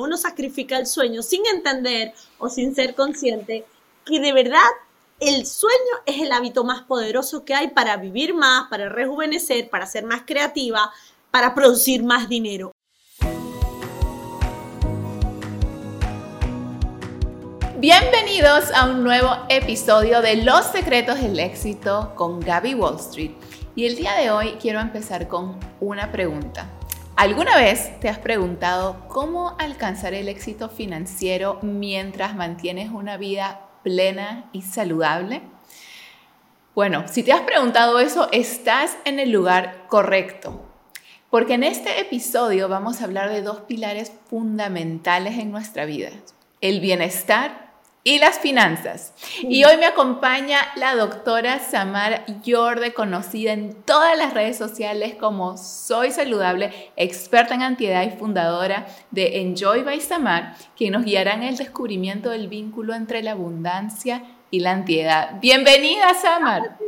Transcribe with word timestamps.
uno 0.00 0.16
sacrifica 0.16 0.78
el 0.78 0.86
sueño 0.86 1.22
sin 1.22 1.46
entender 1.46 2.12
o 2.38 2.48
sin 2.48 2.74
ser 2.74 2.94
consciente 2.94 3.64
que 4.04 4.20
de 4.20 4.32
verdad 4.32 4.60
el 5.18 5.46
sueño 5.46 5.74
es 6.04 6.20
el 6.20 6.32
hábito 6.32 6.62
más 6.62 6.82
poderoso 6.82 7.44
que 7.44 7.54
hay 7.54 7.68
para 7.68 7.96
vivir 7.96 8.34
más, 8.34 8.68
para 8.68 8.88
rejuvenecer, 8.88 9.70
para 9.70 9.86
ser 9.86 10.04
más 10.04 10.22
creativa, 10.26 10.92
para 11.30 11.54
producir 11.54 12.02
más 12.02 12.28
dinero. 12.28 12.72
Bienvenidos 17.78 18.70
a 18.74 18.90
un 18.90 19.04
nuevo 19.04 19.30
episodio 19.48 20.20
de 20.22 20.36
Los 20.36 20.66
Secretos 20.66 21.20
del 21.20 21.38
Éxito 21.38 22.12
con 22.14 22.40
Gaby 22.40 22.74
Wall 22.74 22.96
Street. 22.96 23.32
Y 23.74 23.86
el 23.86 23.96
día 23.96 24.14
de 24.14 24.30
hoy 24.30 24.56
quiero 24.60 24.80
empezar 24.80 25.28
con 25.28 25.58
una 25.80 26.10
pregunta. 26.10 26.75
¿Alguna 27.16 27.56
vez 27.56 27.98
te 27.98 28.10
has 28.10 28.18
preguntado 28.18 29.08
cómo 29.08 29.56
alcanzar 29.58 30.12
el 30.12 30.28
éxito 30.28 30.68
financiero 30.68 31.58
mientras 31.62 32.36
mantienes 32.36 32.90
una 32.90 33.16
vida 33.16 33.70
plena 33.82 34.50
y 34.52 34.60
saludable? 34.60 35.40
Bueno, 36.74 37.08
si 37.08 37.22
te 37.22 37.32
has 37.32 37.40
preguntado 37.40 38.00
eso, 38.00 38.28
estás 38.32 38.98
en 39.06 39.18
el 39.18 39.30
lugar 39.30 39.86
correcto. 39.88 40.62
Porque 41.30 41.54
en 41.54 41.64
este 41.64 42.00
episodio 42.00 42.68
vamos 42.68 43.00
a 43.00 43.04
hablar 43.04 43.30
de 43.30 43.40
dos 43.40 43.60
pilares 43.60 44.12
fundamentales 44.28 45.38
en 45.38 45.50
nuestra 45.50 45.86
vida. 45.86 46.10
El 46.60 46.80
bienestar 46.80 47.65
y 48.06 48.20
las 48.20 48.38
finanzas. 48.38 49.12
Y 49.42 49.64
hoy 49.64 49.78
me 49.78 49.86
acompaña 49.86 50.60
la 50.76 50.94
doctora 50.94 51.58
Samar 51.58 52.24
Yorde, 52.44 52.94
conocida 52.94 53.52
en 53.52 53.74
todas 53.82 54.16
las 54.16 54.32
redes 54.32 54.56
sociales 54.56 55.16
como 55.16 55.56
Soy 55.56 56.12
Saludable, 56.12 56.92
experta 56.94 57.54
en 57.54 57.62
antiedad 57.62 58.04
y 58.04 58.16
fundadora 58.16 58.86
de 59.10 59.40
Enjoy 59.40 59.82
by 59.82 60.00
Samar, 60.00 60.56
que 60.76 60.88
nos 60.88 61.04
guiará 61.04 61.34
en 61.34 61.42
el 61.42 61.56
descubrimiento 61.56 62.30
del 62.30 62.46
vínculo 62.46 62.94
entre 62.94 63.24
la 63.24 63.32
abundancia 63.32 64.22
y 64.52 64.60
la 64.60 64.70
antiedad. 64.70 65.40
Bienvenida, 65.40 66.14
Samar. 66.14 66.78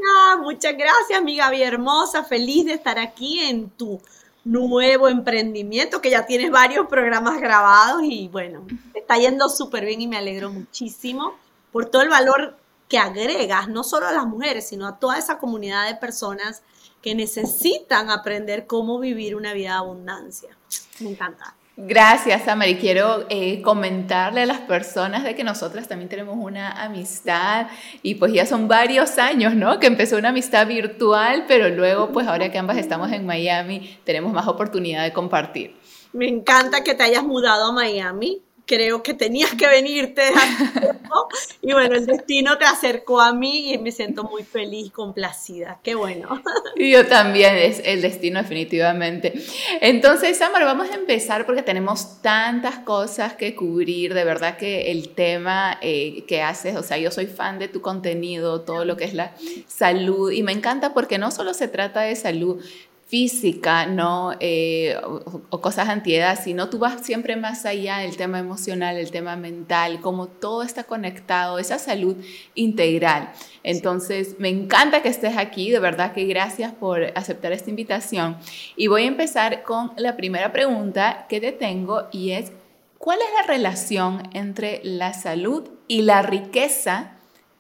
muchas 0.41 0.75
gracias, 0.77 1.21
mi 1.25 1.37
Gaby 1.37 1.65
hermosa. 1.65 2.23
Feliz 2.23 2.67
de 2.67 2.75
estar 2.75 2.97
aquí 3.01 3.41
en 3.41 3.71
tu 3.71 4.01
nuevo 4.49 5.09
emprendimiento, 5.09 6.01
que 6.01 6.11
ya 6.11 6.25
tienes 6.25 6.51
varios 6.51 6.87
programas 6.87 7.39
grabados 7.39 8.03
y 8.03 8.29
bueno, 8.29 8.67
está 8.95 9.19
yendo 9.19 9.49
súper 9.51 9.85
bien 9.85 10.01
y 10.01 10.09
me 10.09 10.17
alegro 10.17 10.51
muchísimo 10.51 11.35
por 11.71 11.87
todo 11.87 12.03
el 12.03 12.09
valor 12.09 12.57
que 12.89 12.99
agregas, 12.99 13.69
no 13.69 13.85
solo 13.85 14.07
a 14.07 14.13
las 14.13 14.27
mujeres, 14.27 14.67
sino 14.67 14.87
a 14.87 14.99
toda 14.99 15.19
esa 15.19 15.39
comunidad 15.39 15.87
de 15.87 15.97
personas 15.97 16.63
que 17.03 17.15
necesitan 17.15 18.11
aprender 18.11 18.67
cómo 18.67 18.99
vivir 18.99 19.37
una 19.37 19.53
vida 19.53 19.73
de 19.73 19.77
abundancia. 19.77 20.57
Me 21.01 21.11
encanta. 21.11 21.55
Gracias, 21.81 22.43
Samar. 22.43 22.69
Y 22.69 22.75
quiero 22.75 23.25
eh, 23.29 23.63
comentarle 23.63 24.43
a 24.43 24.47
las 24.47 24.59
personas 24.59 25.23
de 25.23 25.37
que 25.37 25.45
nosotras 25.45 25.87
también 25.87 26.09
tenemos 26.09 26.37
una 26.37 26.73
amistad 26.73 27.69
y 28.03 28.17
pues 28.17 28.33
ya 28.33 28.47
son 28.47 28.67
varios 28.67 29.17
años, 29.17 29.55
¿no? 29.55 29.79
Que 29.79 29.87
empezó 29.87 30.17
una 30.17 30.31
amistad 30.31 30.67
virtual, 30.67 31.45
pero 31.47 31.69
luego 31.69 32.11
pues 32.11 32.27
ahora 32.27 32.51
que 32.51 32.59
ambas 32.59 32.79
estamos 32.79 33.13
en 33.13 33.25
Miami, 33.25 33.97
tenemos 34.03 34.33
más 34.33 34.49
oportunidad 34.49 35.05
de 35.05 35.13
compartir. 35.13 35.77
Me 36.13 36.27
encanta 36.27 36.83
que 36.83 36.95
te 36.95 37.05
hayas 37.05 37.23
mudado 37.23 37.67
a 37.67 37.73
Miami 37.73 38.43
creo 38.69 39.03
que 39.03 39.15
tenías 39.15 39.55
que 39.55 39.67
venirte. 39.67 40.23
y 41.63 41.73
bueno, 41.73 41.97
el 41.97 42.07
destino 42.07 42.59
te 42.59 42.67
acercó 42.67 43.21
a 43.21 43.33
mí 43.33 43.73
y 43.73 43.79
me 43.79 43.91
siento 43.91 44.25
muy 44.25 44.45
feliz, 44.45 44.93
complacida. 44.93 45.81
Qué 45.83 45.95
bueno. 45.95 46.43
Y 46.77 46.93
yo 46.93 47.07
también, 47.07 47.57
es 47.57 47.81
el 47.85 48.03
destino 48.03 48.41
definitivamente. 48.41 49.33
Entonces, 49.81 50.37
Samar, 50.37 50.65
vamos 50.65 50.91
a 50.91 50.95
empezar 50.95 51.47
porque 51.47 51.63
tenemos 51.63 52.21
tantas 52.21 52.79
cosas 52.81 53.33
que 53.33 53.57
cubrir. 53.57 54.13
De 54.13 54.25
verdad 54.25 54.59
que 54.59 54.93
el 54.93 55.15
tema 55.15 55.79
eh, 55.81 56.25
que 56.27 56.43
haces, 56.43 56.77
o 56.77 56.83
sea, 56.83 56.99
yo 56.99 57.11
soy 57.11 57.27
fan 57.27 57.59
de 57.59 57.69
tu 57.69 57.81
contenido, 57.81 58.61
todo 58.61 58.85
lo 58.85 58.97
que 58.97 59.05
es 59.05 59.15
la 59.15 59.33
salud 59.67 60.31
y 60.31 60.43
me 60.43 60.53
encanta 60.53 60.93
porque 60.93 61.17
no 61.17 61.31
solo 61.31 61.55
se 61.55 61.69
trata 61.69 62.03
de 62.03 62.15
salud 62.17 62.63
física, 63.09 63.87
¿no? 63.87 64.35
Eh, 64.39 64.95
o, 65.51 65.61
cosas 65.63 65.89
antiedad, 65.89 66.39
sino 66.43 66.69
tú 66.69 66.79
vas 66.79 67.05
siempre 67.05 67.37
más 67.37 67.65
allá 67.65 67.99
del 67.99 68.19
tema 68.19 68.39
emocional, 68.39 68.99
el 68.99 69.11
tema 69.11 69.35
mental, 69.35 70.01
como 70.03 70.27
todo 70.27 70.63
está 70.63 70.85
conectado, 70.85 71.59
esa 71.59 71.79
salud 71.79 72.17
integral. 72.55 73.33
Entonces, 73.63 74.37
me 74.39 74.51
encanta 74.51 75.01
que 75.01 75.09
estés 75.09 75.39
aquí, 75.39 75.71
de 75.71 75.79
verdad 75.79 76.13
que 76.13 76.27
gracias 76.27 76.73
por 76.75 77.03
aceptar 77.15 77.53
esta 77.53 77.71
invitación. 77.71 78.37
Y 78.77 78.89
voy 78.89 79.05
a 79.05 79.07
empezar 79.07 79.63
con 79.63 79.93
la 79.97 80.17
primera 80.17 80.53
pregunta 80.53 81.27
que 81.31 81.41
te 81.41 81.53
tengo 81.53 82.09
y 82.13 82.33
es, 82.33 82.53
¿cuál 82.99 83.19
es 83.21 83.41
la 83.41 83.47
relación 83.51 84.29
entre 84.35 84.83
la 84.85 85.15
salud 85.15 85.67
y 85.89 86.03
la 86.03 86.21
riqueza 86.21 87.18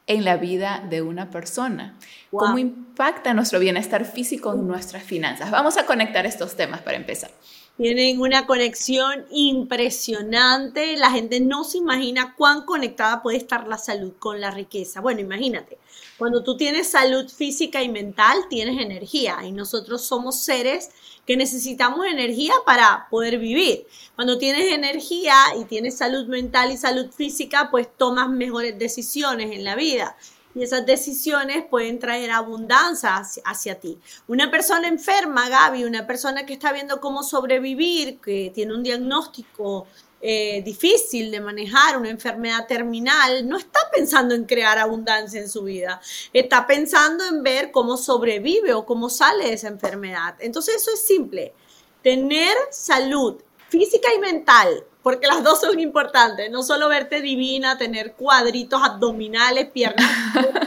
en 0.09 0.25
la 0.25 0.37
vida 0.37 0.85
de 0.91 1.03
una 1.03 1.31
persona? 1.31 1.97
¿Cómo 2.31 2.59
impacta 2.59 3.33
nuestro 3.35 3.61
bienestar 3.61 4.05
físico 4.05 4.53
en 4.53 4.67
nuestras 4.67 5.05
finanzas? 5.05 5.51
Vamos 5.51 5.77
a 5.77 5.87
conectar 5.87 6.27
estos 6.27 6.57
temas 6.57 6.81
para 6.81 6.97
empezar. 6.97 7.31
Tienen 7.77 8.21
una 8.21 8.47
conexión 8.47 9.27
impresionante. 9.31 10.97
La 10.97 11.11
gente 11.11 11.39
no 11.41 11.63
se 11.63 11.79
imagina 11.79 12.35
cuán 12.37 12.63
conectada 12.63 13.23
puede 13.23 13.37
estar 13.37 13.69
la 13.69 13.79
salud 13.79 14.15
con 14.19 14.41
la 14.41 14.51
riqueza. 14.51 15.01
Bueno, 15.01 15.21
imagínate, 15.21 15.79
cuando 16.19 16.43
tú 16.43 16.57
tienes 16.57 16.91
salud 16.91 17.29
física 17.31 17.83
y 17.83 17.89
mental, 17.89 18.37
tienes 18.51 18.81
energía 18.81 19.39
y 19.45 19.53
nosotros 19.53 20.03
somos 20.03 20.41
seres 20.41 20.91
que 21.25 21.37
necesitamos 21.37 22.07
energía 22.07 22.55
para 22.67 23.07
poder 23.09 23.39
vivir. 23.39 23.87
Cuando 24.17 24.37
tienes 24.37 24.73
energía 24.73 25.37
y 25.61 25.65
tienes 25.65 25.97
salud 25.97 26.27
mental 26.27 26.73
y 26.73 26.77
salud 26.77 27.11
física, 27.11 27.69
pues 27.71 27.89
tomas 27.97 28.29
mejores 28.29 28.79
decisiones 28.79 29.53
en 29.53 29.65
la 29.65 29.77
vida 29.77 30.17
y 30.55 30.63
esas 30.63 30.85
decisiones 30.87 31.65
pueden 31.71 31.99
traer 31.99 32.31
abundancia 32.31 33.23
hacia, 33.45 33.79
ti. 33.79 33.99
Una 34.27 34.51
persona 34.51 34.89
enferma, 34.89 35.49
Gaby, 35.49 35.85
una 35.85 36.07
persona 36.07 36.47
que 36.47 36.55
está 36.55 36.73
viendo 36.73 37.01
cómo 37.01 37.23
sobrevivir, 37.23 38.19
que 38.19 38.51
tiene 38.55 38.75
un 38.75 38.83
diagnóstico 38.83 39.87
eh, 40.21 40.63
difícil 40.65 41.31
de 41.31 41.41
manejar, 41.41 41.97
una 41.97 42.11
enfermedad 42.11 42.67
terminal, 42.67 43.49
no 43.49 43.57
está 43.57 43.81
pensando 43.93 44.35
en 44.35 44.45
crear 44.45 44.79
abundancia 44.79 45.41
en 45.41 45.49
su 45.49 45.63
vida, 45.63 46.01
está 46.33 46.67
pensando 46.67 47.25
en 47.25 47.43
ver 47.43 47.71
cómo 47.71 47.97
sobrevive 47.97 48.75
o 48.75 48.85
cómo 48.85 49.11
sale 49.11 49.45
de 49.45 49.53
esa 49.55 49.69
enfermedad. 49.69 50.35
Entonces 50.41 50.77
eso 50.77 50.91
es 50.93 51.03
simple, 51.07 51.55
tener 52.03 52.57
salud 52.71 53.43
física 53.69 54.09
y 54.15 54.19
mental 54.19 54.85
porque 55.09 55.27
las 55.27 55.43
dos 55.43 55.61
son 55.61 55.81
importantes, 55.81 56.51
no 56.51 56.63
solo 56.63 56.89
verte 56.89 57.23
divina, 57.23 57.79
tener 57.79 58.13
cuadritos 58.13 58.83
abdominales, 58.83 59.71
piernas 59.71 60.07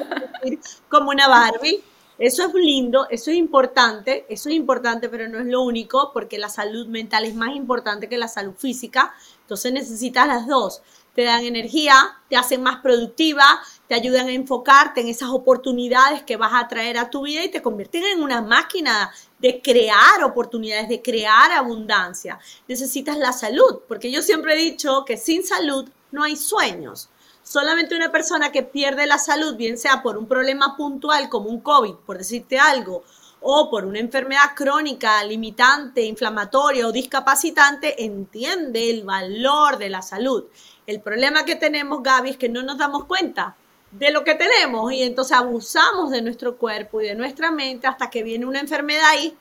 como 0.89 1.12
una 1.12 1.28
Barbie. 1.28 1.83
Eso 2.18 2.47
es 2.47 2.53
lindo, 2.53 3.07
eso 3.09 3.31
es 3.31 3.38
importante, 3.38 4.25
eso 4.29 4.50
es 4.50 4.56
importante, 4.56 5.09
pero 5.09 5.28
no 5.28 5.39
es 5.39 5.45
lo 5.45 5.62
único, 5.62 6.12
porque 6.13 6.38
la 6.38 6.50
salud 6.50 6.88
mental 6.88 7.25
es 7.25 7.33
más 7.33 7.56
importante 7.56 8.09
que 8.09 8.18
la 8.18 8.28
salud 8.28 8.53
física. 8.56 9.13
Entonces 9.51 9.73
necesitas 9.73 10.28
las 10.28 10.47
dos. 10.47 10.81
Te 11.13 11.23
dan 11.23 11.44
energía, 11.44 11.94
te 12.29 12.38
hacen 12.38 12.63
más 12.63 12.78
productiva, 12.78 13.44
te 13.89 13.95
ayudan 13.95 14.28
a 14.28 14.31
enfocarte 14.31 15.01
en 15.01 15.09
esas 15.09 15.28
oportunidades 15.28 16.23
que 16.23 16.38
vas 16.38 16.53
a 16.53 16.69
traer 16.69 16.97
a 16.97 17.09
tu 17.09 17.23
vida 17.23 17.44
y 17.44 17.51
te 17.51 17.62
convierten 17.62 18.01
en 18.06 18.23
una 18.23 18.41
máquina 18.41 19.12
de 19.39 19.62
crear 19.62 20.23
oportunidades, 20.23 20.88
de 20.88 21.01
crear 21.01 21.51
abundancia. 21.51 22.39
Necesitas 22.69 23.17
la 23.17 23.34
salud, 23.34 23.79
porque 23.89 24.09
yo 24.09 24.22
siempre 24.22 24.53
he 24.53 24.72
dicho 24.72 25.03
que 25.03 25.17
sin 25.17 25.44
salud 25.44 25.89
no 26.12 26.23
hay 26.23 26.38
sueños. 26.38 27.09
Solamente 27.44 27.94
una 27.94 28.09
persona 28.09 28.53
que 28.53 28.63
pierde 28.63 29.06
la 29.06 29.18
salud, 29.18 29.57
bien 29.57 29.78
sea 29.78 30.01
por 30.01 30.18
un 30.18 30.28
problema 30.28 30.78
puntual 30.78 31.28
como 31.28 31.50
un 31.50 31.59
COVID, 31.59 31.95
por 32.06 32.18
decirte 32.18 32.57
algo, 32.57 33.03
o 33.41 33.69
por 33.69 33.85
una 33.85 34.00
enfermedad 34.00 34.56
crónica, 34.56 35.24
limitante, 35.24 36.03
inflamatoria 36.03 36.88
o 36.88 36.91
discapacitante, 36.91 38.03
entiende 38.06 38.90
el 38.91 39.03
valor 39.03 39.78
de 39.78 39.90
la 39.90 40.02
salud. 40.02 40.46
El 40.86 41.01
problema 41.01 41.44
que 41.44 41.56
tenemos, 41.56 42.04
Gaby, 42.04 42.31
es 42.31 42.38
que 42.38 42.50
no 42.50 42.62
nos 42.62 42.77
damos 42.77 43.06
cuenta 43.06 43.56
de 43.92 44.12
lo 44.12 44.24
que 44.24 44.36
tenemos 44.36 44.94
y 44.94 45.04
entonces 45.04 45.36
abusamos 45.36 46.12
de 46.12 46.21
nuestro 46.21 46.57
cuerpo 46.57 47.01
y 47.01 47.07
de 47.07 47.16
nuestra 47.16 47.51
mente 47.51 47.88
hasta 47.88 48.10
que 48.10 48.24
viene 48.24 48.45
una 48.45 48.60
enfermedad 48.60 49.12
y 49.21 49.36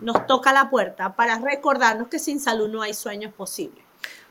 nos 0.00 0.26
toca 0.26 0.52
la 0.52 0.70
puerta 0.70 1.16
para 1.16 1.38
recordarnos 1.38 2.08
que 2.08 2.18
sin 2.18 2.38
salud 2.40 2.68
no 2.68 2.82
hay 2.82 2.94
sueños 2.94 3.32
posibles. 3.32 3.83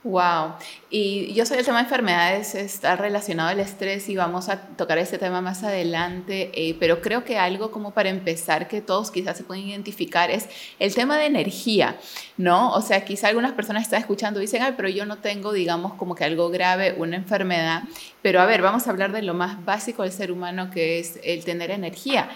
Wow. 0.03 0.55
Y 0.89 1.33
yo 1.33 1.45
soy 1.45 1.59
el 1.59 1.65
tema 1.65 1.77
de 1.77 1.83
enfermedades, 1.85 2.55
está 2.55 2.97
relacionado 2.97 3.49
al 3.49 3.61
estrés 3.61 4.09
y 4.09 4.17
vamos 4.17 4.49
a 4.49 4.59
tocar 4.59 4.97
ese 4.97 5.17
tema 5.17 5.39
más 5.39 5.63
adelante, 5.63 6.51
eh, 6.53 6.75
pero 6.77 7.01
creo 7.01 7.23
que 7.23 7.37
algo 7.37 7.71
como 7.71 7.91
para 7.91 8.09
empezar 8.09 8.67
que 8.67 8.81
todos 8.81 9.11
quizás 9.11 9.37
se 9.37 9.45
pueden 9.45 9.65
identificar 9.65 10.29
es 10.29 10.49
el 10.79 10.93
tema 10.93 11.17
de 11.17 11.27
energía, 11.27 11.95
¿no? 12.35 12.73
O 12.73 12.81
sea, 12.81 13.05
quizás 13.05 13.29
algunas 13.29 13.53
personas 13.53 13.83
están 13.83 14.01
escuchando 14.01 14.41
y 14.41 14.43
dicen, 14.43 14.61
ay, 14.61 14.73
pero 14.75 14.89
yo 14.89 15.05
no 15.05 15.19
tengo, 15.19 15.53
digamos, 15.53 15.93
como 15.93 16.15
que 16.15 16.25
algo 16.25 16.49
grave, 16.49 16.95
una 16.97 17.15
enfermedad, 17.15 17.83
pero 18.21 18.41
a 18.41 18.45
ver, 18.45 18.61
vamos 18.61 18.87
a 18.87 18.89
hablar 18.89 19.13
de 19.13 19.21
lo 19.21 19.33
más 19.33 19.63
básico 19.63 20.03
del 20.03 20.11
ser 20.11 20.33
humano 20.33 20.69
que 20.69 20.99
es 20.99 21.17
el 21.23 21.45
tener 21.45 21.71
energía. 21.71 22.29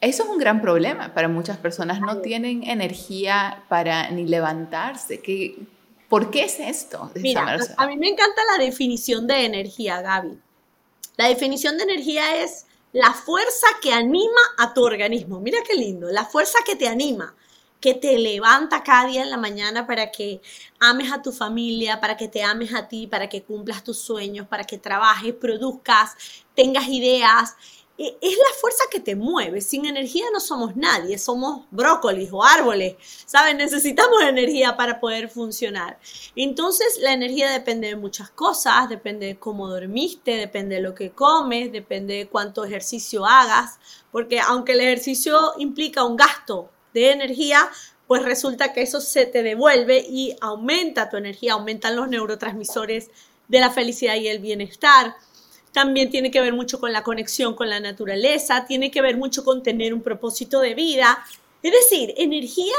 Eso 0.00 0.22
es 0.22 0.28
un 0.28 0.38
gran 0.38 0.60
problema 0.60 1.14
para 1.14 1.28
muchas 1.28 1.58
personas. 1.58 2.00
No 2.00 2.18
tienen 2.18 2.62
energía 2.64 3.64
para 3.68 4.10
ni 4.10 4.26
levantarse. 4.26 5.20
¿Qué, 5.20 5.56
¿Por 6.14 6.30
qué 6.30 6.44
es 6.44 6.60
esto? 6.60 7.10
Mira, 7.16 7.58
a 7.76 7.86
mí 7.88 7.96
me 7.96 8.08
encanta 8.08 8.40
la 8.56 8.64
definición 8.64 9.26
de 9.26 9.46
energía, 9.46 10.00
Gaby. 10.00 10.38
La 11.16 11.26
definición 11.26 11.76
de 11.76 11.82
energía 11.82 12.36
es 12.44 12.66
la 12.92 13.12
fuerza 13.12 13.66
que 13.82 13.92
anima 13.92 14.40
a 14.58 14.72
tu 14.72 14.84
organismo. 14.84 15.40
Mira 15.40 15.58
qué 15.66 15.74
lindo, 15.74 16.08
la 16.12 16.24
fuerza 16.24 16.60
que 16.64 16.76
te 16.76 16.86
anima 16.86 17.34
que 17.80 17.94
te 17.94 18.16
levanta 18.16 18.82
cada 18.82 19.08
día 19.08 19.22
en 19.22 19.30
la 19.30 19.36
mañana 19.36 19.86
para 19.86 20.10
que 20.10 20.40
ames 20.80 21.12
a 21.12 21.20
tu 21.20 21.32
familia, 21.32 22.00
para 22.00 22.16
que 22.16 22.28
te 22.28 22.42
ames 22.42 22.72
a 22.72 22.88
ti, 22.88 23.06
para 23.08 23.28
que 23.28 23.42
cumplas 23.42 23.84
tus 23.84 23.98
sueños, 23.98 24.46
para 24.46 24.64
que 24.64 24.78
trabajes, 24.78 25.34
produzcas, 25.34 26.14
tengas 26.54 26.88
ideas. 26.88 27.56
E, 27.96 28.16
es 28.20 28.36
la 28.36 28.60
fuerza 28.60 28.84
que 28.90 29.00
te 29.00 29.14
mueve. 29.14 29.60
Sin 29.60 29.86
energía 29.86 30.24
no 30.32 30.40
somos 30.40 30.76
nadie, 30.76 31.18
somos 31.18 31.64
brócolis 31.70 32.30
o 32.32 32.42
árboles. 32.42 32.96
¿Sabes? 33.26 33.54
Necesitamos 33.56 34.22
energía 34.22 34.76
para 34.76 35.00
poder 35.00 35.28
funcionar. 35.28 35.98
Entonces, 36.34 36.98
la 37.00 37.12
energía 37.12 37.50
depende 37.50 37.88
de 37.88 37.96
muchas 37.96 38.30
cosas, 38.30 38.88
depende 38.88 39.26
de 39.26 39.36
cómo 39.36 39.68
dormiste, 39.68 40.36
depende 40.36 40.76
de 40.76 40.82
lo 40.82 40.94
que 40.94 41.10
comes, 41.10 41.70
depende 41.72 42.14
de 42.14 42.28
cuánto 42.28 42.64
ejercicio 42.64 43.24
hagas, 43.24 43.78
porque 44.10 44.40
aunque 44.40 44.72
el 44.72 44.80
ejercicio 44.80 45.54
implica 45.58 46.04
un 46.04 46.16
gasto 46.16 46.70
de 46.92 47.12
energía, 47.12 47.70
pues 48.06 48.22
resulta 48.22 48.72
que 48.72 48.82
eso 48.82 49.00
se 49.00 49.26
te 49.26 49.42
devuelve 49.42 50.04
y 50.08 50.36
aumenta 50.40 51.08
tu 51.08 51.16
energía, 51.16 51.54
aumentan 51.54 51.96
los 51.96 52.08
neurotransmisores 52.08 53.10
de 53.48 53.60
la 53.60 53.70
felicidad 53.70 54.16
y 54.16 54.28
el 54.28 54.40
bienestar. 54.40 55.16
También 55.74 56.08
tiene 56.08 56.30
que 56.30 56.40
ver 56.40 56.52
mucho 56.52 56.78
con 56.78 56.92
la 56.92 57.02
conexión 57.02 57.54
con 57.56 57.68
la 57.68 57.80
naturaleza, 57.80 58.64
tiene 58.64 58.92
que 58.92 59.02
ver 59.02 59.16
mucho 59.16 59.44
con 59.44 59.60
tener 59.60 59.92
un 59.92 60.02
propósito 60.02 60.60
de 60.60 60.72
vida. 60.72 61.18
Es 61.64 61.72
decir, 61.72 62.14
energía 62.16 62.76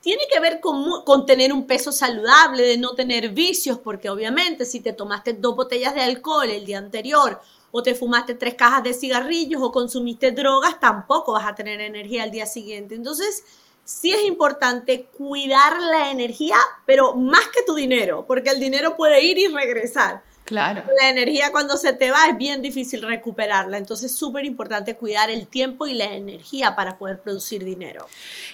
tiene 0.00 0.22
que 0.32 0.40
ver 0.40 0.58
con, 0.58 1.04
con, 1.04 1.26
tener 1.26 1.52
un 1.52 1.66
peso 1.66 1.92
saludable, 1.92 2.62
de 2.62 2.78
no 2.78 2.94
tener 2.94 3.28
vicios, 3.28 3.78
porque 3.78 4.08
obviamente 4.08 4.64
si 4.64 4.80
te 4.80 4.94
tomaste 4.94 5.34
dos 5.34 5.54
botellas 5.54 5.94
de 5.94 6.00
alcohol 6.00 6.48
el 6.48 6.64
día 6.64 6.78
anterior 6.78 7.38
o 7.70 7.82
te 7.82 7.94
fumaste 7.94 8.34
tres 8.34 8.54
cajas 8.54 8.82
de 8.82 8.94
cigarrillos 8.94 9.60
o 9.60 9.70
consumiste 9.70 10.32
drogas, 10.32 10.80
tampoco 10.80 11.32
vas 11.32 11.46
a 11.46 11.54
tener 11.54 11.82
energía 11.82 12.22
al 12.22 12.30
día 12.30 12.46
siguiente. 12.46 12.94
Entonces, 12.94 13.44
sí 13.84 14.10
es 14.10 14.24
importante 14.24 15.04
cuidar 15.18 15.82
la 15.82 16.10
energía, 16.10 16.56
pero 16.86 17.14
más 17.14 17.46
que 17.48 17.62
tu 17.62 17.74
dinero, 17.74 18.24
porque 18.26 18.48
el 18.48 18.58
dinero 18.58 18.96
puede 18.96 19.22
ir 19.22 19.36
y 19.36 19.48
regresar. 19.48 20.22
Claro. 20.44 20.82
La 21.00 21.08
energía 21.08 21.52
cuando 21.52 21.76
se 21.76 21.92
te 21.92 22.10
va 22.10 22.26
es 22.28 22.36
bien 22.36 22.62
difícil 22.62 23.02
recuperarla, 23.02 23.78
entonces 23.78 24.10
es 24.10 24.18
súper 24.18 24.44
importante 24.44 24.96
cuidar 24.96 25.30
el 25.30 25.46
tiempo 25.46 25.86
y 25.86 25.94
la 25.94 26.06
energía 26.06 26.74
para 26.74 26.98
poder 26.98 27.20
producir 27.20 27.64
dinero. 27.64 28.06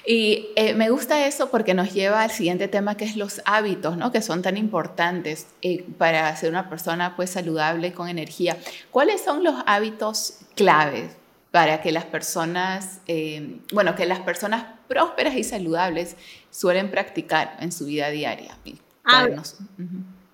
Y 0.06 0.48
eh, 0.56 0.74
me 0.74 0.90
gusta 0.90 1.26
eso 1.26 1.50
porque 1.50 1.72
nos 1.72 1.94
lleva 1.94 2.22
al 2.22 2.30
siguiente 2.30 2.68
tema 2.68 2.96
que 2.96 3.06
es 3.06 3.16
los 3.16 3.40
hábitos, 3.46 3.96
¿no? 3.96 4.12
Que 4.12 4.20
son 4.20 4.42
tan 4.42 4.56
importantes 4.56 5.46
eh, 5.62 5.84
para 5.96 6.34
ser 6.36 6.50
una 6.50 6.68
persona 6.68 7.16
pues 7.16 7.30
saludable 7.30 7.92
con 7.92 8.08
energía. 8.08 8.58
¿Cuáles 8.90 9.24
son 9.24 9.42
los 9.42 9.54
hábitos 9.66 10.40
claves 10.54 11.16
para 11.50 11.80
que 11.80 11.90
las 11.90 12.04
personas, 12.04 13.00
eh, 13.06 13.60
bueno, 13.72 13.94
que 13.94 14.04
las 14.04 14.20
personas 14.20 14.64
prósperas 14.88 15.34
y 15.36 15.44
saludables 15.44 16.16
suelen 16.50 16.90
practicar 16.90 17.56
en 17.60 17.72
su 17.72 17.86
vida 17.86 18.10
diaria? 18.10 18.58
Ah, 19.04 19.26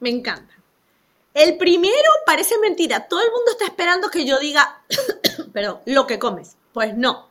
Me 0.01 0.11
encanta. 0.11 0.53
El 1.35 1.57
primero 1.57 2.09
parece 2.25 2.57
mentira. 2.59 3.09
Todo 3.09 3.21
el 3.21 3.31
mundo 3.33 3.51
está 3.51 3.65
esperando 3.65 4.09
que 4.09 4.25
yo 4.25 4.39
diga, 4.39 4.83
perdón, 5.53 5.81
lo 5.85 6.07
que 6.07 6.21
comes. 6.21 6.57
Pues 6.73 6.97
no. 6.97 7.29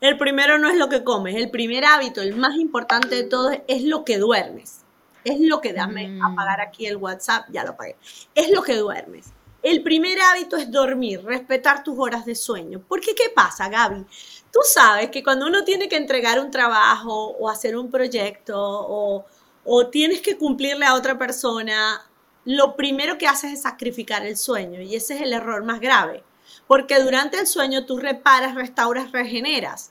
El 0.00 0.16
primero 0.16 0.58
no 0.58 0.68
es 0.68 0.76
lo 0.76 0.88
que 0.88 1.04
comes. 1.04 1.36
El 1.36 1.50
primer 1.50 1.84
hábito, 1.84 2.22
el 2.22 2.34
más 2.34 2.56
importante 2.56 3.14
de 3.14 3.24
todos, 3.24 3.54
es 3.68 3.84
lo 3.84 4.04
que 4.04 4.16
duermes. 4.16 4.80
Es 5.24 5.38
lo 5.38 5.60
que, 5.60 5.72
dame 5.72 6.08
mm. 6.08 6.24
apagar 6.24 6.60
aquí 6.60 6.86
el 6.86 6.96
WhatsApp, 6.96 7.46
ya 7.50 7.62
lo 7.62 7.70
apagué. 7.70 7.96
Es 8.34 8.50
lo 8.50 8.62
que 8.62 8.74
duermes. 8.74 9.26
El 9.62 9.82
primer 9.82 10.18
hábito 10.20 10.56
es 10.56 10.70
dormir, 10.72 11.22
respetar 11.24 11.84
tus 11.84 11.96
horas 11.98 12.24
de 12.24 12.34
sueño. 12.34 12.82
Porque, 12.88 13.14
¿qué 13.14 13.30
pasa, 13.32 13.68
Gaby? 13.68 14.04
Tú 14.50 14.58
sabes 14.64 15.10
que 15.10 15.22
cuando 15.22 15.46
uno 15.46 15.62
tiene 15.62 15.88
que 15.88 15.96
entregar 15.96 16.40
un 16.40 16.50
trabajo 16.50 17.36
o 17.38 17.48
hacer 17.48 17.76
un 17.76 17.90
proyecto 17.90 18.58
o, 18.58 19.24
o 19.64 19.86
tienes 19.86 20.20
que 20.20 20.36
cumplirle 20.36 20.84
a 20.84 20.94
otra 20.94 21.16
persona, 21.16 22.02
lo 22.44 22.76
primero 22.76 23.18
que 23.18 23.26
haces 23.26 23.52
es 23.52 23.62
sacrificar 23.62 24.26
el 24.26 24.36
sueño 24.36 24.80
y 24.80 24.94
ese 24.94 25.14
es 25.14 25.22
el 25.22 25.32
error 25.32 25.64
más 25.64 25.80
grave, 25.80 26.22
porque 26.66 27.00
durante 27.00 27.38
el 27.38 27.46
sueño 27.46 27.86
tú 27.86 27.98
reparas, 27.98 28.54
restauras, 28.54 29.12
regeneras 29.12 29.90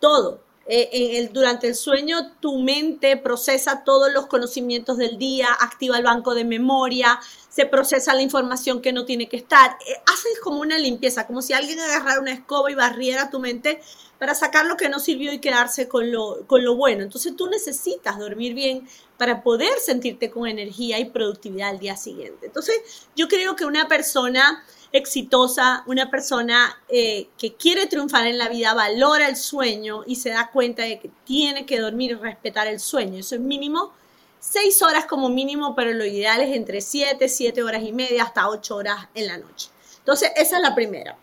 todo. 0.00 0.40
Eh, 0.66 1.28
durante 1.32 1.66
el 1.66 1.74
sueño 1.74 2.34
tu 2.38 2.60
mente 2.60 3.16
procesa 3.16 3.82
todos 3.82 4.12
los 4.12 4.26
conocimientos 4.26 4.96
del 4.96 5.18
día, 5.18 5.48
activa 5.60 5.98
el 5.98 6.04
banco 6.04 6.34
de 6.34 6.44
memoria, 6.44 7.18
se 7.48 7.66
procesa 7.66 8.14
la 8.14 8.22
información 8.22 8.80
que 8.80 8.92
no 8.92 9.04
tiene 9.04 9.28
que 9.28 9.36
estar. 9.36 9.76
Eh, 9.86 9.94
haces 10.06 10.38
como 10.40 10.60
una 10.60 10.78
limpieza, 10.78 11.26
como 11.26 11.42
si 11.42 11.52
alguien 11.52 11.80
agarrara 11.80 12.20
una 12.20 12.32
escoba 12.32 12.70
y 12.70 12.74
barriera 12.74 13.28
tu 13.28 13.40
mente 13.40 13.80
para 14.18 14.34
sacar 14.36 14.66
lo 14.66 14.76
que 14.76 14.88
no 14.88 15.00
sirvió 15.00 15.32
y 15.32 15.40
quedarse 15.40 15.88
con 15.88 16.12
lo, 16.12 16.46
con 16.46 16.64
lo 16.64 16.76
bueno. 16.76 17.02
Entonces 17.02 17.34
tú 17.34 17.48
necesitas 17.48 18.18
dormir 18.18 18.54
bien 18.54 18.88
para 19.22 19.44
poder 19.44 19.78
sentirte 19.78 20.32
con 20.32 20.48
energía 20.48 20.98
y 20.98 21.04
productividad 21.04 21.68
al 21.68 21.78
día 21.78 21.96
siguiente. 21.96 22.46
Entonces 22.46 23.06
yo 23.14 23.28
creo 23.28 23.54
que 23.54 23.64
una 23.64 23.86
persona 23.86 24.64
exitosa, 24.90 25.84
una 25.86 26.10
persona 26.10 26.76
eh, 26.88 27.28
que 27.38 27.54
quiere 27.54 27.86
triunfar 27.86 28.26
en 28.26 28.36
la 28.36 28.48
vida, 28.48 28.74
valora 28.74 29.28
el 29.28 29.36
sueño 29.36 30.02
y 30.08 30.16
se 30.16 30.30
da 30.30 30.50
cuenta 30.50 30.82
de 30.82 30.98
que 30.98 31.08
tiene 31.24 31.66
que 31.66 31.78
dormir 31.78 32.10
y 32.10 32.14
respetar 32.14 32.66
el 32.66 32.80
sueño. 32.80 33.20
Eso 33.20 33.36
es 33.36 33.40
mínimo 33.40 33.92
seis 34.40 34.82
horas 34.82 35.06
como 35.06 35.28
mínimo, 35.28 35.76
pero 35.76 35.92
lo 35.92 36.04
ideal 36.04 36.40
es 36.40 36.56
entre 36.56 36.80
siete, 36.80 37.28
siete 37.28 37.62
horas 37.62 37.84
y 37.84 37.92
media 37.92 38.24
hasta 38.24 38.48
ocho 38.48 38.74
horas 38.74 39.06
en 39.14 39.28
la 39.28 39.38
noche. 39.38 39.68
Entonces, 39.98 40.32
esa 40.34 40.56
es 40.56 40.62
la 40.62 40.74
primera. 40.74 41.16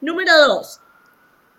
Número 0.00 0.38
dos, 0.46 0.78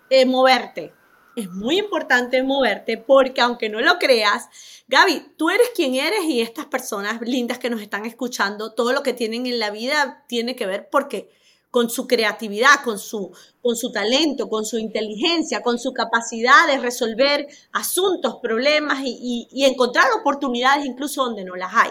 eh, 0.08 0.24
moverte. 0.24 0.94
Es 1.34 1.50
muy 1.50 1.78
importante 1.78 2.42
moverte 2.42 2.98
porque 2.98 3.40
aunque 3.40 3.68
no 3.68 3.80
lo 3.80 3.98
creas, 3.98 4.48
Gaby, 4.88 5.34
tú 5.38 5.48
eres 5.48 5.70
quien 5.74 5.94
eres 5.94 6.24
y 6.24 6.42
estas 6.42 6.66
personas 6.66 7.20
lindas 7.22 7.58
que 7.58 7.70
nos 7.70 7.80
están 7.80 8.04
escuchando, 8.04 8.74
todo 8.74 8.92
lo 8.92 9.02
que 9.02 9.14
tienen 9.14 9.46
en 9.46 9.58
la 9.58 9.70
vida 9.70 10.24
tiene 10.28 10.54
que 10.54 10.66
ver 10.66 10.88
porque 10.90 11.30
con 11.72 11.88
su 11.88 12.06
creatividad, 12.06 12.84
con 12.84 12.98
su, 12.98 13.32
con 13.62 13.76
su 13.76 13.90
talento, 13.90 14.50
con 14.50 14.66
su 14.66 14.78
inteligencia, 14.78 15.62
con 15.62 15.78
su 15.78 15.94
capacidad 15.94 16.66
de 16.66 16.76
resolver 16.76 17.48
asuntos, 17.72 18.36
problemas 18.42 18.98
y, 19.02 19.48
encontrar 19.64 20.12
oportunidades 20.12 20.84
incluso 20.84 21.24
donde 21.24 21.46
no 21.46 21.56
las 21.56 21.72
hay. 21.74 21.90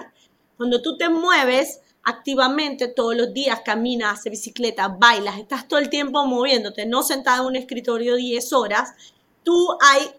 Cuando 0.56 0.84
tú 0.84 0.98
te 0.98 1.10
mueves, 1.10 1.80
activamente 2.04 2.90
todos 2.90 3.18
los 3.18 3.34
días, 3.34 3.62
caminas, 3.66 4.20
haces 4.20 4.30
bicicleta, 4.30 4.88
bailas, 4.88 5.40
estás 5.40 5.68
todo 5.68 5.80
el 5.80 5.90
tiempo 5.90 6.24
moviéndote, 6.28 6.86
no 6.86 7.02
sentado 7.02 7.42
en 7.42 7.48
un 7.48 7.56
escritorio 7.56 8.16
10 8.16 8.54
horas, 8.54 8.94
tú 9.44 9.78
hay, 9.82 10.12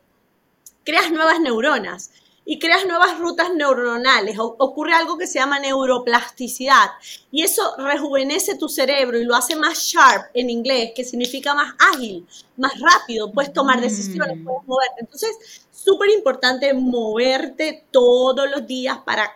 creas 0.85 1.11
nuevas 1.11 1.41
neuronas 1.41 2.11
y 2.45 2.59
creas 2.59 2.87
nuevas 2.87 3.19
rutas 3.19 3.55
neuronales. 3.55 4.37
ocurre 4.39 4.95
algo 4.95 5.17
que 5.17 5.27
se 5.27 5.39
llama 5.39 5.61
neuroplasticidad 5.61 6.91
y 7.31 7.43
eso 7.43 7.77
rejuvenece 7.79 8.57
tu 8.57 8.69
cerebro 8.69 9.19
y 9.19 9.25
lo 9.25 9.35
hace 9.35 9.55
más 9.57 9.79
sharp 9.79 10.31
en 10.35 10.51
inglés, 10.51 10.93
que 10.95 11.05
significa 11.05 11.55
más 11.55 11.75
ágil, 11.95 12.27
más 12.57 12.73
rápido, 12.81 13.31
puedes 13.33 13.53
tomar 13.53 13.79
mm. 13.79 13.83
decisiones, 13.83 14.39
puedes 14.45 14.67
moverte. 14.67 15.01
Entonces, 15.01 15.31
súper 15.71 16.11
importante 16.11 16.75
moverte 16.75 17.85
todos 17.91 18.51
los 18.51 18.67
días 18.67 18.99
para 19.05 19.31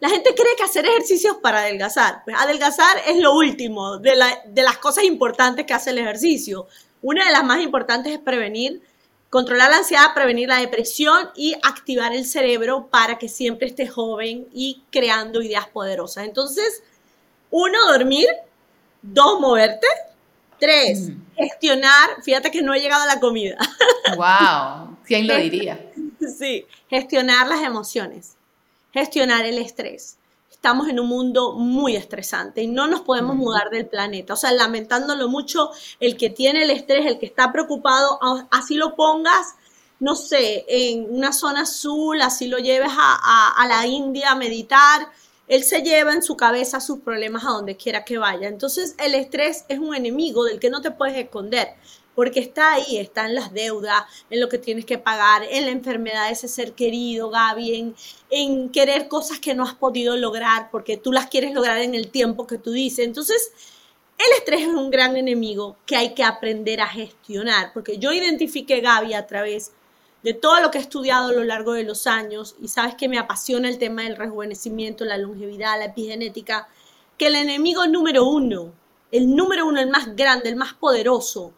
la 0.00 0.08
gente 0.08 0.34
cree 0.34 0.54
que 0.56 0.62
hacer 0.62 0.86
ejercicios 0.86 1.38
para 1.42 1.58
adelgazar. 1.58 2.22
Pues 2.24 2.36
adelgazar 2.38 3.02
es 3.06 3.18
lo 3.18 3.34
último 3.34 3.98
de, 3.98 4.14
las 4.14 4.78
cosas 4.78 5.04
importantes 5.04 5.66
que 5.66 5.74
hace 5.74 5.90
el 5.90 5.98
ejercicio. 5.98 6.68
Una 7.02 7.24
de 7.24 7.32
las 7.32 7.44
más 7.44 7.60
importantes 7.60 8.12
es 8.12 8.18
prevenir, 8.18 8.80
controlar 9.30 9.70
la 9.70 9.78
ansiedad, 9.78 10.14
prevenir 10.14 10.48
la 10.48 10.58
depresión 10.58 11.30
y 11.36 11.54
activar 11.62 12.14
el 12.14 12.24
cerebro 12.24 12.88
para 12.90 13.18
que 13.18 13.28
siempre 13.28 13.68
esté 13.68 13.86
joven 13.86 14.46
y 14.52 14.82
creando 14.90 15.42
ideas 15.42 15.68
poderosas. 15.68 16.24
Entonces, 16.24 16.82
uno, 17.50 17.78
dormir. 17.90 18.26
Dos, 19.00 19.40
moverte. 19.40 19.86
Tres, 20.58 21.10
mm. 21.10 21.36
gestionar. 21.36 22.22
Fíjate 22.22 22.50
que 22.50 22.62
no 22.62 22.74
he 22.74 22.80
llegado 22.80 23.04
a 23.04 23.14
la 23.14 23.20
comida. 23.20 23.56
¡Wow! 24.16 24.96
¿Quién 25.04 25.26
lo 25.26 25.36
diría? 25.38 25.80
Sí, 26.36 26.66
gestionar 26.88 27.46
las 27.46 27.62
emociones 27.62 28.38
gestionar 28.92 29.44
el 29.44 29.58
estrés. 29.58 30.16
Estamos 30.58 30.88
en 30.88 30.98
un 30.98 31.06
mundo 31.06 31.52
muy 31.52 31.94
estresante 31.94 32.62
y 32.62 32.66
no 32.66 32.88
nos 32.88 33.02
podemos 33.02 33.36
mudar 33.36 33.70
del 33.70 33.86
planeta. 33.86 34.34
O 34.34 34.36
sea, 34.36 34.50
lamentándolo 34.50 35.28
mucho, 35.28 35.70
el 36.00 36.16
que 36.16 36.30
tiene 36.30 36.64
el 36.64 36.70
estrés, 36.70 37.06
el 37.06 37.20
que 37.20 37.26
está 37.26 37.52
preocupado, 37.52 38.18
así 38.50 38.74
lo 38.74 38.96
pongas, 38.96 39.54
no 40.00 40.16
sé, 40.16 40.64
en 40.68 41.06
una 41.14 41.32
zona 41.32 41.60
azul, 41.60 42.20
así 42.20 42.48
lo 42.48 42.58
lleves 42.58 42.90
a, 42.90 43.66
la 43.68 43.86
India 43.86 44.32
a 44.32 44.34
meditar, 44.34 45.08
él 45.46 45.62
se 45.62 45.82
lleva 45.82 46.12
en 46.12 46.24
su 46.24 46.36
cabeza 46.36 46.80
sus 46.80 46.98
problemas 46.98 47.44
a 47.44 47.50
donde 47.50 47.76
quiera 47.76 48.04
que 48.04 48.18
vaya. 48.18 48.48
Entonces, 48.48 48.96
el 48.98 49.14
estrés 49.14 49.64
es 49.68 49.78
un 49.78 49.94
enemigo 49.94 50.44
del 50.44 50.58
que 50.58 50.70
no 50.70 50.80
te 50.80 50.90
puedes 50.90 51.16
esconder. 51.16 51.68
Porque 52.18 52.40
está 52.40 52.72
ahí, 52.72 52.96
está 52.96 53.26
en 53.26 53.36
las 53.36 53.52
deudas, 53.52 54.02
en 54.28 54.40
lo 54.40 54.48
que 54.48 54.58
tienes 54.58 54.84
que 54.84 54.98
pagar, 54.98 55.44
en 55.48 55.66
la 55.66 55.70
enfermedad 55.70 56.26
de 56.26 56.32
ese 56.32 56.48
ser 56.48 56.72
querido, 56.72 57.30
Gaby, 57.30 57.94
en, 58.28 58.70
querer 58.70 59.06
cosas 59.06 59.38
que 59.38 59.54
no 59.54 59.62
has 59.62 59.76
podido 59.76 60.16
lograr 60.16 60.68
porque 60.72 60.96
tú 60.96 61.12
las 61.12 61.28
quieres 61.28 61.54
lograr 61.54 61.78
en 61.78 61.94
el 61.94 62.10
tiempo 62.10 62.44
que 62.44 62.58
tú 62.58 62.72
dices. 62.72 63.06
Entonces, 63.06 63.52
el 64.18 64.36
estrés 64.36 64.62
es 64.62 64.66
un 64.66 64.90
gran 64.90 65.16
enemigo 65.16 65.76
que 65.86 65.94
hay 65.94 66.12
que 66.12 66.24
aprender 66.24 66.80
a 66.80 66.88
gestionar, 66.88 67.72
porque 67.72 67.98
yo 67.98 68.12
identifiqué, 68.12 68.80
Gaby, 68.80 69.14
a 69.14 69.28
través 69.28 69.70
de 70.24 70.34
todo 70.34 70.60
lo 70.60 70.72
que 70.72 70.78
he 70.78 70.80
estudiado 70.80 71.28
a 71.28 71.32
lo 71.32 71.44
largo 71.44 71.74
de 71.74 71.84
los 71.84 72.08
años, 72.08 72.56
y 72.60 72.66
sabes 72.66 72.96
que 72.96 73.08
me 73.08 73.20
apasiona 73.20 73.68
el 73.68 73.78
tema 73.78 74.02
del 74.02 74.16
rejuvenecimiento, 74.16 75.04
la 75.04 75.18
longevidad, 75.18 75.78
la 75.78 75.84
epigenética, 75.84 76.68
que 77.16 77.28
el 77.28 77.36
enemigo 77.36 77.86
número 77.86 78.24
uno, 78.24 78.72
el 79.12 79.36
número 79.36 79.68
uno, 79.68 79.80
el 79.80 79.88
más 79.88 80.16
grande, 80.16 80.48
el 80.48 80.56
más 80.56 80.74
poderoso, 80.74 81.54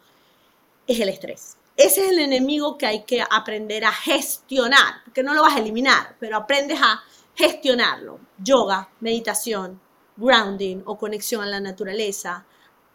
es 0.91 0.99
el 0.99 1.09
estrés. 1.09 1.57
Ese 1.77 2.05
es 2.05 2.11
el 2.11 2.19
enemigo 2.19 2.77
que 2.77 2.85
hay 2.85 3.03
que 3.03 3.23
aprender 3.27 3.85
a 3.85 3.91
gestionar, 3.91 5.03
porque 5.03 5.23
no 5.23 5.33
lo 5.33 5.41
vas 5.41 5.55
a 5.55 5.59
eliminar, 5.59 6.15
pero 6.19 6.37
aprendes 6.37 6.79
a 6.81 7.01
gestionarlo. 7.35 8.19
Yoga, 8.37 8.89
meditación, 8.99 9.79
grounding 10.17 10.83
o 10.85 10.97
conexión 10.97 11.43
a 11.43 11.47
la 11.47 11.59
naturaleza, 11.59 12.45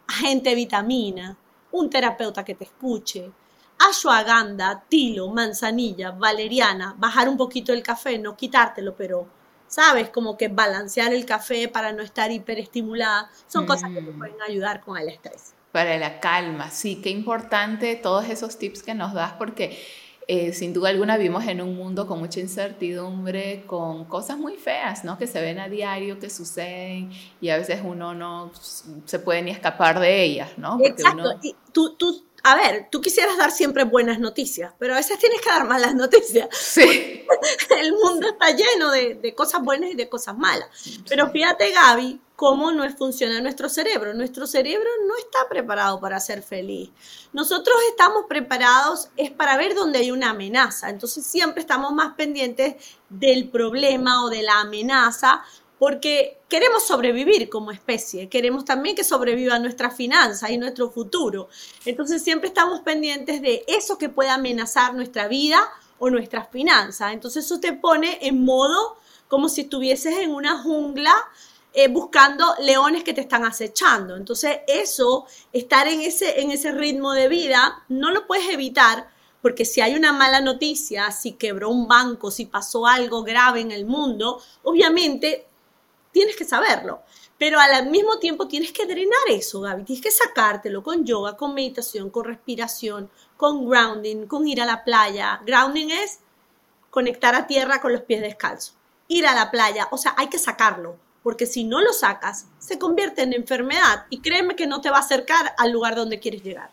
agente 0.07 0.55
vitamina, 0.55 1.37
un 1.71 1.89
terapeuta 1.89 2.45
que 2.45 2.55
te 2.55 2.63
escuche, 2.63 3.31
ashwagandha, 3.79 4.83
tilo, 4.87 5.29
manzanilla, 5.29 6.11
valeriana, 6.11 6.95
bajar 6.97 7.27
un 7.29 7.37
poquito 7.37 7.73
el 7.73 7.83
café, 7.83 8.17
no 8.17 8.37
quitártelo, 8.37 8.95
pero 8.95 9.27
sabes, 9.67 10.09
como 10.09 10.37
que 10.37 10.47
balancear 10.47 11.13
el 11.13 11.25
café 11.25 11.67
para 11.67 11.91
no 11.91 12.01
estar 12.01 12.31
hiperestimulada, 12.31 13.29
son 13.47 13.65
cosas 13.65 13.89
que 13.91 14.01
te 14.01 14.11
mm. 14.11 14.17
pueden 14.17 14.41
ayudar 14.41 14.81
con 14.81 14.97
el 14.97 15.09
estrés. 15.09 15.56
Para 15.71 15.97
la 15.97 16.19
calma, 16.19 16.71
sí, 16.71 17.01
qué 17.03 17.09
importante 17.09 17.95
todos 17.95 18.29
esos 18.29 18.57
tips 18.57 18.83
que 18.83 18.93
nos 18.93 19.13
das 19.13 19.33
porque 19.33 19.77
eh, 20.29 20.51
sin 20.51 20.73
duda 20.73 20.89
alguna 20.89 21.15
vivimos 21.15 21.45
en 21.47 21.61
un 21.61 21.77
mundo 21.77 22.05
con 22.05 22.19
mucha 22.19 22.41
incertidumbre, 22.41 23.63
con 23.65 24.03
cosas 24.05 24.37
muy 24.37 24.55
feas, 24.55 25.05
¿no? 25.05 25.17
Que 25.17 25.25
se 25.25 25.39
ven 25.39 25.57
a 25.57 25.69
diario, 25.69 26.19
que 26.19 26.29
suceden 26.29 27.11
y 27.39 27.47
a 27.47 27.57
veces 27.57 27.79
uno 27.81 28.13
no 28.13 28.51
se 29.05 29.19
puede 29.19 29.41
ni 29.41 29.51
escapar 29.51 30.01
de 30.01 30.23
ellas, 30.23 30.57
¿no? 30.57 30.79
Exacto. 30.83 31.39
Y 31.41 31.55
tú, 31.71 31.95
tú, 31.95 32.26
a 32.43 32.55
ver, 32.55 32.87
tú 32.91 33.01
quisieras 33.01 33.37
dar 33.37 33.51
siempre 33.51 33.83
buenas 33.83 34.19
noticias, 34.19 34.73
pero 34.77 34.93
a 34.93 34.97
veces 34.97 35.19
tienes 35.19 35.41
que 35.41 35.49
dar 35.49 35.67
malas 35.67 35.95
noticias. 35.95 36.47
Sí. 36.51 37.25
El 37.77 37.93
mundo 37.93 38.29
está 38.29 38.51
lleno 38.51 38.91
de, 38.91 39.15
de 39.15 39.35
cosas 39.35 39.61
buenas 39.61 39.89
y 39.91 39.95
de 39.95 40.07
cosas 40.07 40.37
malas. 40.37 40.69
Pero 41.07 41.29
fíjate, 41.31 41.71
Gaby, 41.71 42.21
cómo 42.37 42.71
no 42.71 42.87
funciona 42.95 43.41
nuestro 43.41 43.67
cerebro. 43.67 44.13
Nuestro 44.13 44.45
cerebro 44.45 44.87
no 45.07 45.17
está 45.17 45.49
preparado 45.49 45.99
para 45.99 46.19
ser 46.19 46.43
feliz. 46.43 46.91
Nosotros 47.33 47.75
estamos 47.89 48.25
preparados 48.29 49.09
es 49.17 49.31
para 49.31 49.57
ver 49.57 49.73
dónde 49.73 49.99
hay 49.99 50.11
una 50.11 50.29
amenaza. 50.29 50.89
Entonces 50.89 51.25
siempre 51.25 51.61
estamos 51.61 51.91
más 51.93 52.13
pendientes 52.15 52.75
del 53.09 53.49
problema 53.49 54.23
o 54.23 54.29
de 54.29 54.43
la 54.43 54.61
amenaza 54.61 55.43
porque 55.79 56.39
queremos 56.49 56.87
sobrevivir 56.87 57.49
como 57.49 57.71
especie, 57.71 58.29
queremos 58.29 58.65
también 58.65 58.95
que 58.95 59.03
sobreviva 59.03 59.59
nuestra 59.59 59.91
finanza 59.91 60.51
y 60.51 60.57
nuestro 60.57 60.89
futuro. 60.89 61.49
Entonces 61.85 62.23
siempre 62.23 62.47
estamos 62.47 62.81
pendientes 62.81 63.41
de 63.41 63.63
eso 63.67 63.97
que 63.97 64.09
pueda 64.09 64.35
amenazar 64.35 64.93
nuestra 64.95 65.27
vida 65.27 65.59
o 65.99 66.09
nuestras 66.09 66.49
finanzas. 66.49 67.13
Entonces 67.13 67.45
eso 67.45 67.59
te 67.59 67.73
pone 67.73 68.17
en 68.21 68.43
modo 68.43 68.97
como 69.27 69.49
si 69.49 69.61
estuvieses 69.61 70.17
en 70.17 70.33
una 70.33 70.61
jungla 70.61 71.13
eh, 71.73 71.89
buscando 71.89 72.55
leones 72.59 73.03
que 73.03 73.13
te 73.13 73.21
están 73.21 73.45
acechando. 73.45 74.15
Entonces 74.15 74.59
eso, 74.67 75.25
estar 75.53 75.87
en 75.87 76.01
ese, 76.01 76.41
en 76.41 76.49
ese 76.49 76.71
ritmo 76.71 77.13
de 77.13 77.27
vida, 77.27 77.83
no 77.87 78.09
lo 78.09 78.25
puedes 78.25 78.49
evitar 78.49 79.09
porque 79.43 79.65
si 79.65 79.81
hay 79.81 79.95
una 79.95 80.11
mala 80.11 80.41
noticia, 80.41 81.11
si 81.11 81.33
quebró 81.33 81.69
un 81.69 81.87
banco, 81.87 82.31
si 82.31 82.45
pasó 82.45 82.87
algo 82.87 83.21
grave 83.21 83.61
en 83.61 83.71
el 83.71 83.85
mundo, 83.85 84.41
obviamente 84.63 85.45
tienes 86.17 86.35
que 86.35 86.45
saberlo. 86.45 87.01
Pero 87.37 87.59
al 87.59 87.91
mismo 87.91 88.17
tiempo 88.17 88.47
tienes 88.47 88.71
que 88.71 88.87
drenar 88.87 89.27
eso, 89.29 89.61
Gaby. 89.61 89.83
Tienes 89.83 90.03
que 90.03 90.09
sacártelo 90.09 90.81
con 90.81 91.05
yoga, 91.05 91.37
con 91.37 91.53
meditación, 91.53 92.09
con 92.09 92.25
respiración, 92.25 93.11
con 93.37 93.69
grounding, 93.69 94.25
con 94.25 94.47
ir 94.47 94.59
a 94.59 94.65
la 94.65 94.83
playa. 94.83 95.39
Grounding 95.45 95.91
es 95.91 96.19
conectar 96.89 97.35
a 97.35 97.45
tierra 97.45 97.79
con 97.79 97.93
los 97.93 98.01
pies 98.01 98.21
descalzos. 98.21 98.75
Ir 99.07 99.27
a 99.27 99.35
la 99.35 99.51
playa, 99.51 99.87
o 99.91 99.97
sea, 99.97 100.15
hay 100.17 100.27
que 100.27 100.39
sacarlo, 100.39 100.97
porque 101.21 101.45
si 101.45 101.63
no 101.63 101.81
lo 101.81 101.93
sacas, 101.93 102.47
se 102.57 102.79
convierte 102.79 103.21
en 103.21 103.33
enfermedad 103.33 104.07
y 104.09 104.19
créeme 104.21 104.55
que 104.55 104.65
no 104.65 104.81
te 104.81 104.89
va 104.89 104.97
a 104.97 105.01
acercar 105.01 105.53
al 105.57 105.71
lugar 105.71 105.95
donde 105.95 106.19
quieres 106.19 106.41
llegar. 106.41 106.71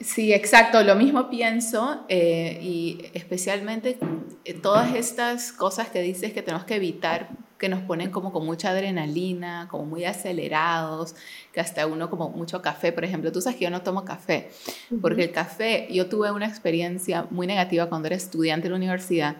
Sí, 0.00 0.32
exacto, 0.32 0.82
lo 0.82 0.96
mismo 0.96 1.28
pienso 1.28 2.04
eh, 2.08 2.58
y 2.62 3.10
especialmente 3.12 3.98
eh, 4.44 4.54
todas 4.54 4.94
estas 4.94 5.52
cosas 5.52 5.90
que 5.90 6.00
dices 6.00 6.32
que 6.32 6.42
tenemos 6.42 6.64
que 6.64 6.76
evitar 6.76 7.45
que 7.58 7.68
nos 7.68 7.80
ponen 7.82 8.10
como 8.10 8.32
con 8.32 8.44
mucha 8.44 8.70
adrenalina, 8.70 9.66
como 9.70 9.86
muy 9.86 10.04
acelerados, 10.04 11.14
que 11.52 11.60
hasta 11.60 11.86
uno 11.86 12.10
como 12.10 12.30
mucho 12.30 12.60
café, 12.62 12.92
por 12.92 13.04
ejemplo, 13.04 13.32
tú 13.32 13.40
sabes 13.40 13.58
que 13.58 13.64
yo 13.64 13.70
no 13.70 13.82
tomo 13.82 14.04
café, 14.04 14.50
porque 15.00 15.24
el 15.24 15.32
café, 15.32 15.88
yo 15.90 16.08
tuve 16.08 16.30
una 16.30 16.46
experiencia 16.46 17.26
muy 17.30 17.46
negativa 17.46 17.88
cuando 17.88 18.06
era 18.06 18.16
estudiante 18.16 18.66
en 18.66 18.72
la 18.72 18.76
universidad, 18.76 19.36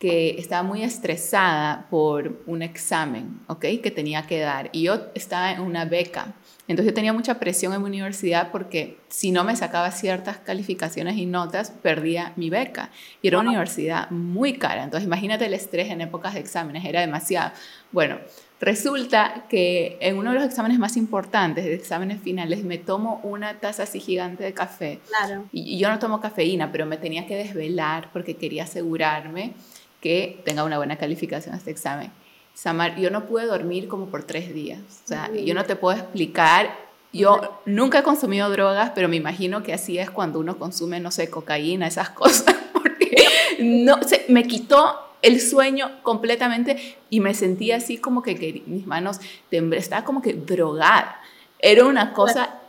que 0.00 0.30
estaba 0.38 0.62
muy 0.62 0.82
estresada 0.82 1.86
por 1.90 2.42
un 2.46 2.62
examen, 2.62 3.40
¿ok? 3.46 3.66
Que 3.82 3.92
tenía 3.94 4.26
que 4.26 4.40
dar. 4.40 4.70
Y 4.72 4.84
yo 4.84 4.98
estaba 5.14 5.52
en 5.52 5.60
una 5.60 5.84
beca 5.84 6.34
entonces 6.70 6.92
yo 6.92 6.94
tenía 6.94 7.12
mucha 7.12 7.40
presión 7.40 7.72
en 7.72 7.82
mi 7.82 7.88
universidad 7.88 8.52
porque 8.52 8.96
si 9.08 9.32
no 9.32 9.42
me 9.42 9.56
sacaba 9.56 9.90
ciertas 9.90 10.38
calificaciones 10.38 11.16
y 11.16 11.26
notas, 11.26 11.72
perdía 11.72 12.32
mi 12.36 12.48
beca. 12.48 12.90
Y 13.22 13.26
era 13.26 13.40
una 13.40 13.48
universidad 13.48 14.08
muy 14.10 14.52
cara. 14.52 14.84
Entonces 14.84 15.04
imagínate 15.04 15.46
el 15.46 15.54
estrés 15.54 15.90
en 15.90 16.00
épocas 16.00 16.34
de 16.34 16.38
exámenes, 16.38 16.84
era 16.84 17.00
demasiado. 17.00 17.50
Bueno, 17.90 18.18
resulta 18.60 19.46
que 19.48 19.98
en 20.00 20.16
uno 20.16 20.30
de 20.30 20.36
los 20.36 20.44
exámenes 20.44 20.78
más 20.78 20.96
importantes, 20.96 21.64
de 21.64 21.74
exámenes 21.74 22.20
finales, 22.20 22.62
me 22.62 22.78
tomo 22.78 23.18
una 23.24 23.58
taza 23.58 23.82
así 23.82 23.98
gigante 23.98 24.44
de 24.44 24.54
café. 24.54 25.00
Claro. 25.08 25.46
Y 25.50 25.76
yo 25.76 25.88
no 25.88 25.98
tomo 25.98 26.20
cafeína, 26.20 26.70
pero 26.70 26.86
me 26.86 26.98
tenía 26.98 27.26
que 27.26 27.34
desvelar 27.34 28.10
porque 28.12 28.36
quería 28.36 28.62
asegurarme 28.62 29.54
que 30.00 30.40
tenga 30.44 30.64
una 30.64 30.78
buena 30.78 30.96
calificación 30.96 31.54
este 31.54 31.70
examen. 31.70 32.10
Samar, 32.54 32.96
yo 32.96 33.10
no 33.10 33.26
pude 33.26 33.46
dormir 33.46 33.88
como 33.88 34.06
por 34.06 34.24
tres 34.24 34.52
días. 34.52 34.80
O 35.04 35.08
sea, 35.08 35.30
yo 35.32 35.54
no 35.54 35.64
te 35.64 35.76
puedo 35.76 35.96
explicar. 35.96 36.76
Yo 37.12 37.60
nunca 37.64 38.00
he 38.00 38.02
consumido 38.02 38.50
drogas, 38.50 38.92
pero 38.94 39.08
me 39.08 39.16
imagino 39.16 39.62
que 39.62 39.72
así 39.72 39.98
es 39.98 40.10
cuando 40.10 40.38
uno 40.38 40.58
consume, 40.58 41.00
no 41.00 41.10
sé, 41.10 41.30
cocaína, 41.30 41.86
esas 41.86 42.10
cosas. 42.10 42.54
Porque 42.72 43.16
no, 43.60 44.02
se, 44.02 44.26
me 44.28 44.44
quitó 44.46 44.98
el 45.22 45.40
sueño 45.40 46.02
completamente 46.02 46.98
y 47.10 47.20
me 47.20 47.34
sentía 47.34 47.76
así 47.76 47.98
como 47.98 48.22
que, 48.22 48.62
mis 48.66 48.86
manos 48.86 49.20
temblaban, 49.50 49.82
estaba 49.82 50.04
como 50.04 50.22
que 50.22 50.34
drogada. 50.34 51.20
Era 51.58 51.84
una 51.84 52.12
cosa 52.12 52.60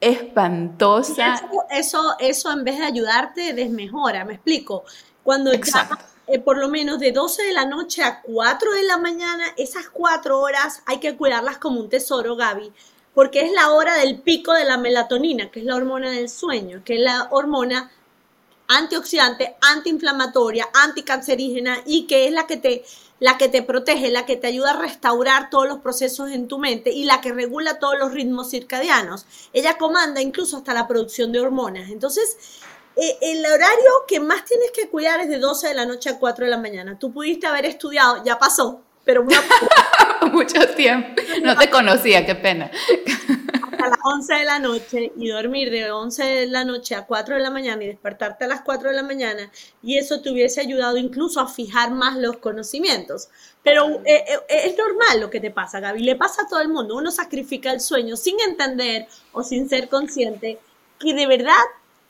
espantosa. 0.00 1.34
Eso, 1.34 1.64
eso, 1.70 2.14
eso, 2.18 2.52
en 2.52 2.64
vez 2.64 2.78
de 2.78 2.84
ayudarte, 2.84 3.52
desmejora, 3.52 4.24
me 4.24 4.34
explico. 4.34 4.84
Cuando 5.22 5.52
Exacto. 5.52 6.04
Eh, 6.32 6.38
por 6.38 6.58
lo 6.58 6.68
menos 6.68 7.00
de 7.00 7.10
12 7.10 7.42
de 7.42 7.52
la 7.52 7.66
noche 7.66 8.04
a 8.04 8.22
4 8.22 8.72
de 8.74 8.84
la 8.84 8.98
mañana, 8.98 9.44
esas 9.56 9.88
4 9.90 10.38
horas 10.38 10.80
hay 10.86 11.00
que 11.00 11.16
cuidarlas 11.16 11.58
como 11.58 11.80
un 11.80 11.88
tesoro, 11.88 12.36
Gaby, 12.36 12.72
porque 13.14 13.40
es 13.40 13.50
la 13.50 13.72
hora 13.72 13.96
del 13.96 14.20
pico 14.20 14.52
de 14.52 14.64
la 14.64 14.78
melatonina, 14.78 15.50
que 15.50 15.58
es 15.58 15.66
la 15.66 15.74
hormona 15.74 16.12
del 16.12 16.28
sueño, 16.28 16.82
que 16.84 16.94
es 16.94 17.00
la 17.00 17.26
hormona 17.32 17.90
antioxidante, 18.68 19.56
antiinflamatoria, 19.60 20.68
anticancerígena 20.72 21.82
y 21.84 22.06
que 22.06 22.28
es 22.28 22.32
la 22.32 22.46
que 22.46 22.56
te 22.58 22.84
la 23.18 23.36
que 23.36 23.48
te 23.48 23.62
protege, 23.62 24.10
la 24.10 24.24
que 24.24 24.36
te 24.36 24.46
ayuda 24.46 24.70
a 24.70 24.80
restaurar 24.80 25.50
todos 25.50 25.68
los 25.68 25.80
procesos 25.80 26.30
en 26.30 26.48
tu 26.48 26.58
mente 26.58 26.90
y 26.90 27.04
la 27.04 27.20
que 27.20 27.32
regula 27.32 27.78
todos 27.78 27.98
los 27.98 28.12
ritmos 28.12 28.50
circadianos. 28.50 29.26
Ella 29.52 29.76
comanda 29.76 30.22
incluso 30.22 30.56
hasta 30.56 30.72
la 30.72 30.88
producción 30.88 31.30
de 31.30 31.40
hormonas. 31.40 31.90
Entonces, 31.90 32.38
eh, 32.96 33.18
el 33.20 33.46
horario 33.46 34.04
que 34.06 34.20
más 34.20 34.44
tienes 34.44 34.70
que 34.72 34.88
cuidar 34.88 35.20
es 35.20 35.28
de 35.28 35.38
12 35.38 35.68
de 35.68 35.74
la 35.74 35.86
noche 35.86 36.10
a 36.10 36.18
4 36.18 36.44
de 36.44 36.50
la 36.50 36.58
mañana. 36.58 36.98
Tú 36.98 37.12
pudiste 37.12 37.46
haber 37.46 37.66
estudiado, 37.66 38.22
ya 38.24 38.38
pasó, 38.38 38.82
pero 39.04 39.24
mucho 40.32 40.66
tiempo. 40.74 41.22
No 41.42 41.56
te 41.56 41.70
conocía, 41.70 42.26
qué 42.26 42.34
pena. 42.34 42.70
Hasta 43.62 43.88
las 43.88 43.98
11 44.04 44.34
de 44.34 44.44
la 44.44 44.58
noche 44.58 45.12
y 45.16 45.28
dormir 45.28 45.70
de 45.70 45.90
11 45.90 46.24
de 46.24 46.46
la 46.46 46.64
noche 46.64 46.94
a 46.94 47.06
4 47.06 47.36
de 47.36 47.40
la 47.40 47.50
mañana 47.50 47.82
y 47.84 47.86
despertarte 47.86 48.44
a 48.44 48.48
las 48.48 48.60
4 48.62 48.90
de 48.90 48.96
la 48.96 49.02
mañana 49.02 49.50
y 49.82 49.96
eso 49.96 50.20
te 50.20 50.30
hubiese 50.30 50.60
ayudado 50.60 50.96
incluso 50.96 51.40
a 51.40 51.48
fijar 51.48 51.92
más 51.92 52.16
los 52.16 52.38
conocimientos. 52.38 53.28
Pero 53.62 54.00
eh, 54.04 54.24
eh, 54.26 54.40
es 54.48 54.76
normal 54.76 55.20
lo 55.20 55.30
que 55.30 55.40
te 55.40 55.50
pasa, 55.50 55.80
Gaby. 55.80 56.02
Le 56.02 56.16
pasa 56.16 56.42
a 56.42 56.48
todo 56.48 56.60
el 56.60 56.68
mundo. 56.68 56.96
Uno 56.96 57.10
sacrifica 57.10 57.72
el 57.72 57.80
sueño 57.80 58.16
sin 58.16 58.36
entender 58.40 59.06
o 59.32 59.42
sin 59.42 59.68
ser 59.68 59.88
consciente 59.88 60.58
que 60.98 61.14
de 61.14 61.26
verdad 61.26 61.54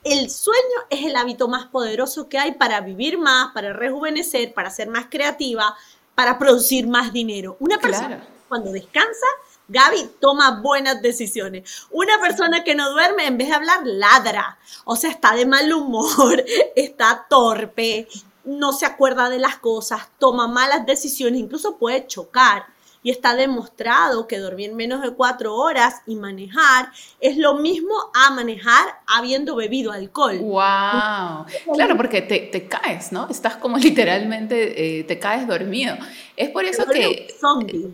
el 0.05 0.31
sueño 0.31 0.61
es 0.89 1.05
el 1.05 1.17
hábito 1.17 1.49
más 1.49 1.67
poderoso 1.67 2.29
que 2.29 2.39
hay 2.39 2.53
para 2.53 2.81
vivir 2.81 3.19
más, 3.19 3.53
para 3.53 3.73
rejuvenecer, 3.73 4.55
para 4.55 4.71
ser 4.71 4.89
más 4.89 5.07
creativa, 5.11 5.77
para 6.15 6.39
producir 6.39 6.87
más 6.87 7.13
dinero. 7.13 7.57
Una 7.61 7.79
persona 7.79 8.27
cuando 8.49 8.73
descansa 8.73 9.27
Gaby 9.71 10.17
toma 10.21 10.61
buenas 10.61 11.01
decisiones. 11.01 11.87
Una 11.91 12.21
persona 12.21 12.65
que 12.65 12.75
no 12.75 12.91
duerme, 12.91 13.27
en 13.27 13.39
vez 13.39 13.49
de 13.49 13.55
hablar, 13.55 13.81
ladra. 13.85 14.59
O 14.85 14.97
sea, 14.97 15.11
está 15.11 15.35
de 15.37 15.47
mal 15.47 15.73
humor, 15.73 16.45
está 16.77 17.27
torpe, 17.31 18.09
no 18.45 18.73
se 18.73 18.85
acuerda 18.85 19.31
de 19.31 19.39
las 19.39 19.59
cosas, 19.59 20.09
toma 20.19 20.49
malas 20.49 20.87
decisiones, 20.87 21.41
incluso 21.41 21.77
puede 21.77 22.07
chocar 22.09 22.67
y 23.03 23.11
está 23.11 23.35
demostrado 23.35 24.27
que 24.27 24.39
dormir 24.39 24.73
menos 24.73 25.03
de 25.03 25.11
cuatro 25.13 25.55
horas 25.55 26.03
y 26.07 26.17
manejar 26.17 26.91
es 27.21 27.37
lo 27.37 27.55
mismo 27.55 27.95
a 28.15 28.31
manejar 28.31 29.01
habiendo 29.07 29.57
bebido 29.57 29.93
alcohol. 29.93 30.39
¡Wow! 30.39 31.47
Claro, 31.75 31.97
porque 31.97 32.23
te, 32.23 32.41
te 32.41 32.69
caes, 32.69 33.13
¿no? 33.13 33.29
Estás 33.31 33.57
como 33.57 33.79
literalmente, 33.79 35.01
eh, 35.01 35.05
te 35.05 35.19
caes 35.19 35.47
dormido. 35.47 35.97
Es 36.37 36.51
por 36.51 36.65
eso 36.65 36.87
que 36.87 37.29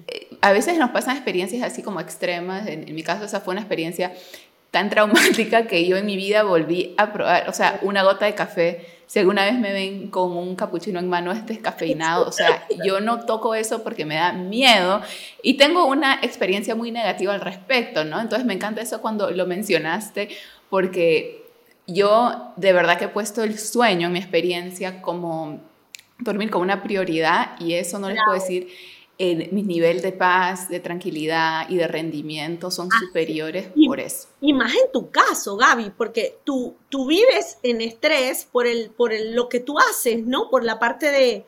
eh, 0.07 0.29
a 0.41 0.53
veces 0.53 0.79
nos 0.79 0.91
pasan 0.91 1.17
experiencias 1.17 1.63
así 1.63 1.83
como 1.83 2.01
extremas. 2.01 2.67
En, 2.67 2.89
en 2.89 2.95
mi 2.95 3.03
caso 3.03 3.25
esa 3.25 3.41
fue 3.41 3.53
una 3.53 3.61
experiencia 3.61 4.13
tan 4.76 4.90
traumática 4.90 5.66
que 5.66 5.87
yo 5.87 5.97
en 5.97 6.04
mi 6.04 6.16
vida 6.16 6.42
volví 6.42 6.95
a 6.99 7.11
probar, 7.11 7.49
o 7.49 7.52
sea, 7.54 7.78
una 7.80 8.02
gota 8.02 8.26
de 8.26 8.35
café. 8.35 8.87
Si 9.06 9.18
alguna 9.18 9.47
vez 9.47 9.59
me 9.59 9.73
ven 9.73 10.09
con 10.09 10.37
un 10.37 10.54
capuchino 10.54 10.99
en 10.99 11.09
mano 11.09 11.33
es 11.33 11.47
descafeinado, 11.47 12.26
o 12.28 12.30
sea, 12.30 12.66
yo 12.85 13.00
no 13.00 13.25
toco 13.25 13.54
eso 13.54 13.83
porque 13.83 14.04
me 14.04 14.16
da 14.16 14.35
miedo. 14.35 15.00
Y 15.42 15.54
tengo 15.54 15.87
una 15.87 16.18
experiencia 16.21 16.75
muy 16.75 16.90
negativa 16.90 17.33
al 17.33 17.40
respecto, 17.40 18.04
¿no? 18.04 18.21
Entonces 18.21 18.47
me 18.47 18.52
encanta 18.52 18.83
eso 18.83 19.00
cuando 19.00 19.30
lo 19.30 19.47
mencionaste 19.47 20.28
porque 20.68 21.47
yo 21.87 22.52
de 22.56 22.75
verdad 22.75 22.99
que 22.99 23.06
he 23.06 23.09
puesto 23.09 23.45
el 23.45 23.59
sueño, 23.59 24.11
mi 24.11 24.18
experiencia, 24.18 25.00
como 25.00 25.59
dormir 26.18 26.50
como 26.50 26.64
una 26.64 26.83
prioridad 26.83 27.59
y 27.61 27.73
eso 27.73 27.99
no 27.99 28.11
les 28.11 28.18
puedo 28.23 28.38
decir 28.38 28.68
eh, 29.19 29.49
mi 29.51 29.63
nivel 29.63 30.03
de 30.03 30.13
paz, 30.13 30.69
de 30.69 30.79
tranquilidad 30.79 31.71
y 31.71 31.77
de 31.77 31.89
rendimiento 31.89 32.71
son 32.71 32.89
ah, 32.93 32.99
superiores 33.01 33.69
por 33.87 33.99
eso. 33.99 34.29
Y 34.43 34.53
más 34.53 34.75
en 34.75 34.93
tu 34.93 35.11
caso, 35.11 35.57
Gaby, 35.57 35.93
porque 35.97 36.39
tú, 36.45 36.75
tú 36.91 37.07
vives 37.07 37.59
en 37.63 37.81
estrés 37.81 38.47
por, 38.51 38.67
el, 38.67 38.91
por 38.91 39.15
el, 39.15 39.35
lo 39.35 39.49
que 39.49 39.61
tú 39.61 39.79
haces, 39.79 40.23
¿no? 40.27 40.51
Por 40.51 40.65
la 40.65 40.79
parte 40.79 41.11
de, 41.11 41.47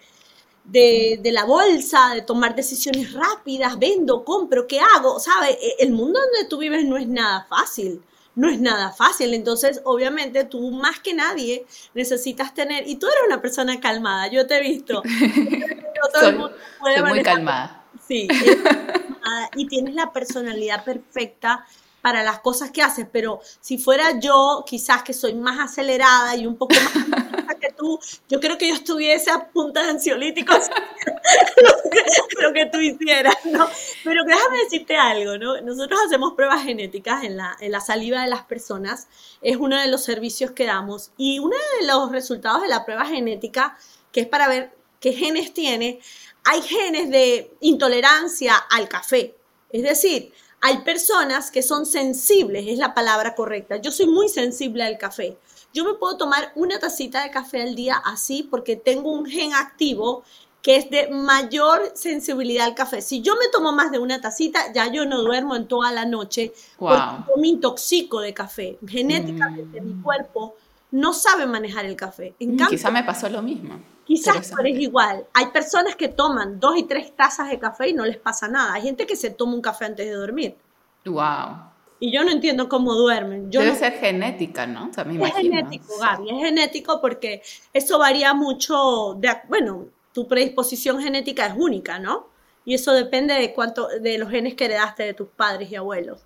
de, 0.64 1.20
de, 1.22 1.32
la 1.32 1.44
bolsa, 1.44 2.14
de 2.14 2.22
tomar 2.22 2.56
decisiones 2.56 3.12
rápidas, 3.12 3.78
vendo, 3.78 4.24
compro, 4.24 4.66
¿qué 4.66 4.80
hago? 4.80 5.20
¿Sabes? 5.20 5.58
E, 5.60 5.76
el 5.80 5.92
mundo 5.92 6.20
donde 6.20 6.48
tú 6.48 6.56
vives 6.56 6.86
no 6.86 6.96
es 6.96 7.06
nada 7.06 7.46
fácil 7.50 8.02
no 8.38 8.48
es 8.48 8.60
nada 8.60 8.92
fácil. 8.92 9.34
Entonces, 9.34 9.82
obviamente, 9.84 10.44
tú 10.44 10.70
más 10.70 11.00
que 11.00 11.12
nadie 11.12 11.66
necesitas 11.92 12.54
tener, 12.54 12.86
y 12.86 12.94
tú 12.94 13.06
eres 13.06 13.18
una 13.26 13.42
persona 13.42 13.80
calmada, 13.80 14.28
yo 14.28 14.46
te 14.46 14.58
he 14.58 14.60
visto. 14.60 15.02
soy, 16.20 17.02
muy 17.02 17.22
calmada. 17.22 17.82
Sí, 18.06 18.28
y 19.56 19.66
tienes 19.66 19.94
la 19.94 20.12
personalidad 20.12 20.84
perfecta 20.84 21.66
para 22.00 22.22
las 22.22 22.40
cosas 22.40 22.70
que 22.70 22.82
haces, 22.82 23.06
pero 23.10 23.40
si 23.60 23.78
fuera 23.78 24.18
yo, 24.20 24.64
quizás 24.66 25.02
que 25.02 25.12
soy 25.12 25.34
más 25.34 25.58
acelerada 25.58 26.36
y 26.36 26.46
un 26.46 26.56
poco 26.56 26.74
más 26.74 27.56
que 27.60 27.72
tú, 27.72 27.98
yo 28.28 28.40
creo 28.40 28.56
que 28.56 28.68
yo 28.68 28.74
estuviese 28.74 29.30
a 29.30 29.48
punta 29.48 29.82
de 29.82 29.90
ansiolíticos 29.90 30.58
lo 32.40 32.52
que 32.52 32.66
tú 32.66 32.78
hicieras, 32.78 33.36
¿no? 33.46 33.68
Pero 34.04 34.24
déjame 34.24 34.58
decirte 34.64 34.96
algo, 34.96 35.36
¿no? 35.38 35.60
Nosotros 35.60 35.98
hacemos 36.06 36.34
pruebas 36.34 36.62
genéticas 36.62 37.24
en 37.24 37.36
la, 37.36 37.56
en 37.60 37.72
la 37.72 37.80
saliva 37.80 38.22
de 38.22 38.28
las 38.28 38.42
personas, 38.42 39.08
es 39.42 39.56
uno 39.56 39.80
de 39.80 39.88
los 39.88 40.04
servicios 40.04 40.52
que 40.52 40.66
damos, 40.66 41.10
y 41.16 41.40
uno 41.40 41.56
de 41.80 41.86
los 41.86 42.12
resultados 42.12 42.62
de 42.62 42.68
la 42.68 42.84
prueba 42.84 43.04
genética, 43.06 43.76
que 44.12 44.20
es 44.20 44.26
para 44.28 44.48
ver 44.48 44.72
qué 45.00 45.12
genes 45.12 45.52
tiene, 45.52 46.00
hay 46.44 46.62
genes 46.62 47.10
de 47.10 47.52
intolerancia 47.60 48.54
al 48.56 48.88
café, 48.88 49.34
es 49.70 49.82
decir, 49.82 50.32
hay 50.60 50.78
personas 50.78 51.50
que 51.50 51.62
son 51.62 51.86
sensibles, 51.86 52.66
es 52.66 52.78
la 52.78 52.94
palabra 52.94 53.34
correcta. 53.34 53.76
Yo 53.76 53.92
soy 53.92 54.06
muy 54.06 54.28
sensible 54.28 54.82
al 54.82 54.98
café. 54.98 55.36
Yo 55.72 55.84
me 55.84 55.94
puedo 55.94 56.16
tomar 56.16 56.52
una 56.54 56.78
tacita 56.78 57.22
de 57.22 57.30
café 57.30 57.62
al 57.62 57.74
día 57.74 57.96
así 58.04 58.42
porque 58.42 58.76
tengo 58.76 59.12
un 59.12 59.26
gen 59.26 59.54
activo 59.54 60.24
que 60.62 60.76
es 60.76 60.90
de 60.90 61.08
mayor 61.10 61.92
sensibilidad 61.94 62.66
al 62.66 62.74
café. 62.74 63.00
Si 63.00 63.22
yo 63.22 63.34
me 63.36 63.48
tomo 63.52 63.72
más 63.72 63.92
de 63.92 63.98
una 63.98 64.20
tacita, 64.20 64.72
ya 64.72 64.90
yo 64.90 65.06
no 65.06 65.22
duermo 65.22 65.54
en 65.54 65.68
toda 65.68 65.92
la 65.92 66.04
noche 66.04 66.52
porque 66.78 67.02
yo 67.28 67.36
me 67.40 67.48
intoxico 67.48 68.20
de 68.20 68.34
café. 68.34 68.78
Genéticamente 68.86 69.80
mi 69.80 69.94
mm. 69.94 70.02
cuerpo 70.02 70.56
no 70.90 71.12
sabe 71.12 71.46
manejar 71.46 71.84
el 71.84 71.94
café. 71.94 72.34
En 72.40 72.56
mm, 72.56 72.66
quizá 72.68 72.90
me 72.90 73.04
pasó 73.04 73.28
lo 73.28 73.42
mismo. 73.42 73.78
Quizás 74.08 74.50
tú 74.50 74.56
eres 74.60 74.80
igual. 74.80 75.26
Hay 75.34 75.48
personas 75.48 75.94
que 75.94 76.08
toman 76.08 76.58
dos 76.58 76.78
y 76.78 76.84
tres 76.84 77.14
tazas 77.14 77.50
de 77.50 77.58
café 77.58 77.90
y 77.90 77.92
no 77.92 78.06
les 78.06 78.16
pasa 78.16 78.48
nada. 78.48 78.72
Hay 78.72 78.80
gente 78.80 79.04
que 79.04 79.16
se 79.16 79.28
toma 79.28 79.52
un 79.52 79.60
café 79.60 79.84
antes 79.84 80.06
de 80.06 80.14
dormir. 80.14 80.56
Wow. 81.04 81.68
Y 82.00 82.10
yo 82.10 82.24
no 82.24 82.30
entiendo 82.30 82.70
cómo 82.70 82.94
duermen. 82.94 83.50
Debe 83.50 83.74
ser 83.74 83.92
genética, 83.98 84.66
¿no? 84.66 84.90
es 84.90 85.34
genético, 85.34 85.98
Gaby, 86.00 86.30
es 86.30 86.38
genético 86.38 87.02
porque 87.02 87.42
eso 87.74 87.98
varía 87.98 88.32
mucho. 88.32 89.14
De, 89.18 89.28
bueno, 89.46 89.88
tu 90.14 90.26
predisposición 90.26 91.02
genética 91.02 91.44
es 91.44 91.54
única, 91.54 91.98
¿no? 91.98 92.28
Y 92.64 92.72
eso 92.72 92.94
depende 92.94 93.34
de 93.34 93.52
cuánto, 93.52 93.88
de 93.88 94.16
los 94.16 94.30
genes 94.30 94.54
que 94.54 94.64
heredaste 94.64 95.02
de 95.02 95.12
tus 95.12 95.28
padres 95.28 95.70
y 95.70 95.76
abuelos. 95.76 96.20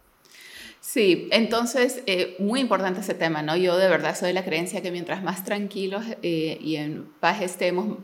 Sí, 0.92 1.26
entonces, 1.32 2.02
eh, 2.04 2.36
muy 2.38 2.60
importante 2.60 3.00
ese 3.00 3.14
tema, 3.14 3.40
¿no? 3.40 3.56
Yo 3.56 3.78
de 3.78 3.88
verdad 3.88 4.14
soy 4.14 4.28
de 4.28 4.34
la 4.34 4.44
creencia 4.44 4.82
que 4.82 4.90
mientras 4.90 5.22
más 5.22 5.42
tranquilos 5.42 6.04
eh, 6.20 6.58
y 6.60 6.76
en 6.76 7.10
paz 7.18 7.40
estemos, 7.40 7.96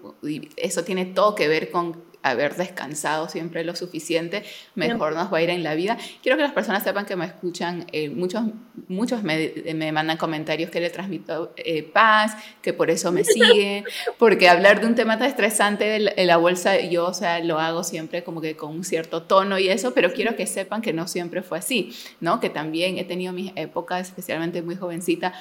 eso 0.56 0.84
tiene 0.84 1.04
todo 1.04 1.34
que 1.34 1.48
ver 1.48 1.70
con 1.70 2.02
haber 2.22 2.56
descansado 2.56 3.28
siempre 3.28 3.64
lo 3.64 3.76
suficiente, 3.76 4.42
mejor 4.74 5.14
nos 5.14 5.32
va 5.32 5.38
a 5.38 5.42
ir 5.42 5.50
en 5.50 5.62
la 5.62 5.74
vida. 5.74 5.96
Quiero 6.22 6.36
que 6.36 6.42
las 6.42 6.52
personas 6.52 6.82
sepan 6.82 7.06
que 7.06 7.16
me 7.16 7.24
escuchan, 7.24 7.86
eh, 7.92 8.10
muchos, 8.10 8.42
muchos 8.88 9.22
me, 9.22 9.52
me, 9.74 9.92
mandan 9.92 10.16
comentarios 10.16 10.70
que 10.70 10.80
le 10.80 10.90
transmito 10.90 11.52
eh, 11.56 11.82
paz, 11.82 12.36
que 12.60 12.72
por 12.72 12.90
eso 12.90 13.12
me 13.12 13.24
siguen, 13.24 13.84
porque 14.18 14.48
hablar 14.48 14.80
de 14.80 14.86
un 14.86 14.94
tema 14.94 15.18
tan 15.18 15.28
estresante 15.28 15.84
de 15.84 16.26
la, 16.26 16.36
bolsa, 16.36 16.80
yo, 16.80 17.06
o 17.06 17.14
sea, 17.14 17.40
lo 17.40 17.58
hago 17.58 17.84
siempre 17.84 18.24
como 18.24 18.40
que 18.40 18.56
con 18.56 18.70
un 18.70 18.84
cierto 18.84 19.22
tono 19.22 19.58
y 19.58 19.68
eso, 19.68 19.94
pero 19.94 20.12
quiero 20.12 20.36
que 20.36 20.46
sepan 20.46 20.82
que 20.82 20.92
no 20.92 21.06
siempre 21.08 21.42
fue 21.42 21.58
así, 21.58 21.94
¿no? 22.20 22.40
Que 22.40 22.50
también 22.50 22.98
he 22.98 23.04
tenido 23.04 23.32
mis 23.32 23.52
épocas, 23.56 24.08
especialmente 24.08 24.62
muy 24.62 24.76
jovencita, 24.76 25.34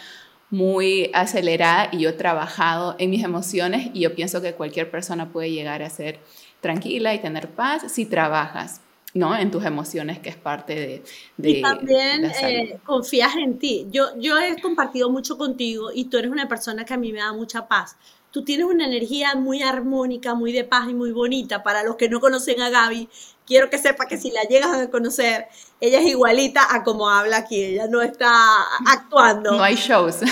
muy 0.49 1.09
acelerada 1.13 1.89
y 1.91 1.99
yo 1.99 2.09
he 2.09 2.13
trabajado 2.13 2.95
en 2.99 3.09
mis 3.09 3.23
emociones 3.23 3.89
y 3.93 4.01
yo 4.01 4.15
pienso 4.15 4.41
que 4.41 4.53
cualquier 4.53 4.89
persona 4.89 5.29
puede 5.31 5.51
llegar 5.51 5.83
a 5.83 5.89
ser 5.89 6.19
tranquila 6.61 7.13
y 7.13 7.19
tener 7.19 7.49
paz 7.49 7.91
si 7.91 8.05
trabajas. 8.05 8.81
¿no? 9.13 9.35
en 9.35 9.49
tus 9.49 9.65
emociones, 9.65 10.19
que 10.19 10.29
es 10.29 10.35
parte 10.35 10.75
de... 10.75 11.03
de 11.37 11.49
y 11.49 11.61
también 11.63 12.25
eh, 12.25 12.77
confías 12.85 13.35
en 13.35 13.57
ti. 13.57 13.87
Yo, 13.89 14.09
yo 14.19 14.37
he 14.37 14.61
compartido 14.61 15.09
mucho 15.09 15.39
contigo 15.39 15.89
y 15.91 16.05
tú 16.05 16.17
eres 16.17 16.29
una 16.29 16.47
persona 16.47 16.85
que 16.85 16.93
a 16.93 16.97
mí 16.97 17.11
me 17.11 17.19
da 17.19 17.33
mucha 17.33 17.67
paz. 17.67 17.97
Tú 18.29 18.43
tienes 18.43 18.67
una 18.67 18.85
energía 18.85 19.33
muy 19.33 19.63
armónica, 19.63 20.35
muy 20.35 20.51
de 20.51 20.65
paz 20.65 20.87
y 20.87 20.93
muy 20.93 21.11
bonita. 21.11 21.63
Para 21.63 21.81
los 21.81 21.95
que 21.95 22.09
no 22.09 22.19
conocen 22.19 22.61
a 22.61 22.69
Gaby, 22.69 23.09
quiero 23.47 23.71
que 23.71 23.79
sepa 23.79 24.05
que 24.05 24.17
si 24.17 24.29
la 24.29 24.43
llegas 24.43 24.77
a 24.77 24.89
conocer, 24.91 25.47
ella 25.81 25.99
es 25.99 26.05
igualita 26.05 26.67
a 26.69 26.83
como 26.83 27.09
habla 27.09 27.37
aquí. 27.37 27.63
Ella 27.63 27.87
no 27.87 28.03
está 28.03 28.29
actuando. 28.85 29.53
No 29.53 29.63
hay 29.63 29.75
shows. 29.75 30.17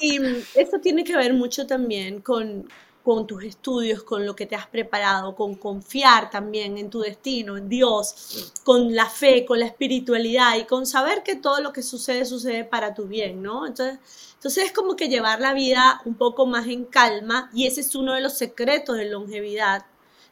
Y 0.00 0.18
eso 0.54 0.78
tiene 0.82 1.04
que 1.04 1.16
ver 1.16 1.32
mucho 1.34 1.66
también 1.66 2.20
con, 2.20 2.68
con 3.04 3.26
tus 3.26 3.44
estudios, 3.44 4.02
con 4.02 4.24
lo 4.24 4.34
que 4.34 4.46
te 4.46 4.56
has 4.56 4.66
preparado, 4.66 5.36
con 5.36 5.56
confiar 5.56 6.30
también 6.30 6.78
en 6.78 6.88
tu 6.88 7.00
destino, 7.00 7.58
en 7.58 7.68
Dios, 7.68 8.52
con 8.64 8.94
la 8.94 9.10
fe, 9.10 9.44
con 9.44 9.60
la 9.60 9.66
espiritualidad 9.66 10.56
y 10.56 10.64
con 10.64 10.86
saber 10.86 11.22
que 11.22 11.36
todo 11.36 11.60
lo 11.60 11.72
que 11.72 11.82
sucede 11.82 12.24
sucede 12.24 12.64
para 12.64 12.94
tu 12.94 13.06
bien, 13.06 13.42
¿no? 13.42 13.66
Entonces, 13.66 13.98
entonces 14.34 14.64
es 14.64 14.72
como 14.72 14.96
que 14.96 15.08
llevar 15.08 15.40
la 15.40 15.52
vida 15.52 16.00
un 16.06 16.14
poco 16.14 16.46
más 16.46 16.66
en 16.66 16.86
calma 16.86 17.50
y 17.52 17.66
ese 17.66 17.82
es 17.82 17.94
uno 17.94 18.14
de 18.14 18.22
los 18.22 18.38
secretos 18.38 18.96
de 18.96 19.10
longevidad 19.10 19.84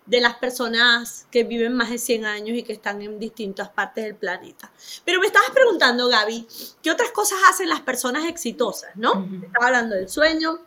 de 0.06 0.20
las 0.20 0.35
personas 0.37 1.26
que 1.30 1.44
viven 1.44 1.74
más 1.74 1.90
de 1.90 1.98
100 1.98 2.24
años 2.24 2.56
y 2.56 2.62
que 2.62 2.72
están 2.72 3.02
en 3.02 3.18
distintas 3.18 3.68
partes 3.68 4.04
del 4.04 4.16
planeta. 4.16 4.72
Pero 5.04 5.20
me 5.20 5.26
estabas 5.26 5.50
preguntando, 5.50 6.08
Gaby, 6.08 6.46
¿qué 6.82 6.90
otras 6.90 7.11
cosas 7.11 7.38
hacen 7.48 7.68
las 7.68 7.80
personas 7.82 8.24
exitosas, 8.24 8.90
no? 8.96 9.28
Estaba 9.44 9.66
hablando 9.66 9.94
del 9.94 10.08
sueño, 10.08 10.58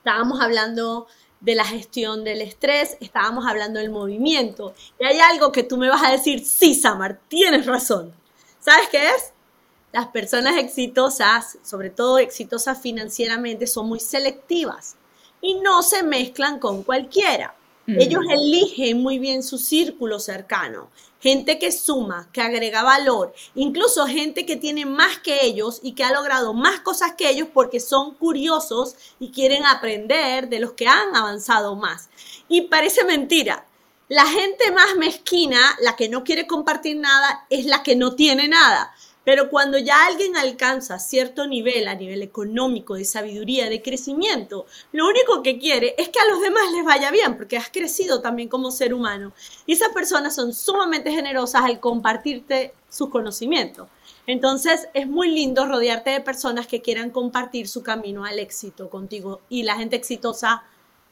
estábamos 0.00 0.40
hablando 0.40 1.06
de 1.40 1.54
la 1.54 1.64
gestión 1.64 2.24
del 2.24 2.40
estrés, 2.42 2.96
estábamos 3.00 3.46
hablando 3.46 3.80
del 3.80 3.90
movimiento. 3.90 4.74
Y 4.98 5.04
hay 5.04 5.18
algo 5.20 5.52
que 5.52 5.62
tú 5.62 5.76
me 5.76 5.88
vas 5.88 6.02
a 6.02 6.10
decir, 6.10 6.44
sí, 6.44 6.74
Samar, 6.74 7.20
tienes 7.28 7.66
razón. 7.66 8.12
¿Sabes 8.58 8.88
qué 8.90 9.08
es? 9.08 9.32
Las 9.92 10.08
personas 10.08 10.56
exitosas, 10.56 11.58
sobre 11.62 11.90
todo 11.90 12.18
exitosas 12.18 12.80
financieramente, 12.80 13.66
son 13.66 13.88
muy 13.88 14.00
selectivas 14.00 14.96
y 15.40 15.54
no 15.54 15.82
se 15.82 16.02
mezclan 16.02 16.58
con 16.58 16.82
cualquiera. 16.82 17.54
Ellos 17.86 18.22
eligen 18.30 19.02
muy 19.02 19.18
bien 19.18 19.42
su 19.42 19.58
círculo 19.58 20.20
cercano, 20.20 20.90
gente 21.20 21.58
que 21.58 21.70
suma, 21.72 22.28
que 22.32 22.40
agrega 22.40 22.82
valor, 22.82 23.34
incluso 23.54 24.06
gente 24.06 24.46
que 24.46 24.56
tiene 24.56 24.86
más 24.86 25.18
que 25.18 25.44
ellos 25.44 25.80
y 25.82 25.92
que 25.92 26.04
ha 26.04 26.12
logrado 26.12 26.54
más 26.54 26.80
cosas 26.80 27.14
que 27.16 27.28
ellos 27.30 27.48
porque 27.52 27.78
son 27.80 28.14
curiosos 28.14 28.96
y 29.18 29.30
quieren 29.30 29.64
aprender 29.66 30.48
de 30.48 30.60
los 30.60 30.72
que 30.72 30.88
han 30.88 31.14
avanzado 31.14 31.76
más. 31.76 32.08
Y 32.48 32.62
parece 32.62 33.04
mentira, 33.04 33.66
La 34.08 34.26
gente 34.26 34.72
más 34.72 34.96
mezquina, 34.96 35.76
la 35.80 35.94
que 35.94 36.08
no 36.08 36.24
quiere 36.24 36.48
compartir 36.48 36.96
nada, 36.96 37.46
es 37.48 37.64
la 37.64 37.84
que 37.84 37.94
no 37.94 38.16
tiene 38.16 38.48
nada. 38.48 38.92
Pero 39.30 39.48
cuando 39.48 39.78
ya 39.78 40.06
alguien 40.06 40.36
alcanza 40.36 40.98
cierto 40.98 41.46
nivel, 41.46 41.86
a 41.86 41.94
nivel 41.94 42.20
económico, 42.20 42.96
de 42.96 43.04
sabiduría, 43.04 43.70
de 43.70 43.80
crecimiento, 43.80 44.66
lo 44.90 45.06
único 45.06 45.40
que 45.40 45.56
quiere 45.56 45.94
es 45.98 46.08
que 46.08 46.18
a 46.18 46.28
los 46.28 46.40
demás 46.40 46.64
les 46.74 46.84
vaya 46.84 47.12
bien, 47.12 47.36
porque 47.36 47.56
has 47.56 47.70
crecido 47.70 48.20
también 48.20 48.48
como 48.48 48.72
ser 48.72 48.92
humano. 48.92 49.32
Y 49.66 49.74
esas 49.74 49.90
personas 49.90 50.34
son 50.34 50.52
sumamente 50.52 51.12
generosas 51.12 51.62
al 51.62 51.78
compartirte 51.78 52.74
sus 52.88 53.10
conocimientos. 53.10 53.86
Entonces 54.26 54.88
es 54.94 55.06
muy 55.06 55.30
lindo 55.30 55.64
rodearte 55.64 56.10
de 56.10 56.20
personas 56.20 56.66
que 56.66 56.82
quieran 56.82 57.10
compartir 57.10 57.68
su 57.68 57.84
camino 57.84 58.24
al 58.24 58.40
éxito 58.40 58.90
contigo 58.90 59.42
y 59.48 59.62
la 59.62 59.76
gente 59.76 59.94
exitosa 59.94 60.64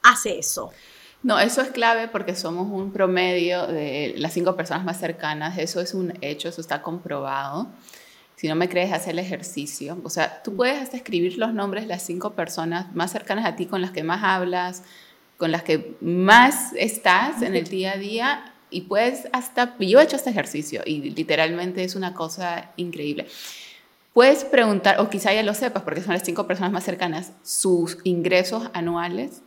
hace 0.03 0.39
eso. 0.39 0.71
No, 1.23 1.39
eso 1.39 1.61
es 1.61 1.69
clave 1.69 2.09
porque 2.09 2.35
somos 2.35 2.67
un 2.69 2.91
promedio 2.91 3.65
de 3.65 4.15
las 4.17 4.33
cinco 4.33 4.57
personas 4.57 4.83
más 4.83 4.99
cercanas, 4.99 5.57
eso 5.57 5.79
es 5.79 5.93
un 5.93 6.17
hecho, 6.19 6.49
eso 6.49 6.59
está 6.59 6.81
comprobado. 6.81 7.67
Si 8.39 8.47
no 8.47 8.55
me 8.55 8.69
crees, 8.69 8.93
haz 8.93 9.05
el 9.09 9.19
ejercicio. 9.19 9.97
O 10.05 10.09
sea, 10.09 10.41
tú 10.43 10.55
puedes 10.55 10.81
hasta 10.81 10.95
escribir 10.95 11.37
los 11.37 11.53
nombres 11.53 11.83
de 11.83 11.89
las 11.89 12.03
cinco 12.03 12.35
personas 12.35 12.95
más 12.95 13.11
cercanas 13.11 13.45
a 13.45 13.57
ti, 13.57 13.65
con 13.65 13.81
las 13.81 13.91
que 13.91 14.01
más 14.01 14.23
hablas, 14.23 14.83
con 15.35 15.51
las 15.51 15.61
que 15.61 15.97
más 15.99 16.71
estás 16.77 17.41
en 17.41 17.53
el 17.53 17.65
día 17.65 17.91
a 17.91 17.97
día 17.97 18.53
y 18.69 18.83
puedes 18.83 19.27
hasta, 19.33 19.77
yo 19.79 19.99
he 19.99 20.03
hecho 20.05 20.15
este 20.15 20.29
ejercicio 20.29 20.83
y 20.85 21.09
literalmente 21.09 21.83
es 21.83 21.95
una 21.95 22.13
cosa 22.13 22.71
increíble. 22.77 23.27
Puedes 24.13 24.45
preguntar, 24.45 25.01
o 25.01 25.09
quizá 25.09 25.33
ya 25.33 25.43
lo 25.43 25.53
sepas, 25.53 25.83
porque 25.83 25.99
son 25.99 26.13
las 26.13 26.23
cinco 26.23 26.47
personas 26.47 26.71
más 26.71 26.85
cercanas, 26.85 27.33
sus 27.43 27.97
ingresos 28.05 28.69
anuales 28.71 29.41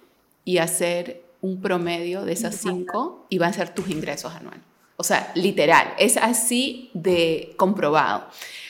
y 0.45 0.59
hacer 0.59 1.23
un 1.41 1.63
promedio 1.63 2.27
de 2.27 2.35
esas 2.35 2.57
cinco 2.57 3.25
y 3.31 3.39
van 3.39 3.53
a 3.53 3.55
ser 3.55 3.75
tus 3.75 3.89
ingresos 3.89 4.35
anuales. 4.35 4.72
O 5.03 5.05
sea, 5.05 5.33
literal, 5.35 5.95
es 5.99 6.17
así 6.17 6.91
de 6.95 7.55
comprobado 7.57 8.29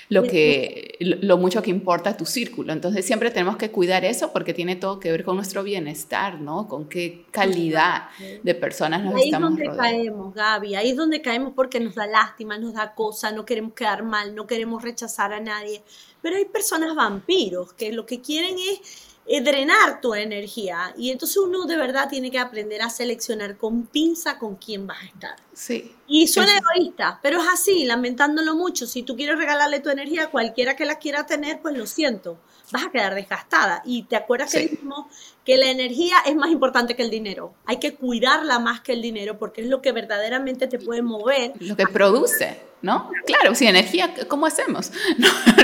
lo, 0.09 0.23
que, 0.23 0.97
lo 1.01 1.37
mucho 1.37 1.61
que 1.63 1.69
importa 1.69 2.17
tu 2.17 2.25
círculo. 2.25 2.73
Entonces 2.73 3.05
siempre 3.05 3.31
tenemos 3.31 3.59
que 3.59 3.71
cuidar 3.71 4.07
eso 4.07 4.33
porque 4.33 4.55
tiene 4.55 4.77
todo 4.77 4.99
que 4.99 5.11
ver 5.11 5.25
con 5.25 5.37
nuestro 5.37 5.63
bienestar, 5.63 6.41
¿no? 6.41 6.69
Con 6.69 6.89
qué 6.89 7.27
calidad 7.31 8.09
de 8.43 8.55
personas 8.55 9.05
nos 9.05 9.21
estamos 9.21 9.59
rodeando. 9.59 9.83
Ahí 9.83 10.07
es 10.07 10.07
donde 10.07 10.09
caemos, 10.09 10.35
Gaby, 10.35 10.75
ahí 10.75 10.91
es 10.91 10.97
donde 10.97 11.21
caemos 11.21 11.53
porque 11.55 11.81
nos 11.81 11.95
da 11.97 12.07
lástima, 12.07 12.57
nos 12.57 12.73
da 12.73 12.95
cosa, 12.95 13.31
no 13.31 13.45
queremos 13.45 13.75
quedar 13.75 14.05
mal, 14.05 14.35
no 14.35 14.47
queremos 14.47 14.83
rechazar 14.83 15.35
a 15.35 15.41
nadie. 15.41 15.83
Pero 16.23 16.37
hay 16.37 16.47
personas 16.47 16.95
vampiros 16.95 17.75
que 17.75 17.93
lo 17.93 18.07
que 18.07 18.23
quieren 18.23 18.57
es 18.57 19.12
drenar 19.27 20.01
tu 20.01 20.15
energía. 20.15 20.95
Y 20.97 21.11
entonces 21.11 21.37
uno 21.37 21.67
de 21.67 21.77
verdad 21.77 22.09
tiene 22.09 22.31
que 22.31 22.39
aprender 22.39 22.83
a 22.83 22.91
seleccionar 22.91 23.57
con 23.57 23.87
pinza 23.87 24.39
con 24.39 24.57
quién 24.57 24.87
vas 24.87 25.03
a 25.03 25.07
estar. 25.07 25.37
Sí. 25.53 25.95
Y 26.07 26.29
suena 26.29 26.53
egoísta, 26.59 27.21
pero 27.23 27.41
es 27.41 27.49
así, 27.53 27.85
lamentándolo 27.85 28.55
mucho. 28.55 28.87
Si 28.87 29.03
tú 29.03 29.17
quieres 29.17 29.39
regalarle 29.39 29.81
tu 29.81 29.91
energía 29.91 30.25
a 30.25 30.31
cualquiera 30.31 30.77
que 30.77 30.85
la 30.85 30.99
quiera 30.99 31.27
tener, 31.27 31.61
pues 31.61 31.77
lo 31.77 31.87
siento, 31.87 32.39
vas 32.73 32.87
a 32.87 32.91
quedar 32.91 33.15
desgastada. 33.15 33.83
Y 33.85 34.05
te 34.05 34.17
acuerdas 34.17 34.53
que 34.53 34.61
dijimos 34.61 35.07
que 35.45 35.57
la 35.57 35.71
energía 35.71 36.17
es 36.27 36.35
más 36.35 36.51
importante 36.51 36.97
que 36.97 37.03
el 37.03 37.11
dinero. 37.11 37.55
Hay 37.67 37.79
que 37.79 37.95
cuidarla 37.95 38.59
más 38.59 38.81
que 38.81 38.93
el 38.93 39.03
dinero 39.03 39.39
porque 39.39 39.61
es 39.61 39.69
lo 39.69 39.83
que 39.83 39.93
verdaderamente 39.93 40.67
te 40.67 40.79
puede 40.79 41.03
mover. 41.03 41.53
Lo 41.61 41.77
que 41.77 41.87
produce. 41.87 42.73
¿no? 42.83 43.11
Claro, 43.27 43.55
sin 43.55 43.69
energía, 43.69 44.13
¿cómo 44.29 44.47
hacemos? 44.47 44.93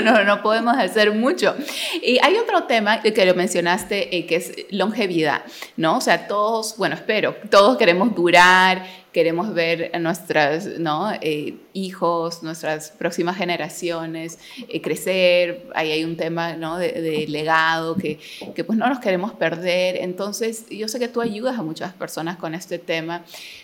No, 0.03 0.23
no, 0.23 0.41
podemos 0.41 0.77
hacer 0.77 1.11
mucho. 1.11 1.53
Y 2.01 2.19
hay 2.19 2.37
otro 2.37 2.63
tema 2.63 3.01
que 3.01 3.25
lo 3.25 3.35
mencionaste, 3.35 4.15
eh, 4.15 4.25
que 4.25 4.37
es 4.37 4.53
longevidad, 4.69 5.43
¿no? 5.75 5.97
O 5.97 6.01
sea, 6.01 6.27
todos, 6.27 6.77
bueno, 6.77 6.95
espero, 6.95 7.35
todos 7.49 7.77
queremos 7.77 8.15
durar, 8.15 8.85
queremos 9.11 9.53
ver 9.53 9.91
a 9.93 9.99
nuestros 9.99 10.65
¿no? 10.79 11.11
Eh, 11.21 11.55
hijos, 11.73 12.43
nuestras 12.43 12.91
próximas 12.91 13.37
generaciones 13.37 14.39
eh, 14.67 14.81
crecer, 14.81 15.67
ahí 15.73 15.91
hay 15.91 16.03
un 16.03 16.15
tema 16.17 16.55
¿no? 16.55 16.77
de, 16.77 17.25
legado 17.27 17.95
que, 17.95 18.19
que, 18.55 18.63
pues 18.63 18.77
no 18.77 18.87
nos 18.87 18.99
queremos 18.99 19.33
perder. 19.33 19.97
Entonces, 19.97 20.67
yo 20.69 20.87
sé 20.87 20.99
que 20.99 21.07
tú 21.07 21.21
ayudas 21.21 21.57
a 21.57 21.63
muchas 21.63 21.93
personas 21.93 22.37
con 22.37 22.53
este 22.53 22.79
tema, 22.79 23.23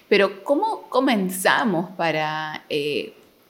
pero 0.10 0.44
¿cómo 0.44 0.84
comenzamos 0.90 1.90
para 1.92 2.64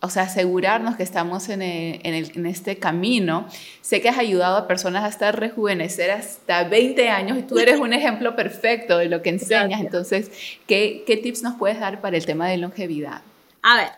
o 0.05 0.09
sea, 0.09 0.23
asegurarnos 0.23 0.95
que 0.95 1.03
estamos 1.03 1.49
en, 1.49 1.61
en, 1.63 2.45
este 2.45 2.77
camino. 2.77 3.47
Sé 3.81 4.01
que 4.01 4.09
has 4.09 4.19
ayudado 4.19 4.57
a 4.57 4.67
personas 4.67 5.03
hasta 5.03 5.31
rejuvenecer 5.31 6.11
hasta 6.11 6.63
20 6.63 7.09
años 7.09 7.39
y 7.39 7.41
tú 7.41 7.57
eres 7.57 7.79
un 7.79 7.91
ejemplo 7.91 8.35
perfecto 8.35 8.99
de 8.99 9.09
lo 9.09 9.23
que 9.23 9.31
enseñas. 9.31 9.81
Entonces, 9.81 10.29
¿qué, 10.67 11.03
¿qué 11.07 11.17
tips 11.17 11.41
nos 11.41 11.55
puedes 11.55 11.79
dar 11.79 12.01
para 12.01 12.17
el 12.17 12.25
tema 12.25 12.47
de 12.47 12.57
longevidad? 12.57 13.21
A 13.63 13.77
ver, 13.77 13.89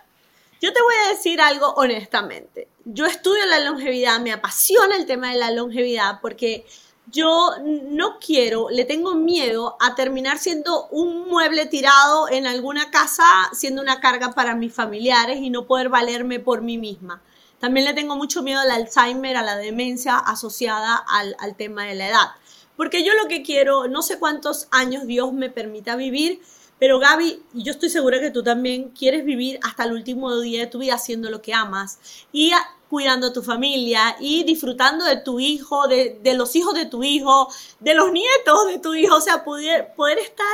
yo 0.61 0.71
te 0.71 0.81
voy 0.81 0.93
a 1.05 1.13
decir 1.13 1.41
algo 1.41 1.73
honestamente. 1.73 2.69
Yo 2.85 3.05
estudio 3.05 3.45
la 3.45 3.59
longevidad, 3.59 4.21
me 4.21 4.31
apasiona 4.31 4.95
el 4.95 5.05
tema 5.05 5.31
de 5.31 5.39
la 5.39 5.51
longevidad 5.51 6.19
porque 6.21 6.65
yo 7.11 7.51
no 7.63 8.19
quiero, 8.19 8.69
le 8.69 8.85
tengo 8.85 9.15
miedo 9.15 9.77
a 9.79 9.95
terminar 9.95 10.37
siendo 10.39 10.87
un 10.87 11.27
mueble 11.27 11.65
tirado 11.65 12.29
en 12.29 12.45
alguna 12.45 12.91
casa, 12.91 13.23
siendo 13.53 13.81
una 13.81 13.99
carga 13.99 14.31
para 14.33 14.55
mis 14.55 14.73
familiares 14.73 15.39
y 15.39 15.49
no 15.49 15.65
poder 15.65 15.89
valerme 15.89 16.39
por 16.39 16.61
mí 16.61 16.77
misma. 16.77 17.21
También 17.59 17.85
le 17.85 17.93
tengo 17.93 18.15
mucho 18.15 18.43
miedo 18.43 18.59
al 18.59 18.71
Alzheimer, 18.71 19.37
a 19.37 19.41
la 19.41 19.57
demencia 19.57 20.17
asociada 20.17 20.95
al, 20.95 21.35
al 21.39 21.55
tema 21.55 21.85
de 21.85 21.95
la 21.95 22.09
edad. 22.09 22.27
Porque 22.75 23.03
yo 23.03 23.13
lo 23.13 23.27
que 23.27 23.41
quiero, 23.41 23.87
no 23.87 24.01
sé 24.01 24.19
cuántos 24.19 24.67
años 24.71 25.07
Dios 25.07 25.33
me 25.33 25.49
permita 25.49 25.95
vivir, 25.95 26.41
pero 26.79 26.99
Gaby, 26.99 27.41
yo 27.53 27.71
estoy 27.71 27.89
segura 27.89 28.19
que 28.19 28.29
tú 28.29 28.43
también 28.43 28.89
quieres 28.89 29.25
vivir 29.25 29.59
hasta 29.63 29.85
el 29.85 29.93
último 29.93 30.39
día 30.39 30.61
de 30.61 30.67
tu 30.67 30.79
vida 30.79 30.93
haciendo 30.93 31.31
lo 31.31 31.41
que 31.41 31.53
amas 31.53 31.97
y 32.31 32.51
cuidando 32.89 33.27
a 33.27 33.33
tu 33.33 33.43
familia 33.43 34.15
y 34.19 34.43
disfrutando 34.43 35.05
de 35.05 35.17
tu 35.17 35.39
hijo, 35.39 35.87
de, 35.87 36.19
los 36.35 36.55
hijos 36.55 36.73
de 36.73 36.85
tu 36.85 37.03
hijo, 37.03 37.51
de 37.79 37.93
los 37.93 38.11
nietos 38.11 38.67
de 38.67 38.79
tu 38.79 38.95
hijo, 38.95 39.15
o 39.15 39.21
sea, 39.21 39.43
poder, 39.43 39.93
poder 39.95 40.19
estar 40.19 40.45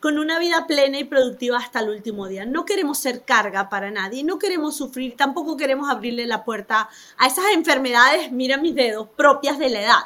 con 0.00 0.18
una 0.18 0.38
vida 0.38 0.66
plena 0.66 0.98
y 0.98 1.04
productiva 1.04 1.58
hasta 1.58 1.80
el 1.80 1.90
último 1.90 2.26
día. 2.28 2.46
No 2.46 2.64
queremos 2.64 2.98
ser 2.98 3.22
carga 3.24 3.68
para 3.68 3.90
nadie, 3.90 4.24
no 4.24 4.38
queremos 4.38 4.76
sufrir, 4.76 5.16
tampoco 5.16 5.56
queremos 5.56 5.90
abrirle 5.90 6.26
la 6.26 6.44
puerta 6.44 6.88
a 7.18 7.26
esas 7.26 7.46
enfermedades, 7.52 8.32
mira 8.32 8.56
mis 8.56 8.74
dedos, 8.74 9.08
propias 9.16 9.58
de 9.58 9.70
la 9.70 9.82
edad. 9.82 10.04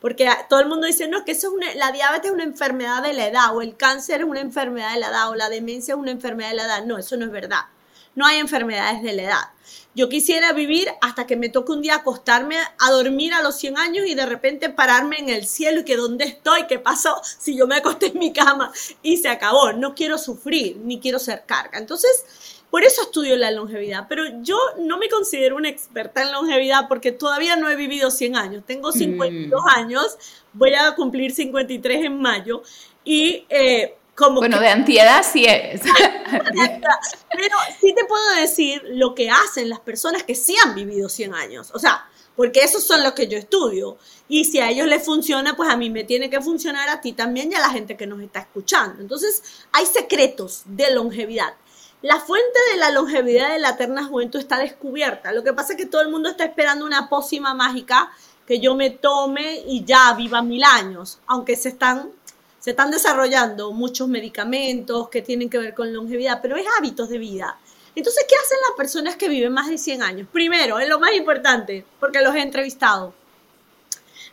Porque 0.00 0.28
todo 0.48 0.58
el 0.58 0.68
mundo 0.68 0.88
dice, 0.88 1.06
no, 1.06 1.24
que 1.24 1.30
eso 1.30 1.52
es 1.60 1.76
la 1.76 1.92
diabetes 1.92 2.26
es 2.26 2.34
una 2.34 2.42
enfermedad 2.42 3.04
de 3.04 3.12
la 3.12 3.28
edad, 3.28 3.56
o 3.56 3.62
el 3.62 3.76
cáncer 3.76 4.22
es 4.22 4.26
una 4.26 4.40
enfermedad 4.40 4.94
de 4.94 4.98
la 4.98 5.08
edad, 5.10 5.30
o 5.30 5.36
la 5.36 5.48
demencia 5.48 5.94
es 5.94 6.00
una 6.00 6.10
enfermedad 6.10 6.50
de 6.50 6.56
la 6.56 6.64
edad. 6.64 6.84
No, 6.84 6.98
eso 6.98 7.16
no 7.16 7.24
es 7.24 7.30
verdad. 7.30 7.66
No 8.16 8.26
hay 8.26 8.38
enfermedades 8.38 9.00
de 9.02 9.12
la 9.12 9.22
edad. 9.22 9.44
Yo 9.94 10.08
quisiera 10.08 10.54
vivir 10.54 10.88
hasta 11.02 11.26
que 11.26 11.36
me 11.36 11.50
toque 11.50 11.72
un 11.72 11.82
día 11.82 11.96
acostarme 11.96 12.56
a 12.78 12.90
dormir 12.90 13.34
a 13.34 13.42
los 13.42 13.56
100 13.56 13.76
años 13.76 14.06
y 14.06 14.14
de 14.14 14.24
repente 14.24 14.70
pararme 14.70 15.18
en 15.18 15.28
el 15.28 15.46
cielo 15.46 15.80
y 15.80 15.84
que 15.84 15.96
dónde 15.96 16.24
estoy, 16.24 16.66
qué 16.66 16.78
pasó 16.78 17.20
si 17.38 17.56
yo 17.56 17.66
me 17.66 17.76
acosté 17.76 18.06
en 18.06 18.18
mi 18.18 18.32
cama 18.32 18.72
y 19.02 19.18
se 19.18 19.28
acabó. 19.28 19.72
No 19.72 19.94
quiero 19.94 20.16
sufrir 20.16 20.78
ni 20.78 20.98
quiero 20.98 21.18
ser 21.18 21.44
carga. 21.44 21.78
Entonces, 21.78 22.24
por 22.70 22.84
eso 22.84 23.02
estudio 23.02 23.36
la 23.36 23.50
longevidad, 23.50 24.06
pero 24.08 24.24
yo 24.40 24.56
no 24.78 24.96
me 24.96 25.10
considero 25.10 25.56
una 25.56 25.68
experta 25.68 26.22
en 26.22 26.32
longevidad 26.32 26.88
porque 26.88 27.12
todavía 27.12 27.56
no 27.56 27.68
he 27.68 27.76
vivido 27.76 28.10
100 28.10 28.36
años. 28.36 28.64
Tengo 28.66 28.92
52 28.92 29.62
mm. 29.62 29.68
años, 29.68 30.16
voy 30.54 30.72
a 30.72 30.94
cumplir 30.94 31.32
53 31.32 32.06
en 32.06 32.18
mayo 32.18 32.62
y... 33.04 33.44
Eh, 33.50 33.96
como 34.14 34.40
bueno, 34.40 34.60
de 34.60 34.68
antiedad 34.68 35.24
sí 35.30 35.46
es. 35.46 35.80
Pero 37.30 37.56
sí 37.80 37.94
te 37.94 38.04
puedo 38.04 38.34
decir 38.40 38.82
lo 38.88 39.14
que 39.14 39.30
hacen 39.30 39.68
las 39.68 39.80
personas 39.80 40.22
que 40.22 40.34
sí 40.34 40.54
han 40.64 40.74
vivido 40.74 41.08
100 41.08 41.34
años. 41.34 41.70
O 41.72 41.78
sea, 41.78 42.06
porque 42.36 42.60
esos 42.60 42.84
son 42.84 43.02
los 43.02 43.12
que 43.12 43.28
yo 43.28 43.38
estudio. 43.38 43.96
Y 44.28 44.44
si 44.44 44.60
a 44.60 44.70
ellos 44.70 44.86
les 44.86 45.04
funciona, 45.04 45.56
pues 45.56 45.70
a 45.70 45.76
mí 45.76 45.90
me 45.90 46.04
tiene 46.04 46.30
que 46.30 46.40
funcionar, 46.40 46.88
a 46.88 47.00
ti 47.00 47.12
también 47.12 47.52
y 47.52 47.54
a 47.54 47.60
la 47.60 47.70
gente 47.70 47.96
que 47.96 48.06
nos 48.06 48.20
está 48.20 48.40
escuchando. 48.40 49.00
Entonces, 49.00 49.42
hay 49.72 49.86
secretos 49.86 50.62
de 50.66 50.94
longevidad. 50.94 51.54
La 52.02 52.18
fuente 52.18 52.58
de 52.72 52.78
la 52.78 52.90
longevidad 52.90 53.52
de 53.52 53.60
la 53.60 53.70
eterna 53.70 54.04
juventud 54.04 54.40
está 54.40 54.58
descubierta. 54.58 55.32
Lo 55.32 55.44
que 55.44 55.52
pasa 55.52 55.72
es 55.72 55.78
que 55.78 55.86
todo 55.86 56.02
el 56.02 56.10
mundo 56.10 56.28
está 56.28 56.44
esperando 56.44 56.84
una 56.84 57.08
pócima 57.08 57.54
mágica 57.54 58.10
que 58.46 58.58
yo 58.58 58.74
me 58.74 58.90
tome 58.90 59.62
y 59.68 59.84
ya 59.84 60.12
viva 60.14 60.42
mil 60.42 60.64
años, 60.64 61.20
aunque 61.26 61.54
se 61.54 61.68
están, 61.68 62.10
se 62.62 62.70
están 62.70 62.92
desarrollando 62.92 63.72
muchos 63.72 64.06
medicamentos 64.06 65.08
que 65.08 65.20
tienen 65.20 65.50
que 65.50 65.58
ver 65.58 65.74
con 65.74 65.92
longevidad, 65.92 66.38
pero 66.40 66.56
es 66.56 66.64
hábitos 66.78 67.08
de 67.08 67.18
vida. 67.18 67.58
Entonces, 67.96 68.24
¿qué 68.28 68.36
hacen 68.36 68.58
las 68.68 68.76
personas 68.76 69.16
que 69.16 69.28
viven 69.28 69.52
más 69.52 69.68
de 69.68 69.76
100 69.76 70.00
años? 70.00 70.28
Primero, 70.32 70.78
es 70.78 70.88
lo 70.88 71.00
más 71.00 71.12
importante, 71.12 71.84
porque 71.98 72.22
los 72.22 72.32
he 72.36 72.40
entrevistado. 72.40 73.14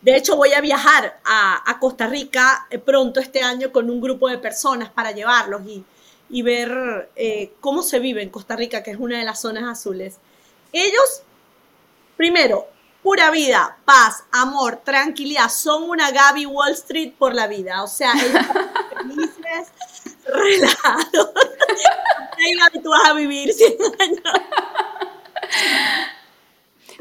De 0.04 0.16
hecho, 0.16 0.36
voy 0.36 0.54
a 0.54 0.62
viajar 0.62 1.20
a, 1.26 1.78
Costa 1.80 2.06
Rica 2.06 2.68
eh, 2.70 2.78
pronto 2.78 3.20
este 3.20 3.42
año 3.42 3.72
con 3.72 3.90
un 3.90 4.00
grupo 4.00 4.30
de 4.30 4.38
personas 4.38 4.92
para 4.92 5.12
llevarlos 5.12 5.64
y, 5.66 5.84
y 6.30 6.44
ver 6.44 7.10
eh, 7.16 7.54
cómo 7.60 7.82
se 7.82 7.98
vive 7.98 8.22
en 8.22 8.30
Costa 8.30 8.56
Rica, 8.56 8.84
que 8.84 8.92
es 8.92 8.98
una 8.98 9.18
de 9.18 9.26
las 9.26 9.42
zonas 9.42 9.64
azules. 9.64 10.20
Ellos, 10.72 11.24
primero, 12.16 12.68
pura 13.10 13.32
vida, 13.32 13.76
paz, 13.86 14.24
amor, 14.32 14.82
tranquilidad, 14.86 15.50
son 15.50 15.90
una 15.90 16.12
Gaby 16.12 16.46
Wall 16.46 16.74
Street 16.74 17.14
por 17.18 17.34
la 17.34 17.48
vida, 17.48 17.82
o 17.82 17.88
sea, 17.88 18.14
ellos 18.14 18.46
felices, 19.02 19.72
relajados. 20.28 21.32
tú 22.84 22.90
vas 22.92 23.10
a 23.10 23.14
vivir 23.14 23.52
100 23.52 23.72
años. 24.00 24.22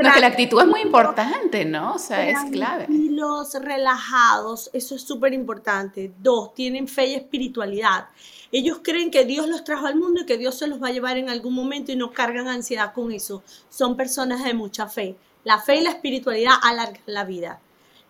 No, 0.00 0.12
que 0.12 0.20
la 0.20 0.28
actitud 0.28 0.60
es 0.60 0.68
muy 0.68 0.80
importante, 0.80 1.64
¿no? 1.64 1.94
O 1.94 1.98
sea, 1.98 2.28
es 2.28 2.38
clave. 2.52 2.84
Tranquilos, 2.84 3.54
relajados, 3.60 4.70
eso 4.72 4.94
es 4.94 5.02
súper 5.02 5.34
importante. 5.34 6.12
Dos, 6.20 6.54
tienen 6.54 6.86
fe 6.86 7.06
y 7.06 7.14
espiritualidad. 7.14 8.06
Ellos 8.52 8.78
creen 8.80 9.10
que 9.10 9.24
Dios 9.24 9.48
los 9.48 9.64
trajo 9.64 9.86
al 9.86 9.96
mundo 9.96 10.20
y 10.20 10.24
que 10.24 10.38
Dios 10.38 10.56
se 10.56 10.68
los 10.68 10.80
va 10.80 10.86
a 10.88 10.92
llevar 10.92 11.18
en 11.18 11.28
algún 11.28 11.52
momento 11.52 11.90
y 11.90 11.96
no 11.96 12.12
cargan 12.12 12.46
ansiedad 12.46 12.92
con 12.92 13.10
eso. 13.10 13.42
Son 13.70 13.96
personas 13.96 14.44
de 14.44 14.54
mucha 14.54 14.86
fe. 14.86 15.16
La 15.48 15.58
fe 15.58 15.76
y 15.76 15.80
la 15.80 15.88
espiritualidad 15.88 16.56
alargan 16.60 17.00
la 17.06 17.24
vida. 17.24 17.58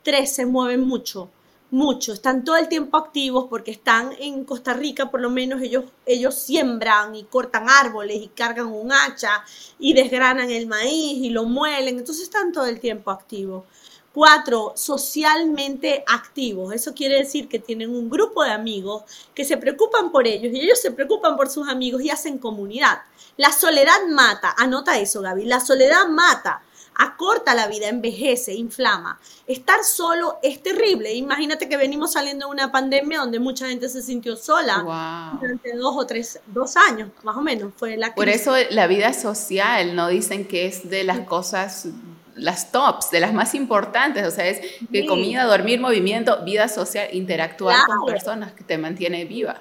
Tres, 0.03 0.35
se 0.35 0.45
mueven 0.45 0.81
mucho 0.81 1.31
mucho, 1.71 2.13
están 2.13 2.43
todo 2.43 2.57
el 2.57 2.67
tiempo 2.67 2.97
activos 2.97 3.47
porque 3.49 3.71
están 3.71 4.11
en 4.19 4.45
Costa 4.45 4.73
Rica, 4.73 5.09
por 5.09 5.21
lo 5.21 5.31
menos 5.31 5.63
ellos, 5.63 5.85
ellos 6.05 6.35
siembran 6.35 7.15
y 7.15 7.25
cortan 7.25 7.69
árboles 7.69 8.17
y 8.23 8.29
cargan 8.29 8.67
un 8.67 8.91
hacha 8.91 9.45
y 9.79 9.93
desgranan 9.93 10.51
el 10.51 10.67
maíz 10.67 11.19
y 11.19 11.31
lo 11.31 11.45
muelen, 11.45 11.99
entonces 11.99 12.25
están 12.25 12.51
todo 12.51 12.67
el 12.67 12.81
tiempo 12.81 13.13
activos. 13.13 13.65
Cuatro, 14.13 14.73
socialmente 14.75 16.03
activos. 16.09 16.75
Eso 16.75 16.93
quiere 16.93 17.19
decir 17.19 17.47
que 17.47 17.61
tienen 17.61 17.91
un 17.91 18.11
grupo 18.11 18.43
de 18.43 18.51
amigos 18.51 19.05
que 19.33 19.45
se 19.45 19.59
preocupan 19.59 20.11
por 20.11 20.27
ellos 20.27 20.53
y 20.53 20.61
ellos 20.61 20.81
se 20.81 20.91
preocupan 20.91 21.37
por 21.37 21.49
sus 21.49 21.69
amigos 21.69 22.03
y 22.03 22.11
hacen 22.11 22.39
comunidad. 22.39 23.03
La 23.37 23.53
soledad 23.53 24.09
mata, 24.09 24.57
anota 24.59 24.99
eso 24.99 25.21
Gaby, 25.21 25.45
la 25.45 25.61
soledad 25.61 26.09
mata 26.09 26.63
acorta 26.99 27.55
la 27.55 27.69
vida, 27.69 27.89
envejece, 27.89 28.55
inflama. 28.55 29.19
Estar 29.47 29.83
solo 29.85 30.39
es 30.43 30.63
terrible. 30.63 31.15
Imagínate 31.15 31.69
que 31.69 31.77
venimos 31.77 32.13
saliendo 32.13 32.47
de 32.47 32.53
una 32.53 32.71
pandemia 32.71 33.21
donde 33.21 33.39
mucha 33.39 33.69
gente 33.69 33.89
se 33.89 34.03
sintió 34.03 34.37
sola 34.37 35.37
durante 35.41 35.75
dos 35.77 35.95
o 35.97 36.07
tres, 36.07 36.41
dos 36.47 36.77
años, 36.77 37.11
más 37.23 37.37
o 37.37 37.41
menos, 37.41 37.73
fue 37.77 37.97
la 37.97 38.15
Por 38.15 38.29
eso 38.29 38.53
la 38.71 38.87
vida 38.89 39.13
social, 39.13 39.95
no 39.95 40.09
dicen 40.09 40.47
que 40.47 40.67
es 40.67 40.91
de 40.91 41.05
las 41.05 41.21
cosas 41.21 41.89
las 42.35 42.71
tops, 42.71 43.11
de 43.11 43.21
las 43.21 43.33
más 43.33 43.55
importantes, 43.55 44.27
o 44.27 44.31
sea, 44.31 44.47
es 44.47 44.61
que 44.93 45.07
comida, 45.07 45.45
dormir, 45.45 45.81
movimiento, 45.81 46.45
vida 46.45 46.69
social, 46.69 47.09
interactuar 47.13 47.87
con 47.87 48.07
personas 48.07 48.53
que 48.53 48.65
te 48.65 48.79
mantiene 48.79 49.25
viva. 49.25 49.61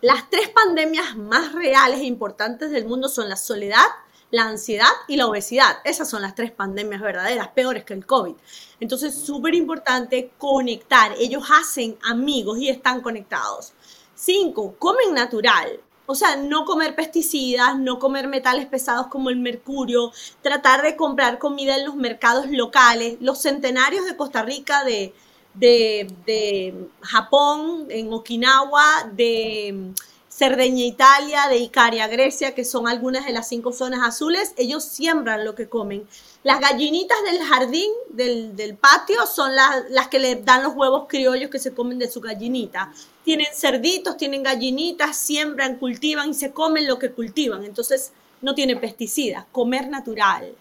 Las 0.00 0.28
tres 0.30 0.48
pandemias 0.48 1.16
más 1.16 1.52
reales 1.52 2.00
e 2.00 2.04
importantes 2.04 2.70
del 2.70 2.86
mundo 2.86 3.08
son 3.08 3.28
la 3.28 3.36
soledad, 3.36 3.86
la 4.30 4.44
ansiedad 4.44 4.90
y 5.08 5.16
la 5.16 5.26
obesidad. 5.26 5.78
Esas 5.84 6.08
son 6.08 6.22
las 6.22 6.34
tres 6.34 6.50
pandemias 6.50 7.00
verdaderas, 7.00 7.48
peores 7.48 7.84
que 7.84 7.94
el 7.94 8.06
COVID. 8.06 8.34
Entonces, 8.80 9.14
súper 9.14 9.54
importante 9.54 10.32
conectar. 10.38 11.12
Ellos 11.18 11.44
hacen 11.50 11.96
amigos 12.02 12.58
y 12.58 12.68
están 12.68 13.00
conectados. 13.00 13.72
Cinco, 14.14 14.74
comen 14.78 15.14
natural. 15.14 15.80
O 16.08 16.14
sea, 16.14 16.36
no 16.36 16.64
comer 16.64 16.94
pesticidas, 16.94 17.78
no 17.78 17.98
comer 17.98 18.28
metales 18.28 18.66
pesados 18.66 19.08
como 19.08 19.28
el 19.28 19.36
mercurio, 19.36 20.12
tratar 20.40 20.82
de 20.82 20.96
comprar 20.96 21.38
comida 21.38 21.76
en 21.76 21.84
los 21.84 21.96
mercados 21.96 22.46
locales. 22.48 23.16
Los 23.20 23.42
centenarios 23.42 24.04
de 24.04 24.16
Costa 24.16 24.42
Rica, 24.42 24.84
de, 24.84 25.12
de, 25.54 26.08
de 26.24 26.88
Japón, 27.00 27.86
en 27.88 28.12
Okinawa, 28.12 29.10
de 29.12 29.92
Cerdeña, 30.36 30.84
Italia, 30.84 31.48
de 31.48 31.56
Icaria, 31.56 32.08
Grecia, 32.08 32.54
que 32.54 32.66
son 32.66 32.86
algunas 32.88 33.24
de 33.24 33.32
las 33.32 33.48
cinco 33.48 33.72
zonas 33.72 34.00
azules, 34.02 34.52
ellos 34.58 34.84
siembran 34.84 35.46
lo 35.46 35.54
que 35.54 35.66
comen. 35.66 36.06
Las 36.42 36.60
gallinitas 36.60 37.16
del 37.24 37.42
jardín, 37.42 37.90
del, 38.10 38.76
patio, 38.78 39.26
son 39.26 39.56
las, 39.56 39.88
las, 39.88 40.08
que 40.08 40.18
le 40.18 40.36
dan 40.36 40.62
los 40.62 40.74
huevos 40.74 41.06
criollos 41.08 41.48
que 41.48 41.58
se 41.58 41.72
comen 41.72 41.98
de 41.98 42.10
su 42.10 42.20
gallinita. 42.20 42.92
Tienen 43.24 43.46
cerditos, 43.54 44.18
tienen 44.18 44.42
gallinitas, 44.42 45.16
siembran, 45.16 45.78
cultivan 45.78 46.28
y 46.28 46.34
se 46.34 46.52
comen 46.52 46.86
lo 46.86 46.98
que 46.98 47.12
cultivan. 47.12 47.64
Entonces, 47.64 48.12
no 48.42 48.54
tiene 48.54 48.76
pesticidas. 48.76 49.46
Comer 49.52 49.88
natural 49.88 50.54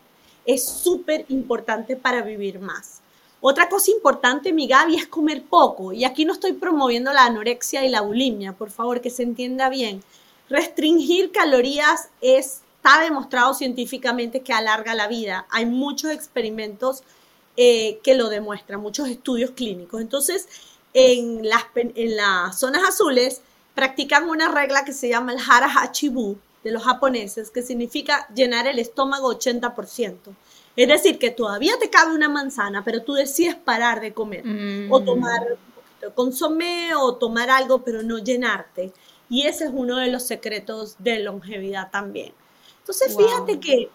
es 0.45 0.63
súper 0.63 1.25
importante 1.27 1.97
para 1.97 2.21
vivir 2.21 2.59
más. 2.59 3.01
Otra 3.41 3.69
cosa 3.69 3.91
importante, 3.91 4.53
mi 4.53 4.67
Gaby, 4.67 4.95
es 4.95 5.07
comer 5.07 5.43
poco. 5.43 5.93
Y 5.93 6.03
aquí 6.03 6.25
no 6.25 6.33
estoy 6.33 6.53
promoviendo 6.53 7.13
la 7.13 7.25
anorexia 7.25 7.85
y 7.85 7.89
la 7.89 8.01
bulimia, 8.01 8.53
por 8.53 8.71
favor, 8.71 9.01
que 9.01 9.09
se 9.09 9.23
entienda 9.23 9.69
bien. 9.69 10.03
Restringir 10.49 11.31
calorías 11.31 12.09
está 12.21 13.01
demostrado 13.01 13.53
científicamente 13.53 14.41
que 14.41 14.53
alarga 14.53 14.95
la 14.95 15.07
vida. 15.07 15.45
Hay 15.49 15.65
muchos 15.65 16.11
experimentos 16.11 17.03
eh, 17.57 17.99
que 18.03 18.15
lo 18.15 18.29
demuestran, 18.29 18.81
muchos 18.81 19.07
estudios 19.07 19.51
clínicos. 19.51 20.01
Entonces, 20.01 20.47
en 20.95 21.47
las, 21.49 22.59
zonas 22.59 22.83
azules 22.87 23.41
practican 23.75 24.29
una 24.29 24.49
regla 24.49 24.85
que 24.85 24.93
se 24.93 25.09
llama 25.09 25.33
el 25.33 25.39
hara 25.39 25.69
hachibu 25.81 26.37
de 26.63 26.71
los 26.71 26.83
japoneses, 26.83 27.51
que 27.51 27.61
significa 27.61 28.27
llenar 28.33 28.65
el 28.67 28.79
estómago 28.79 29.33
80%. 29.33 30.15
Es 30.75 30.87
decir, 30.87 31.17
que 31.17 31.31
todavía 31.31 31.73
te 31.79 31.89
cabe 31.89 32.13
una 32.13 32.27
manzana, 32.27 32.83
pero 32.83 33.01
tú 33.01 33.13
decides 33.13 33.55
parar 33.55 34.01
de 34.01 34.13
comer 34.13 34.43
o 34.89 34.99
mm. 34.99 35.05
tomar 35.05 35.41
un 35.41 35.73
poquito 35.73 36.07
de 36.07 36.13
consomé 36.13 36.95
o 36.95 37.15
tomar 37.15 37.49
algo, 37.49 37.83
pero 37.83 38.03
no 38.03 38.17
llenarte. 38.17 38.91
Y 39.29 39.47
ese 39.47 39.65
es 39.65 39.71
uno 39.73 39.97
de 39.97 40.07
los 40.11 40.23
secretos 40.23 40.95
de 40.99 41.19
longevidad 41.19 41.89
también. 41.91 42.33
Entonces, 42.79 43.15
fíjate 43.15 43.59
que 43.59 43.89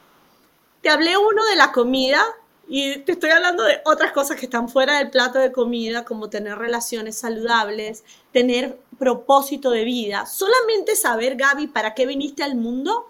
te 0.81 0.89
hablé 0.89 1.17
uno 1.17 1.45
de 1.45 1.57
la 1.57 1.71
comida 1.71 2.25
y 2.67 2.99
te 3.01 3.13
estoy 3.13 3.31
hablando 3.31 3.65
de 3.65 3.81
otras 3.85 4.13
cosas 4.13 4.39
que 4.39 4.47
están 4.47 4.69
fuera 4.69 4.99
del 4.99 5.11
plato 5.11 5.39
de 5.39 5.53
comida, 5.53 6.05
como 6.05 6.31
tener 6.31 6.57
relaciones 6.57 7.19
saludables, 7.19 8.05
tener 8.33 8.79
propósito 8.99 9.71
de 9.71 9.85
vida. 9.85 10.25
Solamente 10.27 10.97
saber, 10.97 11.37
Gaby, 11.37 11.67
para 11.67 11.95
qué 11.95 12.07
viniste 12.07 12.43
al 12.43 12.55
mundo 12.55 13.07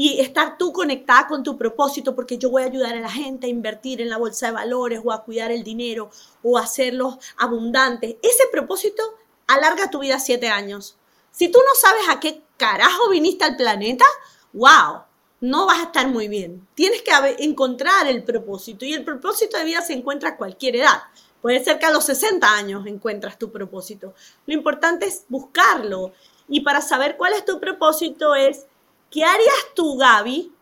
y 0.00 0.20
estar 0.20 0.56
tú 0.58 0.72
conectada 0.72 1.26
con 1.26 1.42
tu 1.42 1.58
propósito, 1.58 2.14
porque 2.14 2.38
yo 2.38 2.50
voy 2.50 2.62
a 2.62 2.66
ayudar 2.66 2.94
a 2.94 3.00
la 3.00 3.10
gente 3.10 3.48
a 3.48 3.50
invertir 3.50 4.00
en 4.00 4.08
la 4.08 4.16
bolsa 4.16 4.46
de 4.46 4.52
valores 4.52 5.00
o 5.02 5.10
a 5.10 5.24
cuidar 5.24 5.50
el 5.50 5.64
dinero 5.64 6.08
o 6.44 6.56
a 6.56 6.62
hacerlos 6.62 7.16
abundantes. 7.36 8.14
Ese 8.22 8.44
propósito 8.52 9.02
alarga 9.48 9.90
tu 9.90 9.98
vida 9.98 10.20
siete 10.20 10.50
años. 10.50 10.96
Si 11.32 11.48
tú 11.48 11.58
no 11.58 11.74
sabes 11.74 12.02
a 12.08 12.20
qué 12.20 12.44
carajo 12.56 13.08
viniste 13.10 13.44
al 13.44 13.56
planeta, 13.56 14.04
wow, 14.52 15.00
no 15.40 15.66
vas 15.66 15.80
a 15.80 15.86
estar 15.86 16.06
muy 16.06 16.28
bien. 16.28 16.64
Tienes 16.76 17.02
que 17.02 17.10
encontrar 17.42 18.06
el 18.06 18.22
propósito 18.22 18.84
y 18.84 18.94
el 18.94 19.04
propósito 19.04 19.58
de 19.58 19.64
vida 19.64 19.82
se 19.82 19.94
encuentra 19.94 20.28
a 20.28 20.36
cualquier 20.36 20.76
edad. 20.76 21.02
Puede 21.42 21.64
ser 21.64 21.80
que 21.80 21.86
a 21.86 21.90
los 21.90 22.04
60 22.04 22.48
años 22.48 22.86
encuentras 22.86 23.36
tu 23.36 23.50
propósito. 23.50 24.14
Lo 24.46 24.54
importante 24.54 25.06
es 25.06 25.24
buscarlo. 25.28 26.12
Y 26.48 26.60
para 26.60 26.82
saber 26.82 27.16
cuál 27.16 27.32
es 27.32 27.44
tu 27.44 27.58
propósito 27.58 28.36
es 28.36 28.66
¿Qué 29.10 29.24
harías 29.24 29.66
tú, 29.74 29.96
Gaby, 29.96 30.52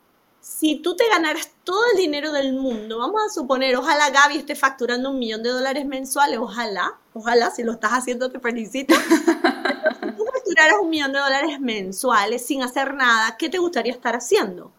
si 0.41 0.77
tú 0.77 0.95
te 0.95 1.09
ganaras 1.09 1.51
todo 1.65 1.83
el 1.93 1.99
dinero 1.99 2.31
del 2.33 2.53
mundo? 2.53 2.99
Vamos 2.99 3.21
a 3.27 3.35
suponer, 3.35 3.77
ojalá 3.77 4.11
Gaby 4.11 4.39
esté 4.39 4.55
facturando 4.55 5.11
un 5.11 5.19
millón 5.19 5.43
de 5.43 5.51
dólares 5.51 5.85
mensuales, 5.87 6.39
ojalá, 6.39 6.97
ojalá, 7.13 7.51
si 7.51 7.65
lo 7.65 7.73
estás 7.73 7.93
haciendo 7.93 8.31
te 8.31 8.39
felicito. 8.39 8.95
si 10.01 10.13
tú 10.17 10.25
facturaras 10.33 10.79
un 10.81 10.91
millón 10.91 11.13
de 11.13 11.19
dólares 11.19 11.61
mensuales 11.61 12.47
sin 12.47 12.63
hacer 12.63 12.95
nada, 12.95 13.37
¿qué 13.37 13.49
te 13.49 13.59
gustaría 13.59 13.93
estar 13.93 14.15
haciendo? 14.15 14.71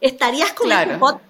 ¿Estarías 0.00 0.52
con 0.52 0.66
claro. 0.68 1.20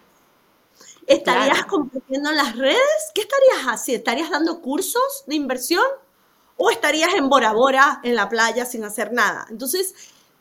¿Estarías 1.06 1.64
compartiendo 1.66 2.30
en 2.30 2.36
las 2.36 2.56
redes? 2.56 3.12
¿Qué 3.14 3.22
estarías 3.22 3.66
haciendo? 3.68 3.98
¿Estarías 3.98 4.30
dando 4.30 4.60
cursos 4.60 5.24
de 5.26 5.36
inversión? 5.36 5.84
¿O 6.56 6.70
estarías 6.70 7.14
en 7.14 7.28
Bora 7.28 7.52
Bora, 7.52 8.00
en 8.02 8.16
la 8.16 8.28
playa, 8.28 8.66
sin 8.66 8.84
hacer 8.84 9.12
nada? 9.12 9.46
Entonces, 9.48 9.94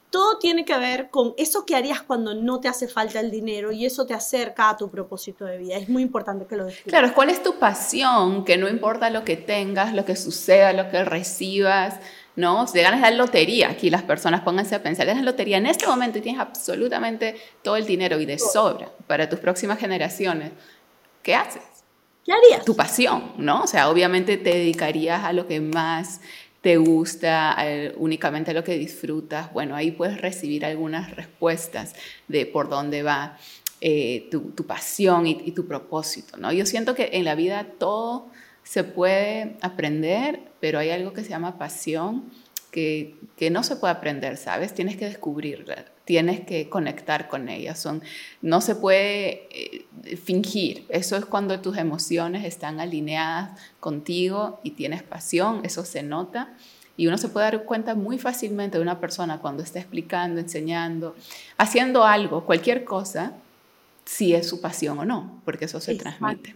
todo 0.09 0.37
tiene 0.37 0.65
que 0.65 0.77
ver 0.77 1.09
con 1.09 1.33
eso 1.37 1.65
que 1.65 1.75
harías 1.75 2.01
cuando 2.01 2.33
no 2.33 2.59
te 2.59 2.67
hace 2.67 2.87
falta 2.87 3.19
el 3.19 3.31
dinero 3.31 3.71
y 3.71 3.85
eso 3.85 4.05
te 4.05 4.13
acerca 4.13 4.69
a 4.69 4.77
tu 4.77 4.89
propósito 4.89 5.45
de 5.45 5.57
vida. 5.57 5.75
Es 5.75 5.89
muy 5.89 6.03
importante 6.03 6.45
que 6.45 6.55
lo 6.55 6.65
descubras. 6.65 6.99
Claro, 6.99 7.13
¿cuál 7.13 7.29
es 7.29 7.43
tu 7.43 7.55
pasión? 7.55 8.45
Que 8.45 8.57
no 8.57 8.69
importa 8.69 9.09
lo 9.09 9.23
que 9.23 9.35
tengas, 9.37 9.93
lo 9.93 10.05
que 10.05 10.15
suceda, 10.15 10.71
lo 10.73 10.89
que 10.89 11.03
recibas, 11.03 11.99
¿no? 12.35 12.67
Si 12.67 12.79
ganas 12.79 13.01
la 13.01 13.11
lotería, 13.11 13.69
aquí 13.69 13.89
las 13.89 14.03
personas 14.03 14.41
pónganse 14.41 14.75
a 14.75 14.83
pensar, 14.83 15.05
ganas 15.05 15.23
la 15.23 15.31
lotería 15.31 15.57
en 15.57 15.65
este 15.65 15.87
momento 15.87 16.17
y 16.17 16.21
tienes 16.21 16.41
absolutamente 16.41 17.35
todo 17.61 17.75
el 17.75 17.85
dinero 17.85 18.19
y 18.19 18.25
de 18.25 18.39
sobra 18.39 18.89
para 19.07 19.29
tus 19.29 19.39
próximas 19.39 19.79
generaciones, 19.79 20.51
¿qué 21.23 21.35
haces? 21.35 21.63
¿Qué 22.25 22.33
harías? 22.33 22.65
Tu 22.65 22.75
pasión, 22.75 23.33
¿no? 23.37 23.63
O 23.63 23.67
sea, 23.67 23.89
obviamente 23.89 24.37
te 24.37 24.49
dedicarías 24.49 25.23
a 25.23 25.31
lo 25.31 25.47
que 25.47 25.61
más 25.61 26.21
te 26.65 26.77
gusta, 26.77 27.55
eh, 27.59 27.93
únicamente 27.95 28.51
lo 28.51 28.63
que 28.63 28.75
disfrutas, 28.75 29.53
bueno, 29.53 29.75
ahí 29.75 29.91
puedes 29.91 30.19
recibir 30.19 30.65
algunas 30.65 31.15
respuestas 31.15 31.93
de 32.27 32.47
por 32.47 32.69
dónde 32.69 33.03
va 33.03 33.37
eh, 33.81 34.27
tu, 34.31 34.65
pasión 34.65 35.27
y, 35.27 35.51
tu 35.51 35.67
propósito, 35.67 36.37
¿no? 36.37 36.51
Yo 36.51 36.65
siento 36.65 36.95
que 36.95 37.11
en 37.13 37.23
la 37.23 37.35
vida 37.35 37.67
todo 37.77 38.31
se 38.63 38.83
puede 38.83 39.57
aprender, 39.61 40.39
pero 40.59 40.79
hay 40.79 40.89
algo 40.89 41.13
que 41.13 41.21
se 41.21 41.29
llama 41.29 41.59
pasión 41.59 42.31
que, 42.75 43.49
no 43.51 43.63
se 43.63 43.77
puede 43.77 43.93
aprender, 43.93 44.37
¿sabes? 44.37 44.73
Tienes 44.73 44.97
que 44.97 45.05
descubrirla 45.05 45.85
tienes 46.03 46.41
que 46.41 46.69
conectar 46.69 47.27
con 47.27 47.49
ella. 47.49 47.73
Son, 47.73 48.03
no 48.43 48.61
se 48.61 48.75
puede 48.75 49.47
eh, 49.49 50.17
fingir. 50.17 50.85
Eso 50.89 51.17
es 51.17 51.25
cuando 51.25 51.59
tus 51.61 51.77
emociones 51.77 52.45
están 52.45 52.79
alineadas 52.79 53.59
contigo 53.79 54.59
y 54.61 54.71
tienes 54.71 55.01
pasión, 55.01 55.61
eso 55.63 55.83
se 55.83 56.03
nota. 56.03 56.53
Y 56.95 57.07
uno 57.07 57.17
se 57.17 57.27
puede 57.29 57.45
dar 57.45 57.63
cuenta 57.63 57.95
muy 57.95 58.19
fácilmente 58.19 58.77
de 58.77 58.83
una 58.83 58.99
persona 58.99 59.39
cuando 59.39 59.63
está 59.63 59.79
explicando, 59.79 60.39
enseñando, 60.39 61.15
haciendo 61.57 62.03
algo, 62.03 62.45
cualquier 62.45 62.83
cosa, 62.83 63.33
si 64.05 64.35
es 64.35 64.47
su 64.47 64.61
pasión 64.61 64.99
o 64.99 65.05
no, 65.05 65.41
porque 65.43 65.65
eso 65.65 65.81
se 65.81 65.95
transmite. 65.95 66.53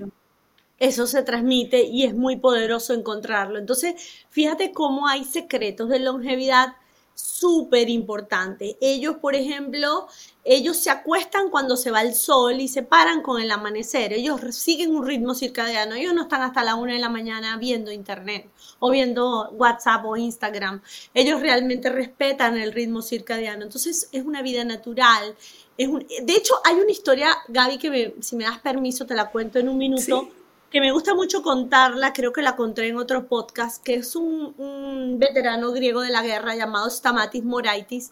Eso 0.80 1.08
se 1.08 1.24
transmite 1.24 1.84
y 1.84 2.06
es 2.06 2.16
muy 2.16 2.38
poderoso 2.38 2.94
encontrarlo. 2.94 3.60
Entonces, 3.60 3.96
fíjate 4.30 4.72
cómo 4.72 5.08
hay 5.08 5.26
secretos 5.26 5.90
de 5.90 6.00
longevidad 6.00 6.76
súper 7.20 7.90
importante. 7.90 8.78
Ellos, 8.80 9.18
por 9.18 9.36
ejemplo, 9.36 10.08
ellos 10.46 10.78
se 10.78 10.90
acuestan 10.90 11.50
cuando 11.50 11.76
se 11.76 11.92
va 11.92 12.02
el 12.02 12.14
sol 12.14 12.62
y 12.62 12.70
se 12.70 12.82
paran 12.82 13.22
con 13.22 13.42
el 13.42 13.52
amanecer. 13.52 14.14
Ellos 14.14 14.40
siguen 14.56 14.96
un 14.96 15.06
ritmo 15.06 15.36
circadiano. 15.36 15.96
Ellos 15.96 16.14
no 16.14 16.24
están 16.24 16.42
hasta 16.42 16.64
la 16.64 16.76
una 16.76 16.94
de 16.94 17.00
la 17.00 17.10
mañana 17.10 17.58
viendo 17.58 17.92
internet 17.92 18.50
o 18.80 18.90
viendo 18.90 19.50
WhatsApp 19.52 20.06
o 20.06 20.16
Instagram. 20.16 20.82
Ellos 21.14 21.42
realmente 21.42 21.90
respetan 21.90 22.58
el 22.58 22.72
ritmo 22.72 23.02
circadiano. 23.02 23.64
Entonces 23.64 24.08
es 24.14 24.24
una 24.24 24.42
vida 24.42 24.64
natural. 24.64 25.36
Es 25.78 25.90
de 25.92 26.34
hecho, 26.34 26.56
hay 26.64 26.76
una 26.76 26.92
historia, 26.92 27.30
Gaby, 27.50 27.78
que 27.78 28.16
si 28.22 28.38
me 28.38 28.46
das 28.46 28.60
permiso 28.60 29.06
te 29.06 29.14
la 29.16 29.30
cuento 29.30 29.60
en 29.60 29.68
un 29.68 29.78
minuto 29.78 30.30
que 30.70 30.82
me 30.82 30.92
gusta 30.92 31.16
mucho 31.16 31.42
contarla, 31.42 32.14
creo 32.14 32.32
que 32.32 32.42
la 32.42 32.56
conté 32.56 32.88
en 32.88 32.98
otro 32.98 33.28
podcast, 33.28 33.84
que 33.84 33.96
es 33.96 34.16
un, 34.16 35.18
veterano 35.18 35.72
griego 35.72 36.02
de 36.02 36.10
la 36.10 36.22
guerra 36.22 36.56
llamado 36.56 36.90
Stamatis 36.90 37.44
Moraitis, 37.44 38.12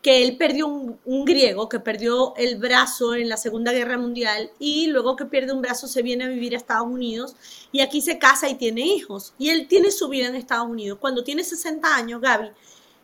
que 0.00 0.24
él 0.24 0.36
perdió 0.36 0.68
un, 0.68 1.24
griego, 1.24 1.68
que 1.68 1.80
perdió 1.80 2.34
el 2.36 2.56
brazo 2.56 3.14
en 3.14 3.28
la 3.28 3.36
Segunda 3.36 3.72
Guerra 3.72 3.98
Mundial 3.98 4.50
y 4.58 4.86
luego 4.86 5.16
que 5.16 5.26
pierde 5.26 5.52
un 5.52 5.60
brazo 5.60 5.86
se 5.86 6.02
viene 6.02 6.24
a 6.24 6.28
vivir 6.28 6.54
a 6.54 6.56
Estados 6.56 6.86
Unidos 6.86 7.36
y 7.72 7.80
aquí 7.80 8.00
se 8.00 8.18
casa 8.18 8.48
y 8.48 8.54
tiene 8.54 8.82
hijos. 8.82 9.34
Y 9.38 9.50
él 9.50 9.66
tiene 9.68 9.90
su 9.90 10.08
vida 10.08 10.28
en 10.28 10.36
Estados 10.36 10.68
Unidos. 10.68 10.98
Cuando 11.00 11.24
tiene 11.24 11.44
60 11.44 11.94
años, 11.94 12.20
Gaby, 12.20 12.50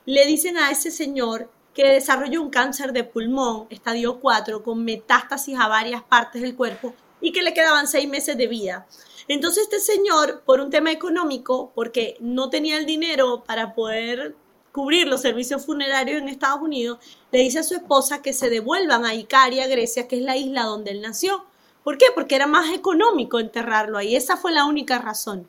le 0.07 0.25
dicen 0.27 0.57
a 0.57 0.71
ese 0.71 0.91
señor 0.91 1.51
que 1.75 1.89
desarrolló 1.89 2.41
un 2.41 2.51
cáncer 2.51 2.93
de 2.93 3.05
pulmón, 3.05 3.67
estadio 3.71 4.21
4, 4.21 4.63
con 4.63 4.85
metástasis 4.85 5.59
a 5.59 5.67
varias 5.69 6.05
partes 6.05 6.41
del 6.43 6.55
cuerpo 6.55 6.95
y 7.25 7.33
que 7.33 7.43
le 7.43 7.55
quedaban 7.55 7.89
seis 7.89 8.07
meses 8.07 8.37
de 8.37 8.47
vida. 8.47 8.87
Entonces 9.29 9.63
este 9.63 9.81
señor, 9.81 10.43
por 10.45 10.61
un 10.61 10.69
tema 10.69 10.93
económico, 10.93 11.73
porque 11.75 12.19
no 12.21 12.51
tenía 12.51 12.77
el 12.77 12.85
dinero 12.85 13.45
para 13.45 13.75
poder 13.75 14.37
cubrir 14.73 15.09
los 15.09 15.23
servicios 15.23 15.65
funerarios 15.65 16.21
en 16.21 16.29
Estados 16.29 16.61
Unidos, 16.61 16.99
le 17.33 17.39
dice 17.39 17.61
a 17.61 17.63
su 17.63 17.75
esposa 17.75 18.21
que 18.21 18.35
se 18.35 18.51
devuelvan 18.51 19.07
a 19.07 19.15
Icaria, 19.15 19.67
Grecia, 19.67 20.07
que 20.07 20.17
es 20.17 20.23
la 20.23 20.37
isla 20.37 20.65
donde 20.65 20.91
él 20.91 21.01
nació. 21.01 21.47
¿Por 21.83 21.97
qué? 21.97 22.07
Porque 22.15 22.35
era 22.35 22.47
más 22.47 22.75
económico 22.75 23.41
enterrarlo 23.41 23.97
ahí. 23.97 24.17
Esa 24.17 24.37
fue 24.37 24.53
la 24.53 24.67
única 24.67 24.99
razón. 24.99 25.49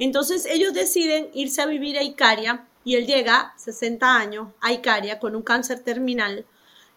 Entonces 0.00 0.44
ellos 0.46 0.74
deciden 0.74 1.30
irse 1.34 1.62
a 1.62 1.66
vivir 1.66 1.98
a 1.98 2.02
Icaria 2.02 2.66
y 2.82 2.96
él 2.96 3.06
llega, 3.06 3.54
60 3.58 4.16
años, 4.16 4.48
a 4.60 4.72
Icaria 4.72 5.20
con 5.20 5.36
un 5.36 5.42
cáncer 5.42 5.84
terminal 5.84 6.46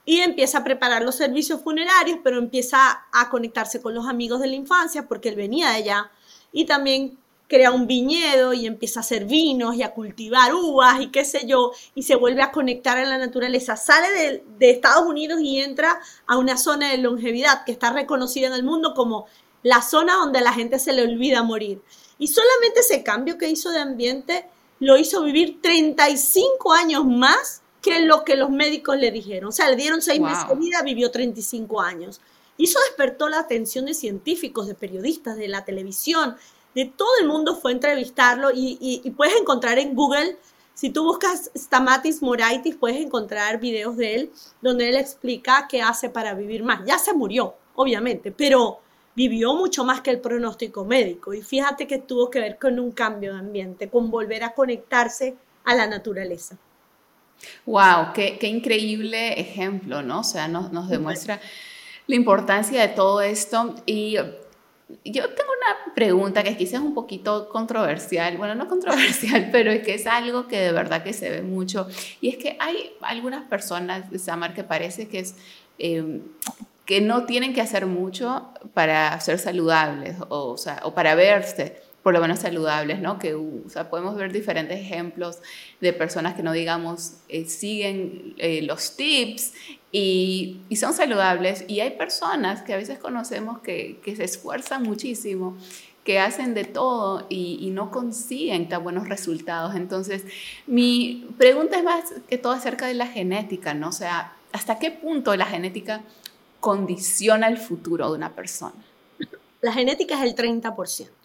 y 0.05 0.19
empieza 0.19 0.59
a 0.59 0.63
preparar 0.63 1.01
los 1.01 1.15
servicios 1.15 1.61
funerarios, 1.61 2.19
pero 2.23 2.37
empieza 2.37 3.05
a 3.11 3.29
conectarse 3.29 3.81
con 3.81 3.93
los 3.93 4.07
amigos 4.07 4.39
de 4.39 4.47
la 4.47 4.55
infancia 4.55 5.07
porque 5.07 5.29
él 5.29 5.35
venía 5.35 5.69
de 5.69 5.75
allá 5.77 6.11
y 6.51 6.65
también 6.65 7.17
crea 7.47 7.71
un 7.71 7.85
viñedo 7.87 8.53
y 8.53 8.65
empieza 8.65 8.99
a 8.99 9.01
hacer 9.01 9.25
vinos 9.25 9.75
y 9.75 9.83
a 9.83 9.93
cultivar 9.93 10.53
uvas 10.53 11.01
y 11.01 11.07
qué 11.11 11.25
sé 11.25 11.45
yo, 11.45 11.71
y 11.93 12.03
se 12.03 12.15
vuelve 12.15 12.41
a 12.41 12.51
conectar 12.51 12.97
en 12.97 13.09
la 13.09 13.17
naturaleza. 13.17 13.77
Sale 13.77 14.09
de, 14.11 14.43
de, 14.57 14.71
Estados 14.71 15.07
Unidos 15.07 15.39
y 15.41 15.59
entra 15.59 15.99
a 16.25 16.37
una 16.37 16.57
zona 16.57 16.91
de 16.91 16.97
longevidad 16.97 17.63
que 17.63 17.71
está 17.71 17.91
reconocida 17.91 18.47
en 18.47 18.53
el 18.53 18.63
mundo 18.63 18.93
como 18.93 19.27
la 19.61 19.81
zona 19.81 20.15
donde 20.15 20.39
a 20.39 20.43
la 20.43 20.53
gente 20.53 20.79
se 20.79 20.93
le 20.93 21.03
olvida 21.03 21.43
morir. 21.43 21.81
Y 22.17 22.27
solamente 22.27 22.79
ese 22.79 23.03
cambio 23.03 23.37
que 23.37 23.49
hizo 23.49 23.71
de 23.71 23.79
ambiente 23.79 24.47
lo 24.79 24.97
hizo 24.97 25.23
vivir 25.23 25.61
35 25.61 26.73
años 26.73 27.05
más 27.05 27.61
que 27.85 27.99
lo 27.99 28.23
que 28.23 28.35
los 28.35 28.49
médicos 28.49 28.97
le 28.97 29.11
dijeron. 29.11 29.49
O 29.49 29.51
sea, 29.51 29.69
le 29.69 29.75
dieron 29.75 30.01
seis 30.01 30.19
meses 30.19 30.47
de 30.49 30.55
vida, 30.55 30.81
vivió 30.81 31.11
35 31.11 31.81
años. 31.81 32.19
Y 32.57 32.63
eso 32.63 32.79
despertó 32.87 33.29
la 33.29 33.37
atención 33.37 33.85
de 33.85 33.93
científicos, 33.93 34.65
de 34.65 34.73
periodistas, 34.73 35.37
de 35.37 35.47
la 35.47 35.65
televisión, 35.65 36.35
de 36.73 36.85
todo 36.85 37.09
el 37.21 37.27
mundo 37.27 37.55
fue 37.55 37.71
a 37.71 37.75
entrevistarlo 37.75 38.49
y, 38.53 39.13
puedes 39.15 39.35
encontrar 39.39 39.77
en 39.77 39.93
Google, 39.93 40.35
si 40.73 40.89
tú 40.89 41.03
buscas 41.03 41.51
Stamatis 41.55 42.23
Moraitis, 42.23 42.75
puedes 42.75 42.97
encontrar 42.97 43.59
videos 43.59 43.95
de 43.97 44.15
él 44.15 44.31
donde 44.61 44.89
él 44.89 44.95
explica 44.95 45.67
qué 45.69 45.83
hace 45.83 46.09
para 46.09 46.33
vivir 46.33 46.63
más. 46.63 46.85
Ya 46.85 46.97
se 46.97 47.13
murió, 47.13 47.53
obviamente, 47.75 48.31
pero 48.31 48.79
vivió 49.15 49.53
mucho 49.53 49.85
más 49.85 50.01
que 50.01 50.09
el 50.09 50.19
pronóstico 50.19 50.83
médico 50.85 51.33
y 51.33 51.43
fíjate 51.43 51.87
que 51.87 51.99
tuvo 51.99 52.31
que 52.31 52.39
ver 52.39 52.57
con 52.57 52.79
un 52.79 52.91
cambio 52.91 53.33
de 53.33 53.39
ambiente, 53.39 53.89
con 53.89 54.09
volver 54.09 54.43
a 54.43 54.53
conectarse 54.53 55.37
a 55.63 55.75
la 55.75 55.87
naturaleza. 55.87 56.57
Wow, 57.65 58.13
qué, 58.13 58.37
increíble 58.41 59.39
ejemplo, 59.39 60.01
¿no? 60.01 60.19
O 60.19 60.23
sea, 60.23 60.47
nos, 60.47 60.71
nos 60.71 60.89
demuestra 60.89 61.39
la 62.07 62.15
importancia 62.15 62.81
de 62.81 62.89
todo 62.89 63.21
esto. 63.21 63.75
Y 63.85 64.17
yo 65.03 65.29
tengo 65.29 65.49
una 65.51 65.93
pregunta 65.95 66.43
que 66.43 66.55
quizás 66.57 66.75
es 66.75 66.79
un 66.81 66.93
poquito 66.93 67.49
controversial, 67.49 68.37
bueno, 68.37 68.55
no 68.55 68.67
controversial, 68.67 69.49
pero 69.51 69.71
es 69.71 69.83
que 69.83 69.95
es 69.95 70.07
algo 70.07 70.47
que 70.47 70.59
de 70.59 70.71
verdad 70.71 71.03
que 71.03 71.13
se 71.13 71.29
ve 71.29 71.41
mucho. 71.41 71.87
Y 72.21 72.29
es 72.29 72.37
que 72.37 72.57
hay 72.59 72.91
algunas 73.01 73.47
personas, 73.47 74.05
Samar, 74.21 74.53
que 74.53 74.63
parece 74.63 75.07
que 75.07 75.19
es... 75.19 75.35
Em, 75.77 76.21
que 76.85 77.01
no 77.01 77.25
tienen 77.25 77.55
que 77.55 77.61
hacer 77.61 77.87
mucho 77.87 78.47
para 78.75 79.19
ser 79.19 79.39
saludables 79.39 80.17
o, 80.29 80.51
o, 80.51 80.57
sea, 80.57 80.81
o 80.83 80.93
para 80.93 81.15
verse 81.15 81.81
por 82.05 82.13
lo 82.13 82.21
menos 82.21 82.37
saludables, 82.37 83.01
¿no? 83.01 83.17
Que, 83.17 83.33
o 83.33 83.67
sea, 83.67 83.89
podemos 83.89 84.15
ver 84.15 84.31
diferentes 84.31 84.79
ejemplos 84.79 85.39
de 85.81 85.91
personas 85.91 86.35
que 86.35 86.43
no 86.43 86.51
digamos 86.51 87.13
eh, 87.29 87.45
siguen 87.45 88.35
eh, 88.37 88.61
los 88.61 88.95
tips 88.95 89.53
y, 89.91 90.59
y, 90.69 90.75
son 90.75 90.93
saludables 90.93 91.65
y 91.67 91.79
hay 91.79 91.97
personas 91.97 92.61
que 92.61 92.75
a 92.75 92.77
veces 92.77 92.99
conocemos 92.99 93.57
que, 93.61 93.99
que 94.03 94.15
se 94.15 94.23
esfuerzan 94.23 94.83
muchísimo 94.83 95.57
que 96.03 96.19
hacen 96.19 96.53
de 96.53 96.65
todo 96.65 97.25
y, 97.27 97.57
y, 97.59 97.71
no 97.71 97.89
consiguen 97.89 98.69
tan 98.69 98.83
buenos 98.83 99.09
resultados. 99.09 99.73
Entonces, 99.73 100.25
mi 100.67 101.27
pregunta 101.39 101.75
es 101.75 101.83
más 101.83 102.03
que 102.29 102.37
todo 102.37 102.53
acerca 102.53 102.85
de 102.85 102.93
la 102.93 103.07
genética, 103.07 103.73
¿no? 103.73 103.89
O 103.89 103.91
sea, 103.91 104.35
¿hasta 104.51 104.77
qué 104.77 104.91
punto 104.91 105.35
la 105.35 105.47
genética 105.47 106.03
condiciona 106.59 107.47
el 107.47 107.57
futuro 107.57 108.11
de 108.11 108.15
una 108.15 108.35
persona? 108.35 108.75
La 109.61 109.73
genética 109.73 110.23
es 110.23 110.31
el 110.31 110.35
30% 110.35 111.24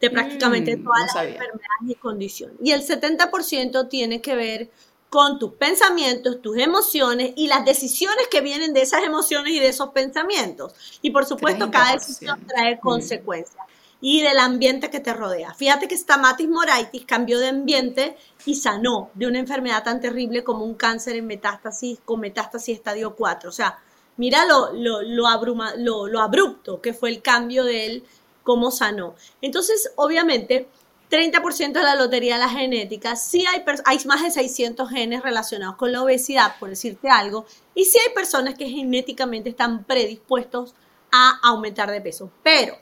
de 0.00 0.10
prácticamente 0.10 0.76
mm, 0.76 0.84
todas 0.84 1.14
las 1.14 1.24
enfermedades 1.24 1.88
y 1.88 1.94
condiciones. 1.94 2.56
Y 2.62 2.72
el 2.72 2.82
70% 2.82 3.88
tiene 3.88 4.20
que 4.20 4.34
ver 4.34 4.70
con 5.08 5.38
tus 5.38 5.52
pensamientos, 5.52 6.42
tus 6.42 6.58
emociones 6.58 7.32
y 7.36 7.48
las 7.48 7.64
decisiones 7.64 8.28
que 8.30 8.40
vienen 8.40 8.74
de 8.74 8.82
esas 8.82 9.02
emociones 9.02 9.54
y 9.54 9.60
de 9.60 9.68
esos 9.68 9.90
pensamientos. 9.90 10.74
Y 11.00 11.10
por 11.10 11.24
supuesto, 11.24 11.70
cada 11.70 11.92
decisión 11.92 12.44
trae 12.46 12.76
mm. 12.76 12.80
consecuencias. 12.80 13.64
Y 13.98 14.20
del 14.20 14.38
ambiente 14.38 14.90
que 14.90 15.00
te 15.00 15.14
rodea. 15.14 15.54
Fíjate 15.54 15.88
que 15.88 15.96
Stamatis 15.96 16.48
moraitis 16.48 17.06
cambió 17.06 17.38
de 17.38 17.48
ambiente 17.48 18.16
y 18.44 18.56
sanó 18.56 19.10
de 19.14 19.26
una 19.26 19.38
enfermedad 19.38 19.82
tan 19.84 20.02
terrible 20.02 20.44
como 20.44 20.66
un 20.66 20.74
cáncer 20.74 21.16
en 21.16 21.26
metástasis 21.26 21.98
con 22.04 22.20
metástasis 22.20 22.76
estadio 22.76 23.16
4. 23.16 23.48
O 23.48 23.52
sea, 23.52 23.78
mira 24.18 24.44
lo, 24.44 24.74
lo, 24.74 25.00
lo, 25.00 25.26
abruma, 25.26 25.74
lo, 25.76 26.08
lo 26.08 26.20
abrupto 26.20 26.82
que 26.82 26.92
fue 26.92 27.08
el 27.08 27.22
cambio 27.22 27.64
de 27.64 27.86
él 27.86 28.04
cómo 28.46 28.70
sanó. 28.70 29.16
Entonces, 29.42 29.92
obviamente, 29.96 30.68
30% 31.10 31.72
de 31.72 31.82
la 31.82 31.96
lotería 31.96 32.34
de 32.34 32.40
la 32.40 32.48
genética, 32.48 33.16
sí 33.16 33.44
hay, 33.46 33.64
hay 33.84 33.98
más 34.06 34.22
de 34.22 34.30
600 34.30 34.88
genes 34.88 35.22
relacionados 35.22 35.76
con 35.76 35.90
la 35.90 36.02
obesidad, 36.02 36.56
por 36.58 36.70
decirte 36.70 37.10
algo, 37.10 37.44
y 37.74 37.84
sí 37.84 37.98
hay 37.98 38.14
personas 38.14 38.54
que 38.54 38.68
genéticamente 38.68 39.50
están 39.50 39.84
predispuestos 39.84 40.74
a 41.12 41.40
aumentar 41.42 41.90
de 41.90 42.00
peso. 42.00 42.30
Pero 42.44 42.78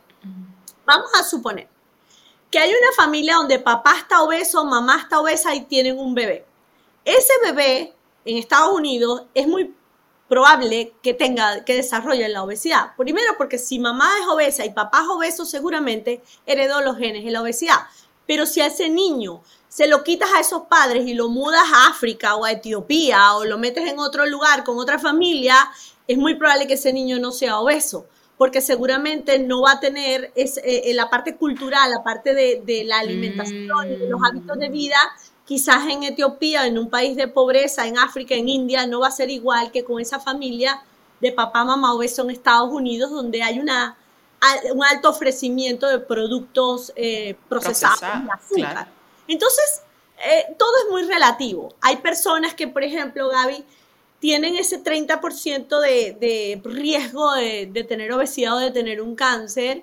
vamos 0.84 1.10
a 1.18 1.24
suponer 1.24 1.66
que 2.50 2.58
hay 2.58 2.70
una 2.70 2.92
familia 2.94 3.36
donde 3.36 3.58
papá 3.58 3.96
está 3.98 4.22
obeso, 4.22 4.64
mamá 4.66 4.98
está 5.00 5.18
obesa 5.18 5.54
y 5.54 5.62
tienen 5.62 5.98
un 5.98 6.14
bebé. 6.14 6.44
Ese 7.04 7.32
bebé 7.42 7.94
en 8.24 8.36
Estados 8.36 8.72
Unidos 8.72 9.24
es 9.34 9.48
muy 9.48 9.74
probable 10.28 10.94
que 11.02 11.14
tenga, 11.14 11.64
que 11.64 11.74
desarrolle 11.74 12.28
la 12.28 12.42
obesidad. 12.42 12.94
Primero 12.96 13.34
porque 13.36 13.58
si 13.58 13.78
mamá 13.78 14.10
es 14.20 14.26
obesa 14.26 14.64
y 14.64 14.70
papá 14.70 15.02
es 15.02 15.08
obeso, 15.08 15.44
seguramente 15.44 16.22
heredó 16.46 16.80
los 16.80 16.96
genes 16.96 17.24
de 17.24 17.30
la 17.30 17.42
obesidad. 17.42 17.80
Pero 18.26 18.46
si 18.46 18.60
a 18.60 18.66
ese 18.66 18.88
niño 18.88 19.42
se 19.68 19.86
lo 19.86 20.02
quitas 20.02 20.30
a 20.34 20.40
esos 20.40 20.62
padres 20.62 21.06
y 21.06 21.14
lo 21.14 21.28
mudas 21.28 21.64
a 21.72 21.88
África 21.88 22.36
o 22.36 22.44
a 22.44 22.52
Etiopía 22.52 23.34
o 23.34 23.44
lo 23.44 23.58
metes 23.58 23.86
en 23.88 23.98
otro 23.98 24.24
lugar 24.24 24.64
con 24.64 24.78
otra 24.78 24.98
familia, 24.98 25.56
es 26.06 26.16
muy 26.16 26.36
probable 26.36 26.66
que 26.66 26.74
ese 26.74 26.92
niño 26.92 27.18
no 27.18 27.32
sea 27.32 27.58
obeso, 27.58 28.06
porque 28.38 28.60
seguramente 28.60 29.38
no 29.38 29.62
va 29.62 29.72
a 29.72 29.80
tener 29.80 30.32
es, 30.36 30.58
eh, 30.64 30.92
la 30.94 31.10
parte 31.10 31.36
cultural, 31.36 31.90
la 31.90 32.02
parte 32.02 32.34
de, 32.34 32.62
de 32.64 32.84
la 32.84 33.00
alimentación 33.00 33.92
y 33.92 33.96
de 33.96 34.08
los 34.08 34.20
hábitos 34.22 34.58
de 34.58 34.68
vida 34.68 34.98
quizás 35.44 35.86
en 35.88 36.02
Etiopía, 36.04 36.66
en 36.66 36.78
un 36.78 36.90
país 36.90 37.16
de 37.16 37.28
pobreza, 37.28 37.86
en 37.86 37.98
África, 37.98 38.34
en 38.34 38.48
India, 38.48 38.86
no 38.86 39.00
va 39.00 39.08
a 39.08 39.12
ser 39.12 39.30
igual 39.30 39.70
que 39.70 39.84
con 39.84 40.00
esa 40.00 40.18
familia 40.18 40.82
de 41.20 41.32
papá, 41.32 41.64
mamá 41.64 41.94
obeso 41.94 42.22
en 42.22 42.30
Estados 42.30 42.70
Unidos, 42.70 43.10
donde 43.10 43.42
hay 43.42 43.58
una, 43.58 43.96
un 44.72 44.84
alto 44.84 45.10
ofrecimiento 45.10 45.86
de 45.88 45.98
productos 45.98 46.92
eh, 46.96 47.36
procesados 47.48 48.00
y 48.56 48.62
azúcar. 48.62 48.88
Entonces, 49.28 49.82
eh, 50.18 50.54
todo 50.58 50.70
es 50.84 50.90
muy 50.90 51.02
relativo. 51.04 51.74
Hay 51.80 51.96
personas 51.96 52.54
que, 52.54 52.68
por 52.68 52.82
ejemplo, 52.82 53.28
Gaby, 53.28 53.64
tienen 54.20 54.56
ese 54.56 54.82
30% 54.82 55.80
de, 55.80 56.16
de 56.18 56.60
riesgo 56.64 57.32
de, 57.34 57.66
de, 57.66 57.84
tener 57.84 58.10
obesidad 58.12 58.56
o 58.56 58.58
de 58.58 58.70
tener 58.70 59.02
un 59.02 59.14
cáncer 59.16 59.82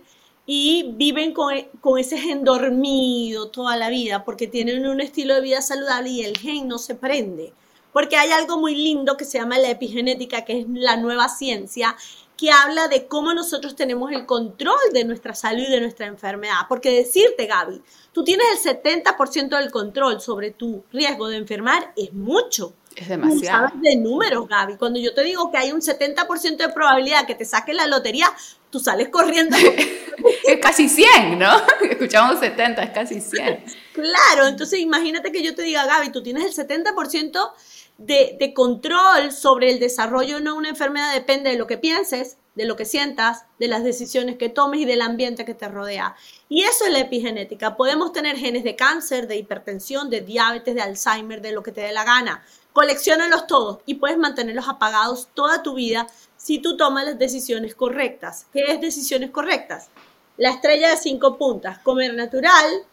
y 0.53 0.91
viven 0.97 1.31
con, 1.31 1.53
con, 1.79 1.97
ese 1.97 2.17
gen 2.17 2.43
dormido 2.43 3.47
toda 3.51 3.77
la 3.77 3.89
vida 3.89 4.25
porque 4.25 4.47
tienen 4.47 4.85
un 4.85 4.99
estilo 4.99 5.35
de 5.35 5.39
vida 5.39 5.61
saludable 5.61 6.09
y 6.09 6.25
el 6.25 6.37
gen 6.37 6.67
no 6.67 6.77
se 6.77 6.93
prende. 6.93 7.53
Porque 7.93 8.17
hay 8.17 8.31
algo 8.31 8.59
muy 8.59 8.75
lindo 8.75 9.15
que 9.15 9.23
se 9.23 9.37
llama 9.37 9.57
la 9.59 9.69
epigenética, 9.69 10.43
que 10.43 10.59
es 10.59 10.65
la 10.67 10.97
nueva 10.97 11.29
ciencia, 11.29 11.95
que 12.35 12.51
habla 12.51 12.89
de 12.89 13.07
cómo 13.07 13.33
nosotros 13.33 13.77
tenemos 13.77 14.11
el 14.11 14.25
control 14.25 14.75
de 14.91 15.05
nuestra 15.05 15.33
salud 15.33 15.63
y 15.65 15.71
de 15.71 15.79
nuestra 15.79 16.07
enfermedad. 16.07 16.63
Porque 16.67 16.97
decirte, 16.97 17.45
Gaby, 17.45 17.81
tú 18.11 18.25
tienes 18.25 18.45
el 18.65 18.83
70% 18.83 19.57
del 19.57 19.71
control 19.71 20.19
sobre 20.19 20.51
tu 20.51 20.83
riesgo 20.91 21.29
de 21.29 21.37
enfermar 21.37 21.93
es 21.95 22.11
mucho. 22.11 22.73
Es 22.93 23.07
demasiado. 23.07 23.69
sabes 23.69 23.81
de 23.81 23.95
números, 23.95 24.49
Gaby. 24.49 24.75
Cuando 24.75 24.99
yo 24.99 25.13
te 25.13 25.23
digo 25.23 25.49
que 25.49 25.59
hay 25.59 25.71
un 25.71 25.79
70% 25.79 26.57
de 26.57 26.69
probabilidad 26.73 27.25
que 27.25 27.35
te 27.35 27.45
saque 27.45 27.73
la 27.73 27.87
lotería, 27.87 28.27
tú 28.71 28.79
sales 28.79 29.09
corriendo. 29.09 29.55
es 30.47 30.59
casi 30.59 30.89
100, 30.89 31.37
¿no? 31.37 31.51
Escuchamos 31.89 32.39
70, 32.39 32.83
es 32.83 32.89
casi 32.91 33.21
100. 33.21 33.63
Claro, 33.93 34.47
entonces 34.47 34.79
imagínate 34.79 35.31
que 35.31 35.43
yo 35.43 35.53
te 35.53 35.61
diga, 35.61 35.85
Gaby, 35.85 36.11
tú 36.11 36.23
tienes 36.23 36.45
el 36.45 36.67
70% 36.67 37.51
de, 37.99 38.37
de, 38.39 38.53
control 38.53 39.31
sobre 39.31 39.69
el 39.69 39.79
desarrollo 39.79 40.39
de 40.39 40.51
una 40.51 40.69
enfermedad 40.69 41.13
depende 41.13 41.51
de 41.51 41.57
lo 41.57 41.67
que 41.67 41.77
pienses, 41.77 42.37
de 42.55 42.65
lo 42.65 42.75
que 42.75 42.85
sientas, 42.85 43.45
de 43.59 43.67
las 43.67 43.83
decisiones 43.83 44.37
que 44.37 44.49
tomes 44.49 44.81
y 44.81 44.85
del 44.85 45.01
ambiente 45.01 45.45
que 45.45 45.53
te 45.53 45.67
rodea. 45.67 46.15
Y 46.49 46.63
eso 46.63 46.85
es 46.85 46.91
la 46.91 46.99
epigenética. 46.99 47.77
Podemos 47.77 48.11
tener 48.11 48.37
genes 48.37 48.63
de 48.63 48.75
cáncer, 48.75 49.27
de 49.27 49.37
hipertensión, 49.37 50.09
de 50.09 50.21
diabetes, 50.21 50.73
de 50.73 50.81
Alzheimer, 50.81 51.41
de 51.41 51.51
lo 51.51 51.61
que 51.61 51.71
te 51.71 51.81
dé 51.81 51.91
la 51.91 52.03
gana. 52.03 52.43
Colecciónalos 52.73 53.47
todos 53.47 53.79
y 53.85 53.95
puedes 53.95 54.17
mantenerlos 54.17 54.67
apagados 54.67 55.29
toda 55.33 55.61
tu 55.61 55.75
vida 55.75 56.07
si 56.41 56.59
tú 56.59 56.75
tomas 56.75 57.05
las 57.05 57.19
decisiones 57.19 57.75
correctas. 57.75 58.47
¿Qué 58.51 58.63
es 58.67 58.81
decisiones 58.81 59.29
correctas? 59.29 59.89
La 60.37 60.49
estrella 60.49 60.89
de 60.89 60.97
cinco 60.97 61.37
puntas, 61.37 61.79
comer 61.79 62.15
natural, 62.15 62.83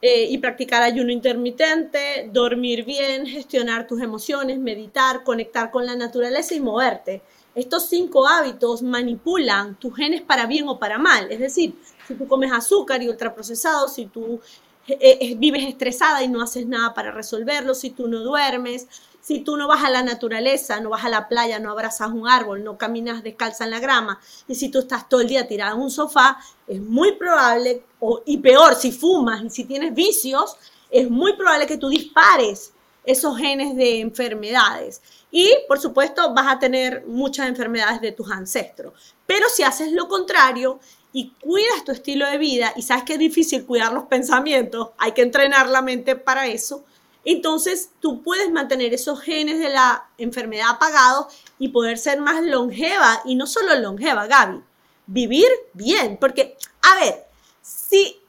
eh, 0.00 0.26
y 0.28 0.38
practicar 0.38 0.82
ayuno 0.82 1.10
intermitente, 1.10 2.28
dormir 2.30 2.84
bien, 2.84 3.26
gestionar 3.26 3.86
tus 3.86 4.02
emociones, 4.02 4.58
meditar, 4.58 5.24
conectar 5.24 5.70
con 5.70 5.86
la 5.86 5.96
naturaleza 5.96 6.54
y 6.54 6.60
moverte. 6.60 7.22
Estos 7.54 7.88
cinco 7.88 8.28
hábitos 8.28 8.82
manipulan 8.82 9.76
tus 9.76 9.96
genes 9.96 10.20
para 10.22 10.46
bien 10.46 10.68
o 10.68 10.78
para 10.78 10.98
mal. 10.98 11.32
Es 11.32 11.40
decir, 11.40 11.74
si 12.06 12.14
tú 12.14 12.28
comes 12.28 12.52
azúcar 12.52 13.02
y 13.02 13.08
ultraprocesados, 13.08 13.94
si 13.94 14.06
tú 14.06 14.40
eh, 14.86 14.98
eh, 15.00 15.34
vives 15.36 15.64
estresada 15.66 16.22
y 16.22 16.28
no 16.28 16.42
haces 16.42 16.66
nada 16.66 16.92
para 16.92 17.10
resolverlo, 17.10 17.74
si 17.74 17.90
tú 17.90 18.06
no 18.06 18.20
duermes, 18.20 18.86
si 19.24 19.40
tú 19.40 19.56
no 19.56 19.66
vas 19.66 19.82
a 19.82 19.90
la 19.90 20.02
naturaleza, 20.02 20.80
no 20.80 20.90
vas 20.90 21.04
a 21.04 21.08
la 21.08 21.28
playa, 21.28 21.58
no 21.58 21.70
abrazas 21.70 22.10
un 22.10 22.28
árbol, 22.28 22.62
no 22.62 22.76
caminas 22.76 23.22
descalza 23.22 23.64
en 23.64 23.70
la 23.70 23.80
grama, 23.80 24.20
y 24.46 24.54
si 24.54 24.68
tú 24.68 24.80
estás 24.80 25.08
todo 25.08 25.22
el 25.22 25.28
día 25.28 25.48
tirada 25.48 25.72
en 25.72 25.80
un 25.80 25.90
sofá, 25.90 26.38
es 26.66 26.78
muy 26.78 27.12
probable, 27.12 27.82
y 28.26 28.36
peor, 28.36 28.74
si 28.74 28.92
fumas 28.92 29.42
y 29.42 29.48
si 29.48 29.64
tienes 29.64 29.94
vicios, 29.94 30.56
es 30.90 31.08
muy 31.08 31.32
probable 31.36 31.66
que 31.66 31.78
tú 31.78 31.88
dispares 31.88 32.74
esos 33.02 33.38
genes 33.38 33.74
de 33.76 34.00
enfermedades. 34.00 35.00
Y, 35.30 35.50
por 35.68 35.80
supuesto, 35.80 36.34
vas 36.34 36.52
a 36.52 36.58
tener 36.58 37.04
muchas 37.06 37.48
enfermedades 37.48 38.02
de 38.02 38.12
tus 38.12 38.30
ancestros. 38.30 38.92
Pero 39.26 39.48
si 39.48 39.62
haces 39.62 39.92
lo 39.92 40.06
contrario 40.06 40.80
y 41.14 41.30
cuidas 41.30 41.82
tu 41.84 41.92
estilo 41.92 42.26
de 42.26 42.36
vida, 42.36 42.74
y 42.76 42.82
sabes 42.82 43.04
que 43.04 43.14
es 43.14 43.18
difícil 43.18 43.64
cuidar 43.64 43.92
los 43.94 44.04
pensamientos, 44.04 44.90
hay 44.98 45.12
que 45.12 45.22
entrenar 45.22 45.68
la 45.68 45.80
mente 45.80 46.14
para 46.14 46.46
eso, 46.46 46.84
entonces 47.24 47.90
tú 48.00 48.22
puedes 48.22 48.50
mantener 48.50 48.92
esos 48.92 49.20
genes 49.20 49.58
de 49.58 49.70
la 49.70 50.08
enfermedad 50.18 50.70
apagados 50.70 51.26
y 51.58 51.68
poder 51.68 51.98
ser 51.98 52.20
más 52.20 52.42
longeva 52.42 53.22
y 53.24 53.34
no 53.34 53.46
solo 53.46 53.74
longeva, 53.76 54.26
Gaby, 54.26 54.60
vivir 55.06 55.48
bien, 55.72 56.18
porque, 56.18 56.56
a 56.82 57.00
ver, 57.00 57.24
si 57.62 58.20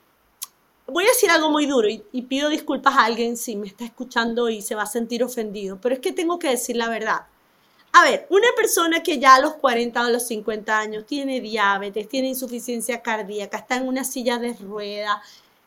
voy 0.87 1.03
a 1.03 1.09
decir 1.09 1.29
algo 1.31 1.49
muy 1.49 1.65
duro 1.65 1.87
y, 1.89 2.21
pido 2.23 2.49
disculpas 2.49 2.95
a 2.95 3.05
alguien 3.05 3.37
si 3.37 3.55
me 3.55 3.67
está 3.67 3.85
escuchando 3.85 4.49
y 4.49 4.61
se 4.61 4.75
va 4.75 4.83
a 4.83 4.87
sentir 4.87 5.23
ofendido, 5.23 5.79
pero 5.81 5.95
es 5.95 6.01
que 6.01 6.13
tengo 6.13 6.39
que 6.39 6.49
decir 6.49 6.75
la 6.75 6.89
verdad. 6.89 7.27
A 7.91 8.03
ver, 8.03 8.27
una 8.29 8.47
persona 8.57 9.01
que 9.01 9.19
ya 9.19 9.35
a 9.35 9.39
los 9.39 9.53
40 9.55 10.01
o 10.01 10.05
a 10.05 10.09
los 10.09 10.27
50 10.27 10.77
años 10.77 11.05
tiene 11.05 11.39
diabetes, 11.39 12.09
tiene 12.09 12.27
insuficiencia 12.27 13.01
cardíaca, 13.01 13.57
está 13.57 13.77
en 13.77 13.87
una 13.87 14.03
silla 14.03 14.37
de 14.37 14.53
rueda, 14.53 15.21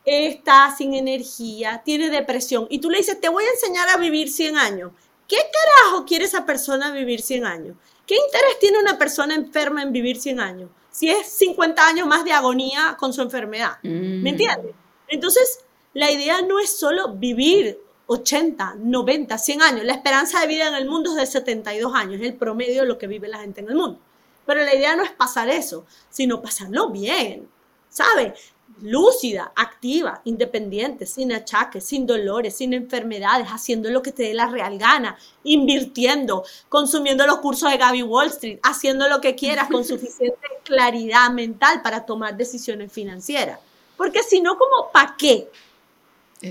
está 0.05 0.73
sin 0.75 0.93
energía, 0.93 1.81
tiene 1.83 2.09
depresión, 2.09 2.67
y 2.69 2.79
tú 2.79 2.89
le 2.89 2.97
dices, 2.97 3.19
te 3.19 3.29
voy 3.29 3.43
a 3.43 3.51
enseñar 3.51 3.89
a 3.89 3.97
vivir 3.97 4.29
100 4.29 4.57
años. 4.57 4.91
¿Qué 5.27 5.37
carajo 5.37 6.05
quiere 6.05 6.25
esa 6.25 6.45
persona 6.45 6.91
vivir 6.91 7.21
100 7.21 7.45
años? 7.45 7.77
¿Qué 8.07 8.15
interés 8.15 8.57
tiene 8.59 8.79
una 8.79 8.97
persona 8.97 9.35
enferma 9.35 9.83
en 9.83 9.91
vivir 9.91 10.19
100 10.19 10.39
años? 10.39 10.69
Si 10.89 11.09
es 11.09 11.27
50 11.27 11.87
años 11.87 12.07
más 12.07 12.25
de 12.25 12.31
agonía 12.31 12.97
con 12.99 13.13
su 13.13 13.21
enfermedad. 13.21 13.77
¿Me 13.83 13.91
mm. 13.91 14.27
entiendes? 14.27 14.73
Entonces, 15.07 15.59
la 15.93 16.09
idea 16.09 16.41
no 16.41 16.59
es 16.59 16.77
solo 16.77 17.13
vivir 17.13 17.79
80, 18.07 18.77
90, 18.79 19.37
100 19.37 19.61
años. 19.61 19.85
La 19.85 19.93
esperanza 19.93 20.41
de 20.41 20.47
vida 20.47 20.67
en 20.67 20.73
el 20.73 20.87
mundo 20.87 21.11
es 21.11 21.17
de 21.17 21.25
72 21.27 21.93
años, 21.93 22.15
es 22.19 22.27
el 22.27 22.35
promedio 22.35 22.81
de 22.81 22.87
lo 22.87 22.97
que 22.97 23.05
vive 23.05 23.27
la 23.27 23.39
gente 23.39 23.61
en 23.61 23.69
el 23.69 23.75
mundo. 23.75 23.99
Pero 24.47 24.61
la 24.61 24.73
idea 24.73 24.95
no 24.95 25.03
es 25.03 25.11
pasar 25.11 25.47
eso, 25.47 25.85
sino 26.09 26.41
pasarlo 26.41 26.89
bien. 26.89 27.47
¿Sabe? 27.89 28.33
Lúcida, 28.81 29.51
activa, 29.55 30.21
independiente, 30.23 31.05
sin 31.05 31.33
achaques, 31.33 31.83
sin 31.83 32.05
dolores, 32.05 32.55
sin 32.55 32.73
enfermedades, 32.73 33.47
haciendo 33.47 33.89
lo 33.89 34.01
que 34.01 34.11
te 34.11 34.23
dé 34.23 34.33
la 34.33 34.47
real 34.47 34.77
gana, 34.77 35.17
invirtiendo, 35.43 36.43
consumiendo 36.69 37.25
los 37.27 37.39
cursos 37.39 37.69
de 37.71 37.77
Gaby 37.77 38.03
Wall 38.03 38.27
Street, 38.27 38.59
haciendo 38.63 39.07
lo 39.07 39.21
que 39.21 39.35
quieras 39.35 39.69
con 39.69 39.83
suficiente 39.85 40.47
claridad 40.63 41.29
mental 41.31 41.81
para 41.81 42.05
tomar 42.05 42.37
decisiones 42.37 42.91
financieras. 42.91 43.59
Porque 43.97 44.23
si 44.23 44.41
no, 44.41 44.57
como, 44.57 44.91
¿para 44.91 45.15
qué? 45.17 45.49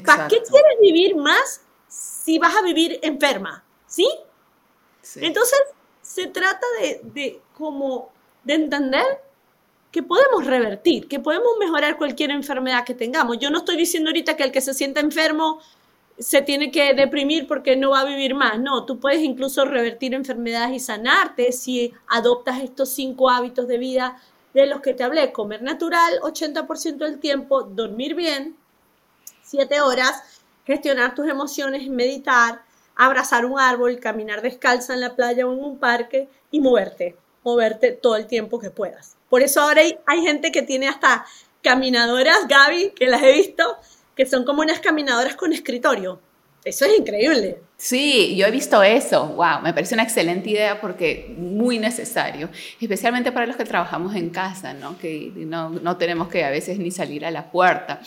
¿Para 0.04 0.28
qué 0.28 0.42
quieres 0.42 0.78
vivir 0.82 1.16
más 1.16 1.62
si 1.88 2.38
vas 2.38 2.54
a 2.54 2.62
vivir 2.62 2.98
enferma? 3.02 3.64
¿Sí? 3.86 4.06
Entonces, 5.16 5.58
se 6.02 6.26
trata 6.26 6.66
de, 6.80 7.00
de 7.04 7.40
como 7.56 8.10
de 8.44 8.54
entender 8.54 9.22
que 9.90 10.02
podemos 10.02 10.46
revertir, 10.46 11.08
que 11.08 11.18
podemos 11.18 11.52
mejorar 11.58 11.96
cualquier 11.96 12.30
enfermedad 12.30 12.84
que 12.84 12.94
tengamos. 12.94 13.38
Yo 13.38 13.50
no 13.50 13.58
estoy 13.58 13.76
diciendo 13.76 14.10
ahorita 14.10 14.36
que 14.36 14.44
el 14.44 14.52
que 14.52 14.60
se 14.60 14.74
sienta 14.74 15.00
enfermo 15.00 15.60
se 16.18 16.42
tiene 16.42 16.70
que 16.70 16.94
deprimir 16.94 17.46
porque 17.46 17.76
no 17.76 17.90
va 17.90 18.00
a 18.00 18.04
vivir 18.04 18.34
más. 18.34 18.58
No, 18.58 18.84
tú 18.84 18.98
puedes 18.98 19.22
incluso 19.22 19.64
revertir 19.64 20.14
enfermedades 20.14 20.76
y 20.76 20.80
sanarte 20.80 21.52
si 21.52 21.92
adoptas 22.08 22.60
estos 22.60 22.90
cinco 22.90 23.30
hábitos 23.30 23.68
de 23.68 23.78
vida 23.78 24.20
de 24.52 24.66
los 24.66 24.80
que 24.80 24.94
te 24.94 25.04
hablé. 25.04 25.32
Comer 25.32 25.62
natural 25.62 26.20
80% 26.20 26.96
del 26.96 27.18
tiempo, 27.18 27.62
dormir 27.62 28.14
bien 28.14 28.56
7 29.48 29.80
horas, 29.80 30.22
gestionar 30.66 31.14
tus 31.14 31.26
emociones, 31.26 31.88
meditar, 31.88 32.60
abrazar 32.94 33.46
un 33.46 33.58
árbol, 33.58 33.98
caminar 33.98 34.42
descalza 34.42 34.92
en 34.92 35.00
la 35.00 35.16
playa 35.16 35.46
o 35.46 35.52
en 35.54 35.64
un 35.64 35.78
parque 35.78 36.28
y 36.50 36.60
moverte, 36.60 37.16
moverte 37.44 37.92
todo 37.92 38.16
el 38.16 38.26
tiempo 38.26 38.58
que 38.58 38.70
puedas. 38.70 39.17
Por 39.28 39.42
eso 39.42 39.60
ahora 39.60 39.82
hay, 40.06 40.20
gente 40.22 40.52
que 40.52 40.62
tiene 40.62 40.88
hasta 40.88 41.26
caminadoras, 41.62 42.48
Gaby, 42.48 42.92
que 42.92 43.06
las 43.06 43.22
he 43.22 43.32
visto, 43.32 43.76
que 44.16 44.26
son 44.26 44.44
como 44.44 44.62
unas 44.62 44.80
caminadoras 44.80 45.36
con 45.36 45.52
escritorio. 45.52 46.20
Eso 46.64 46.84
es 46.84 46.98
increíble. 46.98 47.60
Sí, 47.80 48.34
yo 48.34 48.44
he 48.44 48.50
visto 48.50 48.82
eso. 48.82 49.28
Wow, 49.28 49.62
me 49.62 49.72
parece 49.72 49.94
una 49.94 50.02
excelente 50.02 50.50
idea 50.50 50.80
porque 50.80 51.32
muy 51.38 51.78
necesario, 51.78 52.50
especialmente 52.80 53.30
para 53.30 53.46
los 53.46 53.54
que 53.54 53.64
trabajamos 53.64 54.16
en 54.16 54.30
casa, 54.30 54.74
¿no? 54.74 54.98
Que 54.98 55.30
no, 55.36 55.70
no 55.70 55.96
tenemos 55.96 56.26
que 56.26 56.44
a 56.44 56.50
veces 56.50 56.80
ni 56.80 56.90
salir 56.90 57.24
a 57.24 57.30
la 57.30 57.52
puerta. 57.52 58.00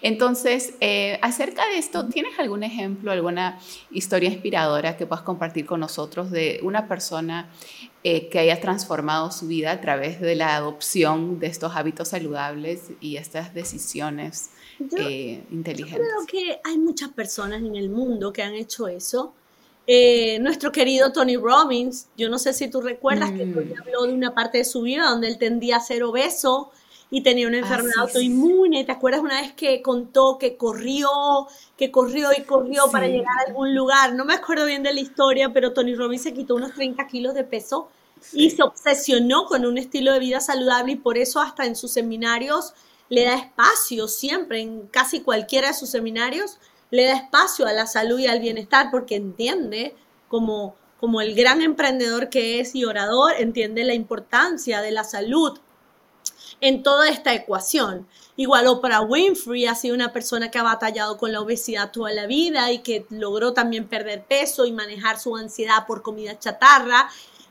Entonces, 0.00 0.72
eh, 0.80 1.18
acerca 1.20 1.66
de 1.66 1.76
esto, 1.76 2.08
¿tienes 2.08 2.38
algún 2.38 2.62
ejemplo, 2.62 3.12
alguna 3.12 3.58
historia 3.90 4.30
inspiradora 4.30 4.96
que 4.96 5.04
puedas 5.04 5.24
compartir 5.24 5.66
con 5.66 5.80
nosotros 5.80 6.30
de 6.30 6.60
una 6.62 6.88
persona 6.88 7.50
eh, 8.04 8.30
que 8.30 8.38
haya 8.38 8.58
transformado 8.62 9.30
su 9.30 9.46
vida 9.46 9.72
a 9.72 9.80
través 9.82 10.22
de 10.22 10.36
la 10.36 10.56
adopción 10.56 11.38
de 11.38 11.48
estos 11.48 11.76
hábitos 11.76 12.08
saludables 12.08 12.92
y 13.02 13.18
estas 13.18 13.52
decisiones 13.52 14.52
eh, 14.80 15.44
inteligentes. 15.50 16.06
Yo 16.06 16.26
creo 16.26 16.26
que 16.26 16.60
hay 16.64 16.78
muchas 16.78 17.10
personas 17.10 17.62
en 17.62 17.76
el 17.76 17.90
mundo 17.90 18.32
que 18.32 18.42
han 18.42 18.54
hecho 18.54 18.88
eso. 18.88 19.32
Eh, 19.86 20.38
nuestro 20.40 20.70
querido 20.70 21.12
Tony 21.12 21.36
Robbins, 21.36 22.08
yo 22.16 22.28
no 22.28 22.38
sé 22.38 22.52
si 22.52 22.68
tú 22.68 22.82
recuerdas 22.82 23.32
que 23.32 23.46
Tony 23.46 23.72
mm. 23.74 23.80
habló 23.80 24.02
de 24.02 24.12
una 24.12 24.34
parte 24.34 24.58
de 24.58 24.64
su 24.64 24.82
vida 24.82 25.08
donde 25.08 25.28
él 25.28 25.38
tendía 25.38 25.76
a 25.76 25.80
ser 25.80 26.02
obeso 26.02 26.70
y 27.10 27.22
tenía 27.22 27.48
una 27.48 27.56
ah, 27.56 27.60
enfermedad 27.60 28.00
autoinmune. 28.00 28.84
¿Te 28.84 28.92
acuerdas 28.92 29.22
una 29.22 29.40
vez 29.40 29.52
que 29.54 29.80
contó 29.80 30.36
que 30.38 30.56
corrió, 30.56 31.08
que 31.76 31.90
corrió 31.90 32.28
y 32.36 32.42
corrió 32.42 32.90
para 32.90 33.06
llegar 33.06 33.32
a 33.38 33.48
algún 33.48 33.74
lugar? 33.74 34.14
No 34.14 34.24
me 34.24 34.34
acuerdo 34.34 34.66
bien 34.66 34.82
de 34.82 34.92
la 34.92 35.00
historia, 35.00 35.52
pero 35.52 35.72
Tony 35.72 35.94
Robbins 35.94 36.22
se 36.22 36.34
quitó 36.34 36.56
unos 36.56 36.74
30 36.74 37.06
kilos 37.06 37.34
de 37.34 37.44
peso 37.44 37.88
y 38.32 38.50
se 38.50 38.62
obsesionó 38.62 39.46
con 39.46 39.64
un 39.64 39.78
estilo 39.78 40.12
de 40.12 40.18
vida 40.18 40.40
saludable 40.40 40.92
y 40.92 40.96
por 40.96 41.16
eso 41.16 41.40
hasta 41.40 41.64
en 41.64 41.76
sus 41.76 41.92
seminarios 41.92 42.74
le 43.08 43.24
da 43.24 43.34
espacio 43.34 44.08
siempre, 44.08 44.60
en 44.60 44.86
casi 44.86 45.20
cualquiera 45.20 45.68
de 45.68 45.74
sus 45.74 45.90
seminarios, 45.90 46.58
le 46.90 47.06
da 47.06 47.14
espacio 47.14 47.66
a 47.66 47.72
la 47.72 47.86
salud 47.86 48.18
y 48.18 48.26
al 48.26 48.40
bienestar 48.40 48.90
porque 48.90 49.16
entiende 49.16 49.94
como, 50.28 50.76
como 51.00 51.20
el 51.20 51.34
gran 51.34 51.62
emprendedor 51.62 52.28
que 52.28 52.60
es 52.60 52.74
y 52.74 52.84
orador, 52.84 53.32
entiende 53.38 53.84
la 53.84 53.94
importancia 53.94 54.80
de 54.80 54.90
la 54.90 55.04
salud 55.04 55.58
en 56.60 56.82
toda 56.82 57.08
esta 57.08 57.34
ecuación. 57.34 58.06
Igual 58.36 58.66
Oprah 58.66 59.00
Winfrey 59.00 59.66
ha 59.66 59.74
sido 59.74 59.94
una 59.94 60.12
persona 60.12 60.50
que 60.50 60.58
ha 60.58 60.62
batallado 60.62 61.18
con 61.18 61.32
la 61.32 61.40
obesidad 61.40 61.90
toda 61.90 62.12
la 62.12 62.26
vida 62.26 62.70
y 62.72 62.80
que 62.80 63.06
logró 63.10 63.52
también 63.52 63.88
perder 63.88 64.24
peso 64.24 64.64
y 64.64 64.72
manejar 64.72 65.18
su 65.18 65.36
ansiedad 65.36 65.86
por 65.86 66.02
comida 66.02 66.38
chatarra 66.38 67.10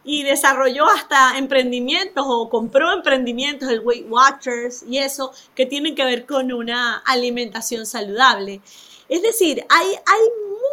y 0.10 0.24
desarrolló 0.24 0.86
hasta 0.88 1.38
emprendimientos 1.38 2.24
o 2.26 2.49
compró 2.49 2.93
emprendimientos, 2.93 3.68
el 3.68 3.82
Weight 3.82 4.08
Watchers 4.10 4.84
y 4.88 4.99
eso, 4.99 5.34
que 5.53 5.66
tienen 5.66 5.95
que 5.95 6.05
ver 6.05 6.26
con 6.26 6.53
una 6.53 6.99
alimentación 6.99 7.86
saludable. 7.86 8.62
Es 9.10 9.22
decir, 9.22 9.66
hay, 9.68 9.88
hay 9.88 10.22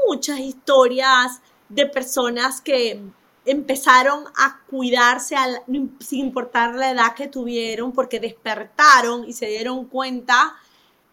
muchas 0.07 0.39
historias 0.39 1.41
de 1.68 1.85
personas 1.85 2.61
que 2.61 3.03
empezaron 3.45 4.24
a 4.37 4.61
cuidarse 4.70 5.35
sin 5.99 6.20
importar 6.20 6.76
la 6.76 6.93
edad 6.93 7.14
que 7.16 7.26
tuvieron 7.26 7.91
porque 7.91 8.20
despertaron 8.20 9.28
y 9.28 9.32
se 9.32 9.47
dieron 9.47 9.87
cuenta 9.87 10.55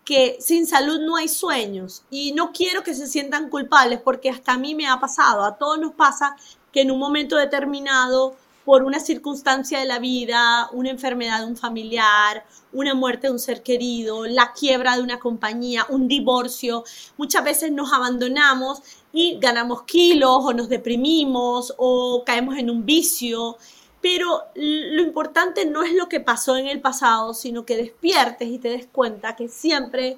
que 0.06 0.38
sin 0.40 0.68
salud 0.68 1.00
no 1.02 1.16
hay 1.16 1.28
sueños 1.28 2.04
y 2.12 2.34
no 2.34 2.52
quiero 2.52 2.84
que 2.84 2.94
se 2.94 3.08
sientan 3.08 3.50
culpables 3.50 4.00
porque 4.00 4.30
hasta 4.30 4.54
a 4.54 4.58
mí 4.58 4.76
me 4.76 4.88
ha 4.88 5.00
pasado, 5.00 5.44
a 5.44 5.58
todos 5.58 5.80
nos 5.80 5.94
pasa 5.94 6.36
que 6.72 6.82
en 6.82 6.92
un 6.92 7.00
momento 7.00 7.38
determinado 7.38 8.36
por 8.66 8.84
una 8.84 9.00
circunstancia 9.00 9.80
de 9.80 9.86
la 9.86 10.00
vida, 10.00 10.70
una 10.72 10.90
enfermedad 10.90 11.40
de 11.40 11.48
un 11.48 11.58
familiar, 11.58 12.46
una 12.74 12.94
muerte 12.94 13.28
de 13.28 13.34
un 13.34 13.40
ser 13.40 13.64
querido, 13.64 14.26
la 14.26 14.54
quiebra 14.54 14.96
de 14.96 15.02
una 15.02 15.20
compañía, 15.20 15.86
un 15.90 16.08
divorcio, 16.08 16.84
muchas 17.18 17.44
veces 17.44 17.72
nos 17.72 17.92
abandonamos 17.92 18.82
y 19.12 19.40
ganamos 19.40 19.84
kilos 19.84 20.38
o 20.42 20.54
nos 20.54 20.70
deprimimos 20.70 21.74
o 21.78 22.24
caemos 22.26 22.58
en 22.58 22.70
un 22.70 22.86
vicio. 22.86 23.58
Pero 24.00 24.44
lo 24.56 25.02
importante 25.02 25.66
no 25.66 25.84
es 25.84 25.94
lo 25.94 26.08
que 26.08 26.20
pasó 26.20 26.58
en 26.58 26.68
el 26.68 26.82
pasado, 26.82 27.34
sino 27.34 27.66
que 27.66 27.78
despiertes 27.78 28.48
y 28.48 28.58
te 28.58 28.70
des 28.70 28.88
cuenta 28.88 29.36
que 29.36 29.48
siempre 29.48 30.18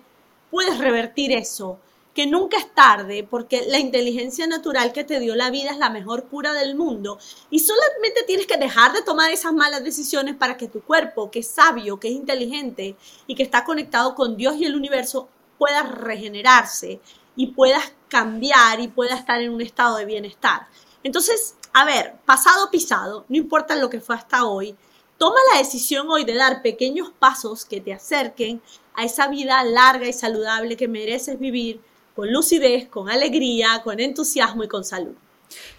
puedes 0.49 0.77
revertir 0.77 1.31
eso 1.31 1.79
que 2.13 2.27
nunca 2.27 2.57
es 2.57 2.73
tarde, 2.73 3.27
porque 3.27 3.65
la 3.67 3.79
inteligencia 3.79 4.45
natural 4.45 4.93
que 4.93 5.03
te 5.03 5.19
dio 5.19 5.35
la 5.35 5.49
vida 5.49 5.71
es 5.71 5.77
la 5.77 5.89
mejor 5.89 6.25
cura 6.25 6.53
del 6.53 6.75
mundo. 6.75 7.17
Y 7.49 7.59
solamente 7.59 8.23
tienes 8.27 8.45
que 8.45 8.57
dejar 8.57 8.93
de 8.93 9.01
tomar 9.01 9.31
esas 9.31 9.53
malas 9.53 9.83
decisiones 9.83 10.35
para 10.35 10.55
que 10.55 10.67
tu 10.67 10.81
cuerpo, 10.81 11.31
que 11.31 11.39
es 11.39 11.47
sabio, 11.47 11.99
que 11.99 12.09
es 12.09 12.13
inteligente 12.13 12.95
y 13.25 13.35
que 13.35 13.43
está 13.43 13.63
conectado 13.63 14.13
con 14.13 14.37
Dios 14.37 14.55
y 14.57 14.65
el 14.65 14.75
universo, 14.75 15.27
pueda 15.57 15.81
regenerarse 15.83 16.99
y 17.35 17.47
puedas 17.47 17.93
cambiar 18.09 18.79
y 18.79 18.89
pueda 18.89 19.15
estar 19.15 19.41
en 19.41 19.51
un 19.51 19.61
estado 19.61 19.97
de 19.97 20.05
bienestar. 20.05 20.67
Entonces, 21.03 21.55
a 21.73 21.83
ver, 21.83 22.15
pasado 22.25 22.69
pisado, 22.69 23.25
no 23.27 23.37
importa 23.37 23.75
lo 23.75 23.89
que 23.89 23.99
fue 23.99 24.15
hasta 24.15 24.45
hoy, 24.45 24.75
toma 25.17 25.37
la 25.51 25.59
decisión 25.59 26.09
hoy 26.11 26.25
de 26.25 26.35
dar 26.35 26.61
pequeños 26.61 27.11
pasos 27.17 27.65
que 27.65 27.81
te 27.81 27.91
acerquen 27.91 28.61
a 28.93 29.03
esa 29.03 29.27
vida 29.27 29.63
larga 29.63 30.07
y 30.07 30.13
saludable 30.13 30.77
que 30.77 30.87
mereces 30.87 31.39
vivir 31.39 31.81
con 32.15 32.31
lucidez, 32.31 32.87
con 32.87 33.09
alegría, 33.09 33.81
con 33.83 33.99
entusiasmo 33.99 34.63
y 34.63 34.67
con 34.67 34.83
salud. 34.83 35.15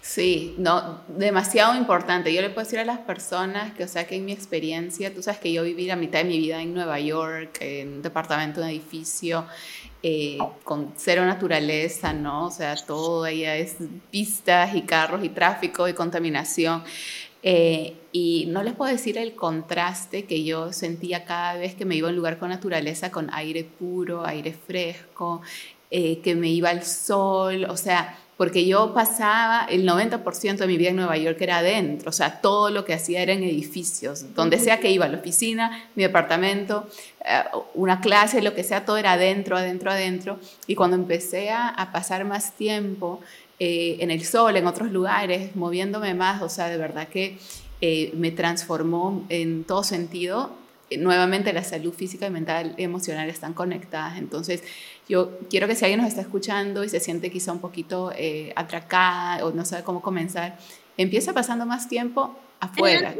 Sí, 0.01 0.55
no, 0.57 1.01
demasiado 1.07 1.75
importante. 1.75 2.33
Yo 2.33 2.41
le 2.41 2.49
puedo 2.49 2.65
decir 2.65 2.79
a 2.79 2.85
las 2.85 2.99
personas 2.99 3.73
que, 3.73 3.83
o 3.83 3.87
sea, 3.87 4.07
que 4.07 4.15
en 4.15 4.25
mi 4.25 4.31
experiencia, 4.31 5.13
tú 5.13 5.21
sabes 5.21 5.39
que 5.39 5.51
yo 5.51 5.63
viví 5.63 5.85
la 5.85 5.95
mitad 5.95 6.19
de 6.19 6.25
mi 6.25 6.37
vida 6.37 6.61
en 6.61 6.73
Nueva 6.73 6.99
York, 6.99 7.57
en 7.59 7.95
un 7.95 8.01
departamento, 8.01 8.61
un 8.61 8.67
edificio, 8.67 9.45
eh, 10.03 10.37
con 10.63 10.93
cero 10.95 11.25
naturaleza, 11.25 12.13
¿no? 12.13 12.45
O 12.45 12.51
sea, 12.51 12.75
todo 12.75 13.23
allá 13.23 13.55
es 13.55 13.77
pistas 14.11 14.75
y 14.75 14.83
carros 14.83 15.23
y 15.23 15.29
tráfico 15.29 15.87
y 15.87 15.93
contaminación. 15.93 16.83
Eh, 17.47 17.95
y 18.11 18.45
no 18.47 18.63
les 18.63 18.73
puedo 18.73 18.91
decir 18.91 19.19
el 19.19 19.35
contraste 19.35 20.25
que 20.25 20.43
yo 20.43 20.73
sentía 20.73 21.25
cada 21.25 21.55
vez 21.55 21.75
que 21.75 21.85
me 21.85 21.95
iba 21.95 22.07
a 22.07 22.09
un 22.09 22.15
lugar 22.15 22.39
con 22.39 22.49
naturaleza, 22.49 23.11
con 23.11 23.31
aire 23.31 23.63
puro, 23.63 24.25
aire 24.25 24.51
fresco, 24.53 25.41
eh, 25.97 26.19
que 26.19 26.35
me 26.35 26.49
iba 26.49 26.71
al 26.71 26.83
sol, 26.83 27.67
o 27.69 27.77
sea, 27.77 28.17
porque 28.35 28.65
yo 28.65 28.93
pasaba 28.93 29.65
el 29.69 29.87
90% 29.87 30.57
de 30.57 30.67
mi 30.67 30.75
vida 30.75 30.89
en 30.89 30.97
Nueva 30.97 31.15
York 31.15 31.37
era 31.39 31.59
adentro, 31.59 32.09
o 32.09 32.11
sea, 32.11 32.41
todo 32.41 32.69
lo 32.69 32.83
que 32.83 32.93
hacía 32.93 33.21
era 33.21 33.31
en 33.31 33.45
edificios, 33.45 34.35
donde 34.35 34.59
sea 34.59 34.81
que 34.81 34.91
iba, 34.91 35.07
la 35.07 35.19
oficina, 35.19 35.87
mi 35.95 36.03
departamento, 36.03 36.85
eh, 37.21 37.43
una 37.75 38.01
clase, 38.01 38.41
lo 38.41 38.53
que 38.53 38.65
sea, 38.65 38.83
todo 38.83 38.97
era 38.97 39.13
adentro, 39.13 39.55
adentro, 39.55 39.89
adentro. 39.89 40.37
Y 40.67 40.75
cuando 40.75 40.97
empecé 40.97 41.51
a, 41.51 41.89
pasar 41.93 42.25
más 42.25 42.51
tiempo 42.57 43.21
eh, 43.59 43.95
en 44.01 44.11
el 44.11 44.25
sol, 44.25 44.57
en 44.57 44.67
otros 44.67 44.91
lugares, 44.91 45.55
moviéndome 45.55 46.13
más, 46.13 46.41
o 46.41 46.49
sea, 46.49 46.67
de 46.67 46.75
verdad 46.77 47.07
que 47.07 47.37
me 48.15 48.31
transformó 48.31 49.25
en 49.29 49.63
todo 49.63 49.85
sentido. 49.85 50.51
nuevamente 50.97 51.53
la 51.53 51.63
salud 51.63 51.93
física 51.93 52.27
y 52.27 52.31
mental, 52.31 52.73
emocional 52.77 53.29
están 53.29 53.53
conectadas. 53.53 54.17
Entonces, 54.17 54.61
yo 55.07 55.31
quiero 55.49 55.67
que 55.67 55.75
si 55.75 55.85
alguien 55.85 55.99
nos 55.99 56.09
está 56.09 56.21
escuchando 56.21 56.83
y 56.83 56.89
se 56.89 56.99
siente 56.99 57.31
quizá 57.31 57.51
un 57.51 57.59
poquito 57.59 58.11
eh, 58.15 58.53
atracada 58.55 59.45
o 59.45 59.51
no 59.51 59.65
sabe 59.65 59.83
cómo 59.83 60.01
comenzar, 60.01 60.57
empieza 60.97 61.33
pasando 61.33 61.65
más 61.65 61.87
tiempo 61.87 62.35
afuera. 62.59 63.15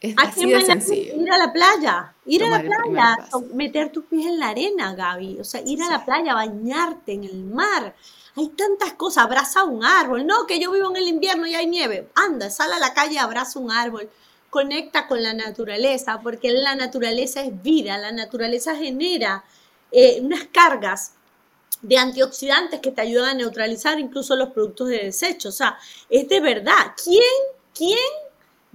Es 0.00 0.14
así 0.16 0.48
de 0.48 0.62
sencillo. 0.62 1.14
Ir 1.20 1.30
a 1.30 1.36
la 1.36 1.52
playa, 1.52 2.14
ir 2.24 2.42
a 2.42 2.48
la 2.48 2.60
playa, 2.62 3.18
meter 3.52 3.92
tus 3.92 4.04
pies 4.04 4.26
en 4.26 4.38
la 4.38 4.48
arena, 4.48 4.94
Gaby. 4.94 5.38
O 5.40 5.44
sea, 5.44 5.60
ir 5.64 5.82
a 5.82 5.90
la 5.90 6.04
playa, 6.04 6.34
bañarte 6.34 7.12
en 7.12 7.24
el 7.24 7.44
mar. 7.44 7.94
Hay 8.36 8.48
tantas 8.48 8.94
cosas, 8.94 9.24
abraza 9.24 9.64
un 9.64 9.84
árbol. 9.84 10.26
No, 10.26 10.46
que 10.46 10.58
yo 10.58 10.72
vivo 10.72 10.88
en 10.90 10.96
el 10.96 11.08
invierno 11.08 11.46
y 11.46 11.54
hay 11.54 11.66
nieve. 11.66 12.08
Anda, 12.14 12.48
sal 12.48 12.72
a 12.72 12.78
la 12.78 12.94
calle, 12.94 13.18
abraza 13.18 13.58
un 13.58 13.70
árbol. 13.70 14.08
Conecta 14.48 15.06
con 15.06 15.22
la 15.22 15.34
naturaleza, 15.34 16.20
porque 16.22 16.50
la 16.50 16.74
naturaleza 16.74 17.42
es 17.42 17.62
vida, 17.62 17.98
la 17.98 18.10
naturaleza 18.10 18.74
genera 18.76 19.44
eh, 19.92 20.20
unas 20.20 20.46
cargas 20.52 21.14
de 21.82 21.96
antioxidantes 21.96 22.80
que 22.80 22.90
te 22.90 23.00
ayudan 23.00 23.30
a 23.30 23.34
neutralizar 23.34 23.98
incluso 23.98 24.36
los 24.36 24.50
productos 24.50 24.88
de 24.88 24.98
desecho. 24.98 25.48
O 25.48 25.52
sea, 25.52 25.78
es 26.08 26.28
de 26.28 26.40
verdad. 26.40 26.94
¿Quién, 27.02 27.22
quién 27.74 27.98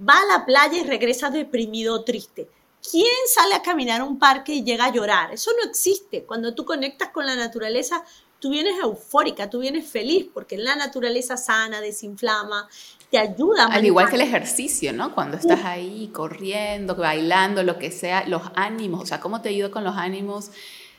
va 0.00 0.20
a 0.20 0.38
la 0.38 0.44
playa 0.44 0.78
y 0.78 0.84
regresa 0.84 1.30
deprimido 1.30 1.94
o 1.94 2.04
triste? 2.04 2.48
¿Quién 2.88 3.06
sale 3.32 3.54
a 3.54 3.62
caminar 3.62 4.00
a 4.00 4.04
un 4.04 4.18
parque 4.18 4.54
y 4.54 4.64
llega 4.64 4.84
a 4.86 4.92
llorar? 4.92 5.32
Eso 5.32 5.50
no 5.60 5.68
existe. 5.68 6.24
Cuando 6.24 6.54
tú 6.54 6.64
conectas 6.64 7.10
con 7.10 7.26
la 7.26 7.34
naturaleza, 7.34 8.04
tú 8.38 8.50
vienes 8.50 8.78
eufórica, 8.80 9.50
tú 9.50 9.60
vienes 9.60 9.88
feliz, 9.88 10.26
porque 10.32 10.56
la 10.56 10.76
naturaleza 10.76 11.36
sana, 11.36 11.80
desinflama, 11.80 12.68
te 13.10 13.18
ayuda. 13.18 13.66
Al 13.66 13.84
igual 13.84 14.08
que 14.08 14.16
el 14.16 14.22
ejercicio, 14.22 14.92
¿no? 14.92 15.14
Cuando 15.14 15.36
estás 15.36 15.64
ahí 15.64 16.10
corriendo, 16.12 16.94
bailando, 16.94 17.62
lo 17.62 17.78
que 17.78 17.90
sea, 17.90 18.26
los 18.28 18.42
ánimos, 18.54 19.02
o 19.02 19.06
sea, 19.06 19.20
¿cómo 19.20 19.42
te 19.42 19.48
ayuda 19.48 19.70
con 19.70 19.84
los 19.84 19.96
ánimos? 19.96 20.50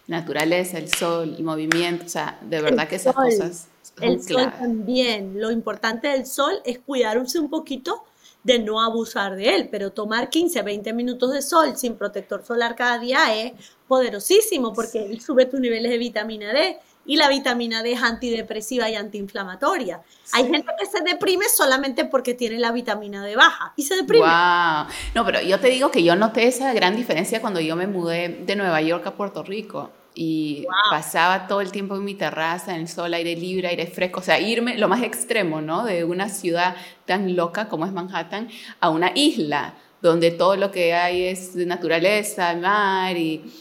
Naturaleza, 0.07 0.77
el 0.77 0.89
sol, 0.89 1.35
el 1.37 1.43
movimiento, 1.43 2.05
o 2.05 2.09
sea, 2.09 2.39
de 2.41 2.61
verdad 2.61 2.87
que 2.87 2.95
esas 2.95 3.13
cosas. 3.13 3.67
el 4.01 4.21
sol 4.21 4.51
también. 4.57 5.39
Lo 5.39 5.51
importante 5.51 6.07
del 6.07 6.25
sol 6.25 6.61
es 6.65 6.79
cuidarse 6.79 7.39
un 7.39 7.49
poquito 7.49 8.03
de 8.43 8.59
no 8.59 8.81
abusar 8.81 9.35
de 9.35 9.55
él, 9.55 9.67
pero 9.69 9.91
tomar 9.91 10.29
15, 10.29 10.61
20 10.61 10.93
minutos 10.93 11.33
de 11.33 11.41
sol 11.41 11.75
sin 11.75 11.95
protector 11.95 12.45
solar 12.45 12.75
cada 12.75 12.97
día 12.97 13.35
es 13.35 13.51
poderosísimo 13.89 14.73
porque 14.73 15.05
él 15.05 15.19
sube 15.19 15.45
tus 15.45 15.59
niveles 15.59 15.91
de 15.91 15.97
vitamina 15.97 16.53
D 16.53 16.79
y 17.05 17.17
la 17.17 17.27
vitamina 17.29 17.83
D 17.83 17.93
es 17.93 18.03
antidepresiva 18.03 18.89
y 18.89 18.95
antiinflamatoria. 18.95 20.01
Hay 20.33 20.43
gente 20.43 20.67
que 20.79 20.85
se 20.85 21.01
deprime 21.03 21.45
solamente 21.49 22.05
porque 22.05 22.33
tiene 22.33 22.59
la 22.59 22.71
vitamina 22.71 23.25
D 23.25 23.35
baja 23.35 23.73
y 23.75 23.83
se 23.83 23.95
deprime. 23.95 24.25
Wow. 24.25 24.87
No, 25.15 25.25
pero 25.25 25.41
yo 25.41 25.59
te 25.59 25.67
digo 25.67 25.91
que 25.91 26.03
yo 26.03 26.15
noté 26.15 26.47
esa 26.47 26.73
gran 26.73 26.95
diferencia 26.95 27.41
cuando 27.41 27.59
yo 27.59 27.75
me 27.75 27.87
mudé 27.87 28.43
de 28.45 28.55
Nueva 28.55 28.81
York 28.81 29.07
a 29.07 29.15
Puerto 29.15 29.43
Rico 29.43 29.89
y 30.19 30.65
pasaba 30.89 31.45
todo 31.45 31.61
el 31.61 31.71
tiempo 31.71 31.95
en 31.95 32.03
mi 32.03 32.15
terraza, 32.15 32.73
en 32.73 32.81
el 32.81 32.87
sol, 32.87 33.13
aire 33.13 33.35
libre, 33.35 33.67
aire 33.67 33.85
fresco, 33.85 34.19
o 34.19 34.23
sea, 34.23 34.39
irme 34.39 34.75
lo 34.75 34.87
más 34.87 35.03
extremo, 35.03 35.61
¿no? 35.61 35.85
De 35.85 36.03
una 36.03 36.27
ciudad 36.27 36.75
tan 37.05 37.35
loca 37.35 37.69
como 37.69 37.85
es 37.85 37.91
Manhattan 37.91 38.49
a 38.79 38.89
una 38.89 39.11
isla 39.13 39.75
donde 40.01 40.31
todo 40.31 40.55
lo 40.55 40.71
que 40.71 40.95
hay 40.95 41.23
es 41.25 41.53
de 41.53 41.67
naturaleza, 41.67 42.55
mar 42.55 43.15
y 43.15 43.53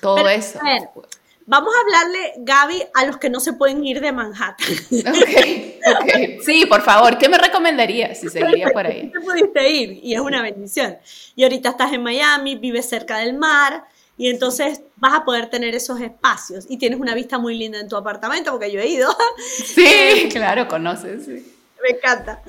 todo 0.00 0.28
eso. 0.28 0.58
vamos 1.46 1.72
a 1.72 1.80
hablarle, 1.80 2.32
Gaby, 2.38 2.82
a 2.94 3.06
los 3.06 3.18
que 3.18 3.30
no 3.30 3.38
se 3.38 3.52
pueden 3.52 3.84
ir 3.84 4.00
de 4.00 4.10
Manhattan. 4.10 4.66
Okay, 5.00 5.78
ok. 5.86 6.42
Sí, 6.44 6.66
por 6.66 6.82
favor, 6.82 7.16
¿qué 7.18 7.28
me 7.28 7.38
recomendarías 7.38 8.18
si 8.18 8.28
seguiría 8.28 8.70
por 8.70 8.84
ahí? 8.84 9.10
Te 9.12 9.20
pudiste 9.20 9.70
ir 9.70 10.00
y 10.02 10.14
es 10.14 10.20
una 10.20 10.42
bendición. 10.42 10.98
Y 11.36 11.44
ahorita 11.44 11.70
estás 11.70 11.92
en 11.92 12.02
Miami, 12.02 12.56
vives 12.56 12.88
cerca 12.88 13.18
del 13.18 13.34
mar 13.34 13.84
y 14.18 14.28
entonces 14.28 14.82
vas 14.96 15.14
a 15.14 15.24
poder 15.24 15.48
tener 15.48 15.74
esos 15.76 16.00
espacios 16.00 16.66
y 16.68 16.76
tienes 16.76 16.98
una 16.98 17.14
vista 17.14 17.38
muy 17.38 17.56
linda 17.56 17.78
en 17.78 17.88
tu 17.88 17.96
apartamento 17.96 18.50
porque 18.50 18.70
yo 18.70 18.80
he 18.80 18.88
ido. 18.88 19.08
Sí, 19.64 20.28
claro, 20.30 20.66
conoces. 20.68 21.24
Sí. 21.24 21.54
Me 21.82 21.96
encanta. 21.96 22.42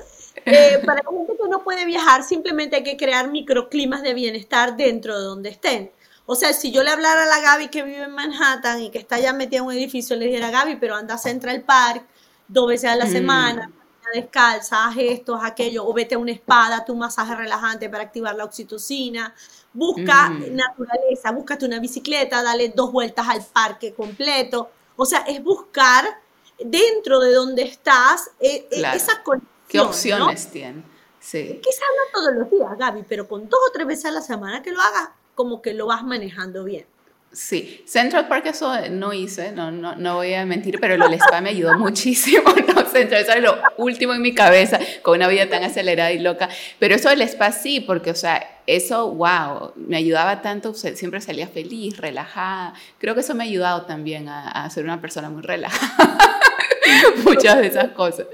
Eh, 0.44 0.82
para 0.84 1.00
la 1.02 1.10
gente 1.10 1.36
que 1.40 1.48
no 1.48 1.62
puede 1.62 1.84
viajar, 1.84 2.24
simplemente 2.24 2.76
hay 2.76 2.82
que 2.82 2.96
crear 2.96 3.30
microclimas 3.30 4.02
de 4.02 4.14
bienestar 4.14 4.76
dentro 4.76 5.16
de 5.16 5.24
donde 5.24 5.50
estén. 5.50 5.92
O 6.26 6.34
sea, 6.34 6.52
si 6.52 6.72
yo 6.72 6.82
le 6.82 6.90
hablara 6.90 7.22
a 7.22 7.26
la 7.26 7.40
Gaby 7.40 7.68
que 7.68 7.82
vive 7.84 8.02
en 8.02 8.12
Manhattan 8.12 8.82
y 8.82 8.90
que 8.90 8.98
está 8.98 9.18
ya 9.20 9.32
metida 9.32 9.58
en 9.58 9.66
un 9.66 9.72
edificio, 9.72 10.16
le 10.16 10.26
dijera, 10.26 10.50
Gaby, 10.50 10.76
pero 10.76 10.96
anda 10.96 11.14
a 11.14 11.18
Central 11.18 11.62
Park 11.62 12.04
dos 12.48 12.68
veces 12.68 12.90
a 12.90 12.96
la 12.96 13.06
mm. 13.06 13.12
semana, 13.12 13.72
descalza, 14.14 14.88
haz 14.88 14.96
esto, 14.98 15.36
haz 15.36 15.44
aquello, 15.44 15.86
o 15.86 15.92
vete 15.92 16.16
a 16.16 16.18
una 16.18 16.32
espada, 16.32 16.84
tu 16.84 16.96
masaje 16.96 17.34
relajante 17.34 17.88
para 17.88 18.04
activar 18.04 18.34
la 18.34 18.44
oxitocina. 18.44 19.34
Busca 19.72 20.30
mm. 20.30 20.54
naturaleza, 20.54 21.30
búscate 21.32 21.64
una 21.64 21.78
bicicleta, 21.78 22.42
dale 22.42 22.70
dos 22.74 22.90
vueltas 22.90 23.28
al 23.28 23.44
parque 23.52 23.94
completo. 23.94 24.70
O 24.96 25.04
sea, 25.04 25.20
es 25.20 25.42
buscar 25.42 26.04
dentro 26.58 27.20
de 27.20 27.32
donde 27.32 27.62
estás 27.62 28.30
eh, 28.40 28.66
eh, 28.70 28.82
esa 28.94 29.22
conexión. 29.22 29.50
¿Qué 29.68 29.80
opciones 29.80 30.50
tiene? 30.50 30.82
Sí. 31.20 31.60
Quizás 31.62 31.84
no 31.96 32.20
todos 32.20 32.34
los 32.34 32.50
días, 32.50 32.76
Gaby, 32.78 33.04
pero 33.08 33.28
con 33.28 33.48
dos 33.48 33.60
o 33.68 33.72
tres 33.72 33.86
veces 33.86 34.06
a 34.06 34.10
la 34.10 34.22
semana 34.22 34.62
que 34.62 34.72
lo 34.72 34.80
hagas, 34.80 35.10
como 35.34 35.62
que 35.62 35.74
lo 35.74 35.86
vas 35.86 36.02
manejando 36.02 36.64
bien. 36.64 36.86
Sí, 37.32 37.84
Central 37.86 38.26
Park 38.26 38.46
eso 38.46 38.72
no 38.90 39.12
hice, 39.12 39.52
no, 39.52 39.70
no, 39.70 39.94
no 39.94 40.16
voy 40.16 40.34
a 40.34 40.44
mentir, 40.44 40.80
pero 40.80 40.94
el 40.94 41.14
spa 41.14 41.40
me 41.40 41.50
ayudó 41.50 41.74
muchísimo, 41.78 42.52
¿no? 42.66 42.84
Central 42.86 43.22
eso 43.22 43.32
es 43.32 43.42
lo 43.42 43.56
último 43.76 44.14
en 44.14 44.22
mi 44.22 44.34
cabeza, 44.34 44.80
con 45.02 45.16
una 45.16 45.28
vida 45.28 45.48
tan 45.48 45.62
acelerada 45.62 46.10
y 46.10 46.18
loca, 46.18 46.48
pero 46.80 46.96
eso 46.96 47.08
del 47.08 47.22
spa 47.22 47.52
sí, 47.52 47.78
porque, 47.78 48.10
o 48.10 48.16
sea, 48.16 48.59
eso, 48.76 49.10
wow, 49.10 49.72
me 49.76 49.96
ayudaba 49.96 50.42
tanto, 50.42 50.74
siempre 50.74 51.20
salía 51.20 51.48
feliz, 51.48 51.96
relajada, 51.96 52.74
creo 52.98 53.14
que 53.14 53.20
eso 53.20 53.34
me 53.34 53.44
ha 53.44 53.46
ayudado 53.46 53.82
también 53.82 54.28
a, 54.28 54.48
a 54.48 54.70
ser 54.70 54.84
una 54.84 55.00
persona 55.00 55.30
muy 55.30 55.42
relajada, 55.42 56.18
muchas 57.24 57.58
de 57.58 57.66
esas 57.66 57.90
cosas. 57.92 58.26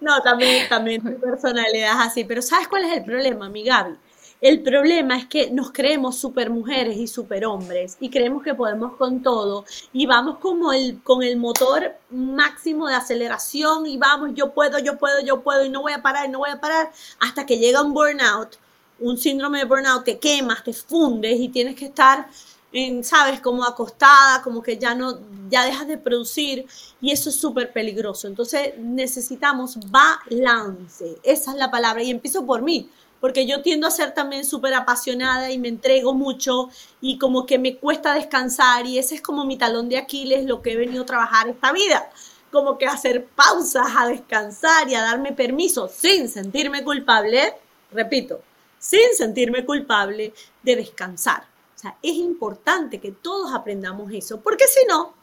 No, 0.00 0.20
también, 0.20 0.68
también 0.68 1.00
tu 1.00 1.20
personalidad 1.20 1.92
es 1.92 2.06
así, 2.08 2.24
pero 2.24 2.42
¿sabes 2.42 2.66
cuál 2.66 2.84
es 2.84 2.96
el 2.96 3.04
problema, 3.04 3.48
mi 3.48 3.62
Gaby? 3.62 3.96
El 4.42 4.60
problema 4.60 5.16
es 5.16 5.26
que 5.26 5.52
nos 5.52 5.70
creemos 5.70 6.18
super 6.18 6.50
mujeres 6.50 6.96
y 6.96 7.06
super 7.06 7.46
hombres 7.46 7.96
y 8.00 8.10
creemos 8.10 8.42
que 8.42 8.56
podemos 8.56 8.96
con 8.96 9.22
todo 9.22 9.64
y 9.92 10.06
vamos 10.06 10.38
como 10.38 10.72
el, 10.72 11.00
con 11.04 11.22
el 11.22 11.36
motor 11.36 11.94
máximo 12.10 12.88
de 12.88 12.96
aceleración 12.96 13.86
y 13.86 13.98
vamos, 13.98 14.30
yo 14.34 14.52
puedo, 14.52 14.80
yo 14.80 14.98
puedo, 14.98 15.20
yo 15.24 15.42
puedo 15.42 15.64
y 15.64 15.70
no 15.70 15.82
voy 15.82 15.92
a 15.92 16.02
parar, 16.02 16.28
no 16.28 16.40
voy 16.40 16.50
a 16.50 16.60
parar 16.60 16.90
hasta 17.20 17.46
que 17.46 17.58
llega 17.58 17.82
un 17.82 17.94
burnout, 17.94 18.56
un 19.02 19.18
síndrome 19.18 19.58
de 19.58 19.64
burnout, 19.64 20.04
te 20.04 20.18
quemas, 20.18 20.64
te 20.64 20.72
fundes 20.72 21.38
y 21.38 21.48
tienes 21.48 21.76
que 21.76 21.86
estar 21.86 22.28
en, 22.72 23.04
sabes, 23.04 23.40
como 23.40 23.64
acostada, 23.64 24.42
como 24.42 24.62
que 24.62 24.78
ya 24.78 24.94
no, 24.94 25.18
ya 25.50 25.64
dejas 25.64 25.86
de 25.86 25.98
producir 25.98 26.66
y 27.00 27.10
eso 27.10 27.28
es 27.28 27.36
súper 27.36 27.72
peligroso. 27.72 28.26
Entonces 28.28 28.78
necesitamos 28.78 29.78
balance, 29.90 31.18
esa 31.22 31.52
es 31.52 31.56
la 31.58 31.70
palabra 31.70 32.02
y 32.02 32.10
empiezo 32.10 32.46
por 32.46 32.62
mí 32.62 32.88
porque 33.22 33.46
yo 33.46 33.62
tiendo 33.62 33.86
a 33.86 33.92
ser 33.92 34.14
también 34.14 34.44
súper 34.44 34.74
apasionada 34.74 35.48
y 35.52 35.56
me 35.56 35.68
entrego 35.68 36.12
mucho 36.12 36.70
y 37.00 37.18
como 37.18 37.46
que 37.46 37.56
me 37.56 37.76
cuesta 37.76 38.14
descansar 38.14 38.84
y 38.84 38.98
ese 38.98 39.14
es 39.14 39.22
como 39.22 39.44
mi 39.44 39.56
talón 39.56 39.88
de 39.88 39.96
Aquiles, 39.96 40.44
lo 40.44 40.60
que 40.60 40.72
he 40.72 40.76
venido 40.76 41.04
a 41.04 41.06
trabajar 41.06 41.48
esta 41.48 41.70
vida, 41.70 42.10
como 42.50 42.78
que 42.78 42.86
hacer 42.86 43.26
pausas, 43.26 43.86
a 43.96 44.08
descansar 44.08 44.88
y 44.88 44.96
a 44.96 45.02
darme 45.02 45.30
permiso 45.30 45.88
sin 45.88 46.28
sentirme 46.28 46.82
culpable, 46.82 47.54
repito, 47.92 48.40
sin 48.82 49.14
sentirme 49.16 49.64
culpable 49.64 50.34
de 50.60 50.76
descansar. 50.76 51.44
O 51.76 51.78
sea, 51.78 51.96
es 52.02 52.14
importante 52.14 52.98
que 52.98 53.12
todos 53.12 53.54
aprendamos 53.54 54.12
eso, 54.12 54.40
porque 54.40 54.64
si 54.66 54.84
no, 54.88 55.14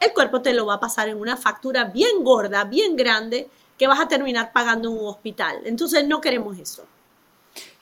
el 0.00 0.14
cuerpo 0.14 0.40
te 0.40 0.54
lo 0.54 0.64
va 0.64 0.74
a 0.74 0.80
pasar 0.80 1.10
en 1.10 1.20
una 1.20 1.36
factura 1.36 1.84
bien 1.84 2.24
gorda, 2.24 2.64
bien 2.64 2.96
grande, 2.96 3.48
que 3.78 3.86
vas 3.86 4.00
a 4.00 4.08
terminar 4.08 4.52
pagando 4.52 4.88
en 4.90 4.98
un 4.98 5.06
hospital. 5.06 5.60
Entonces 5.64 6.06
no 6.06 6.22
queremos 6.22 6.58
eso. 6.58 6.86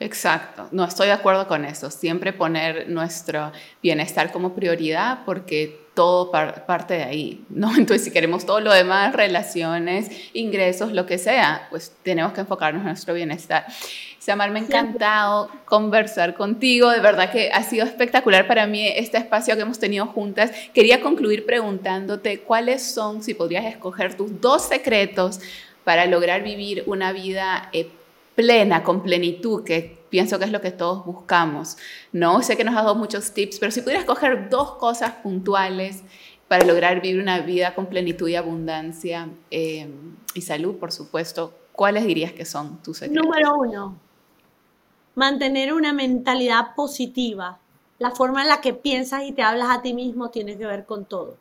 Exacto, 0.01 0.69
no 0.73 0.85
estoy 0.85 1.07
de 1.07 1.13
acuerdo 1.13 1.47
con 1.47 1.65
eso. 1.65 1.89
Siempre 1.91 2.33
poner 2.33 2.89
nuestro 2.89 3.53
bienestar 3.81 4.33
como 4.33 4.55
prioridad 4.55 5.21
porque 5.25 5.82
todo 5.95 6.31
parte 6.31 6.95
de 6.95 7.03
ahí, 7.03 7.45
¿no? 7.51 7.71
Entonces, 7.77 8.05
si 8.05 8.11
queremos 8.11 8.47
todo 8.47 8.61
lo 8.61 8.73
demás, 8.73 9.15
relaciones, 9.15 10.11
ingresos, 10.33 10.93
lo 10.93 11.07
que 11.07 11.19
sea, 11.19 11.67
pues 11.71 11.93
tenemos 12.03 12.33
que 12.33 12.41
enfocarnos 12.41 12.81
en 12.81 12.89
nuestro 12.89 13.15
bienestar. 13.15 13.67
Samar, 14.19 14.53
me 14.53 14.61
ha 14.61 14.63
encantado 14.63 15.51
conversar 15.65 16.35
contigo, 16.35 16.91
de 16.91 17.01
verdad 17.01 17.31
que 17.31 17.51
ha 17.53 17.65
sido 17.65 17.85
espectacular 17.85 18.47
para 18.47 18.69
mí 18.69 18.87
este 18.87 19.19
espacio 19.19 19.57
que 19.57 19.63
hemos 19.63 19.81
tenido 19.81 20.07
juntas. 20.07 20.53
Quería 20.73 21.01
concluir 21.01 21.45
preguntándote 21.45 22.39
cuáles 22.41 22.83
son, 22.83 23.23
si 23.23 23.35
podrías 23.35 23.65
escoger 23.65 24.17
tus 24.17 24.41
dos 24.41 24.69
secretos 24.69 25.41
para 25.83 26.07
lograr 26.07 26.45
vivir 26.45 26.85
una 26.87 27.13
vida 27.13 27.69
eh, 27.73 27.91
plena, 28.37 28.85
con 28.85 29.03
plenitud, 29.03 29.65
que 29.65 30.02
pienso 30.13 30.39
que 30.39 30.45
es 30.45 30.53
lo 30.53 30.61
que 30.61 30.71
todos 30.71 31.05
buscamos, 31.05 31.77
¿no? 32.13 32.41
Sé 32.43 32.57
que 32.57 32.63
nos 32.63 32.77
has 32.77 32.85
dado 32.85 32.95
muchos 32.95 33.33
tips, 33.33 33.59
pero 33.59 33.73
si 33.73 33.81
pudieras 33.81 34.05
coger 34.05 34.51
dos 34.51 34.73
cosas 34.73 35.13
puntuales 35.23 36.03
para 36.49 36.65
lograr 36.65 37.01
vivir 37.01 37.21
una 37.21 37.41
vida 37.41 37.75
con 37.75 37.87
plenitud 37.87 38.29
y 38.29 38.37
abundancia 38.37 39.31
eh, 39.51 39.91
y 40.35 40.43
salud, 40.43 40.77
por 40.77 40.93
supuesto, 40.93 41.55
¿cuáles 41.73 42.05
dirías 42.05 42.33
que 42.33 42.45
son 42.45 42.83
tus 42.83 42.99
secretos? 42.99 43.25
Número 43.25 43.57
uno, 43.57 43.97
mantener 45.15 45.73
una 45.73 45.93
mentalidad 45.93 46.75
positiva. 46.77 47.59
La 47.99 48.11
forma 48.11 48.43
en 48.43 48.49
la 48.49 48.61
que 48.61 48.75
piensas 48.75 49.23
y 49.25 49.33
te 49.33 49.43
hablas 49.43 49.71
a 49.71 49.81
ti 49.81 49.95
mismo 49.95 50.29
tiene 50.29 50.59
que 50.59 50.67
ver 50.67 50.85
con 50.85 51.07
todo. 51.07 51.39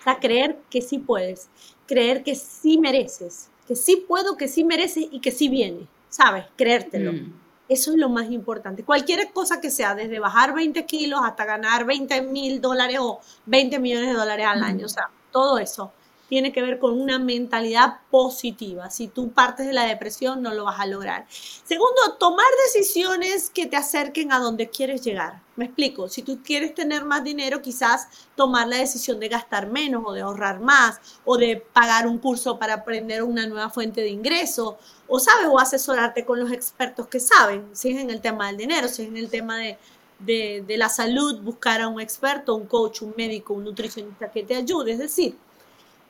O 0.00 0.02
sea, 0.02 0.18
creer 0.18 0.58
que 0.68 0.82
sí 0.82 0.98
puedes, 0.98 1.48
creer 1.86 2.24
que 2.24 2.34
sí 2.34 2.76
mereces, 2.76 3.50
que 3.68 3.76
sí 3.76 4.04
puedo, 4.06 4.36
que 4.36 4.48
sí 4.48 4.64
mereces 4.64 5.06
y 5.10 5.20
que 5.20 5.30
sí 5.30 5.48
viene. 5.48 5.86
¿sabes? 6.10 6.44
Creértelo. 6.56 7.14
Mm. 7.14 7.32
Eso 7.70 7.92
es 7.92 7.98
lo 7.98 8.08
más 8.08 8.30
importante. 8.32 8.82
Cualquier 8.84 9.32
cosa 9.32 9.60
que 9.60 9.70
sea, 9.70 9.94
desde 9.94 10.18
bajar 10.18 10.52
20 10.52 10.84
kilos 10.86 11.20
hasta 11.24 11.44
ganar 11.44 11.86
20 11.86 12.22
mil 12.22 12.60
dólares 12.60 12.98
o 13.00 13.20
20 13.46 13.78
millones 13.78 14.08
de 14.08 14.14
dólares 14.14 14.46
al 14.46 14.62
año, 14.64 14.86
o 14.86 14.88
sea, 14.88 15.08
todo 15.30 15.56
eso 15.58 15.92
tiene 16.30 16.52
que 16.52 16.62
ver 16.62 16.78
con 16.78 16.98
una 16.98 17.18
mentalidad 17.18 17.98
positiva. 18.08 18.88
Si 18.88 19.08
tú 19.08 19.32
partes 19.32 19.66
de 19.66 19.72
la 19.72 19.86
depresión, 19.86 20.40
no 20.42 20.54
lo 20.54 20.64
vas 20.64 20.78
a 20.78 20.86
lograr. 20.86 21.26
Segundo, 21.28 22.14
tomar 22.20 22.46
decisiones 22.66 23.50
que 23.50 23.66
te 23.66 23.76
acerquen 23.76 24.32
a 24.32 24.38
donde 24.38 24.70
quieres 24.70 25.02
llegar. 25.02 25.42
Me 25.56 25.64
explico, 25.64 26.08
si 26.08 26.22
tú 26.22 26.38
quieres 26.44 26.72
tener 26.72 27.04
más 27.04 27.24
dinero, 27.24 27.60
quizás 27.60 28.06
tomar 28.36 28.68
la 28.68 28.76
decisión 28.76 29.18
de 29.18 29.26
gastar 29.26 29.66
menos 29.66 30.04
o 30.06 30.12
de 30.12 30.20
ahorrar 30.20 30.60
más 30.60 31.00
o 31.24 31.36
de 31.36 31.56
pagar 31.56 32.06
un 32.06 32.18
curso 32.18 32.60
para 32.60 32.74
aprender 32.74 33.24
una 33.24 33.48
nueva 33.48 33.68
fuente 33.68 34.00
de 34.00 34.10
ingreso 34.10 34.78
o 35.08 35.18
sabes 35.18 35.48
o 35.50 35.58
asesorarte 35.58 36.24
con 36.24 36.38
los 36.38 36.52
expertos 36.52 37.08
que 37.08 37.18
saben, 37.18 37.68
si 37.72 37.90
es 37.90 37.98
en 37.98 38.08
el 38.08 38.20
tema 38.20 38.46
del 38.46 38.56
dinero, 38.56 38.86
si 38.86 39.02
es 39.02 39.08
en 39.08 39.16
el 39.16 39.28
tema 39.30 39.58
de, 39.58 39.78
de, 40.20 40.62
de 40.64 40.76
la 40.76 40.88
salud, 40.88 41.40
buscar 41.40 41.80
a 41.80 41.88
un 41.88 42.00
experto, 42.00 42.54
un 42.54 42.66
coach, 42.66 43.02
un 43.02 43.14
médico, 43.16 43.52
un 43.52 43.64
nutricionista 43.64 44.30
que 44.30 44.44
te 44.44 44.54
ayude. 44.54 44.92
Es 44.92 44.98
decir, 44.98 45.36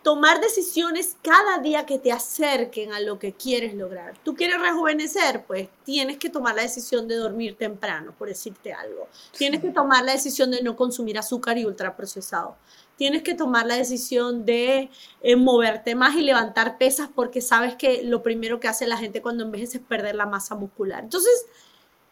tomar 0.02 0.40
decisiones 0.40 1.16
cada 1.22 1.58
día 1.58 1.84
que 1.84 1.98
te 1.98 2.10
acerquen 2.10 2.92
a 2.92 3.00
lo 3.00 3.18
que 3.18 3.34
quieres 3.34 3.74
lograr. 3.74 4.14
Tú 4.24 4.34
quieres 4.34 4.60
rejuvenecer, 4.60 5.44
pues 5.46 5.68
tienes 5.84 6.16
que 6.16 6.30
tomar 6.30 6.54
la 6.54 6.62
decisión 6.62 7.06
de 7.06 7.16
dormir 7.16 7.56
temprano, 7.56 8.14
por 8.16 8.28
decirte 8.28 8.72
algo. 8.72 9.08
Tienes 9.36 9.60
que 9.60 9.70
tomar 9.70 10.04
la 10.04 10.12
decisión 10.12 10.50
de 10.50 10.62
no 10.62 10.74
consumir 10.76 11.18
azúcar 11.18 11.58
y 11.58 11.66
ultraprocesado. 11.66 12.56
Tienes 12.96 13.22
que 13.22 13.34
tomar 13.34 13.66
la 13.66 13.76
decisión 13.76 14.44
de 14.46 14.90
eh, 15.22 15.36
moverte 15.36 15.94
más 15.94 16.16
y 16.16 16.22
levantar 16.22 16.78
pesas 16.78 17.08
porque 17.14 17.40
sabes 17.40 17.74
que 17.74 18.02
lo 18.02 18.22
primero 18.22 18.60
que 18.60 18.68
hace 18.68 18.86
la 18.86 18.96
gente 18.96 19.22
cuando 19.22 19.44
envejece 19.44 19.78
es 19.78 19.84
perder 19.84 20.14
la 20.14 20.26
masa 20.26 20.54
muscular. 20.54 21.04
Entonces, 21.04 21.46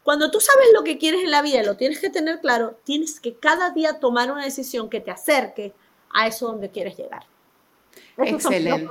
cuando 0.03 0.31
tú 0.31 0.41
sabes 0.41 0.69
lo 0.75 0.85
que 0.85 0.99
quieres 0.99 1.23
en 1.23 1.31
la 1.31 1.43
vida 1.43 1.63
y 1.63 1.67
lo 1.67 1.77
tienes 1.77 2.01
que 2.01 2.11
tener 2.11 2.41
claro, 2.41 2.79
tienes 2.85 3.21
que 3.21 3.35
cada 3.35 3.71
día 3.71 3.99
tomar 3.99 4.31
una 4.31 4.45
decisión 4.45 4.89
que 4.89 5.01
te 5.01 5.11
acerque 5.11 5.75
a 6.11 6.27
eso 6.27 6.47
donde 6.47 6.71
quieres 6.71 6.97
llegar. 6.97 7.27
Excelente. 8.19 8.89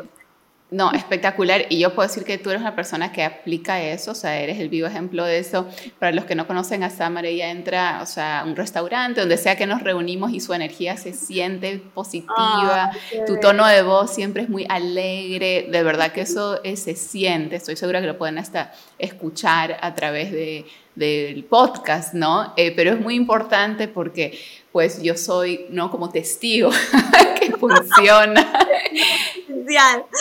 No, 0.69 0.91
espectacular. 0.91 1.65
Y 1.69 1.79
yo 1.79 1.95
puedo 1.95 2.09
decir 2.09 2.25
que 2.25 2.37
tú 2.37 2.49
eres 2.49 2.61
una 2.61 2.75
persona 2.75 3.13
que 3.13 3.23
aplica 3.23 3.81
eso, 3.81 4.11
o 4.11 4.15
sea, 4.15 4.41
eres 4.41 4.59
el 4.59 4.67
vivo 4.67 4.85
ejemplo 4.85 5.23
de 5.23 5.39
eso. 5.39 5.65
Para 5.97 6.11
los 6.11 6.25
que 6.25 6.35
no 6.35 6.45
conocen 6.45 6.83
a 6.83 6.89
Samar, 6.89 7.25
ella 7.25 7.51
entra, 7.51 7.99
o 8.01 8.05
sea, 8.05 8.41
a 8.41 8.43
un 8.43 8.53
restaurante, 8.57 9.21
donde 9.21 9.37
sea 9.37 9.55
que 9.55 9.65
nos 9.65 9.81
reunimos 9.81 10.33
y 10.33 10.41
su 10.41 10.53
energía 10.53 10.97
se 10.97 11.13
siente 11.13 11.77
positiva. 11.93 12.91
tu 13.25 13.39
tono 13.39 13.65
de 13.65 13.81
voz 13.81 14.13
siempre 14.13 14.43
es 14.43 14.49
muy 14.49 14.65
alegre. 14.67 15.69
De 15.71 15.83
verdad 15.83 16.11
que 16.11 16.21
eso 16.21 16.59
se 16.61 16.95
siente. 16.95 17.55
Estoy 17.55 17.77
segura 17.77 18.01
que 18.01 18.07
lo 18.07 18.17
pueden 18.17 18.37
hasta 18.37 18.73
escuchar 18.99 19.77
a 19.79 19.95
través 19.95 20.33
de, 20.33 20.65
del 20.95 21.45
podcast, 21.45 22.13
¿no? 22.13 22.53
Eh, 22.57 22.73
pero 22.75 22.91
es 22.91 22.99
muy 22.99 23.15
importante 23.15 23.87
porque 23.87 24.37
pues 24.73 25.01
yo 25.01 25.15
soy, 25.15 25.65
¿no? 25.69 25.89
Como 25.89 26.09
testigo 26.09 26.71
que 27.39 27.51
funciona. 27.51 28.67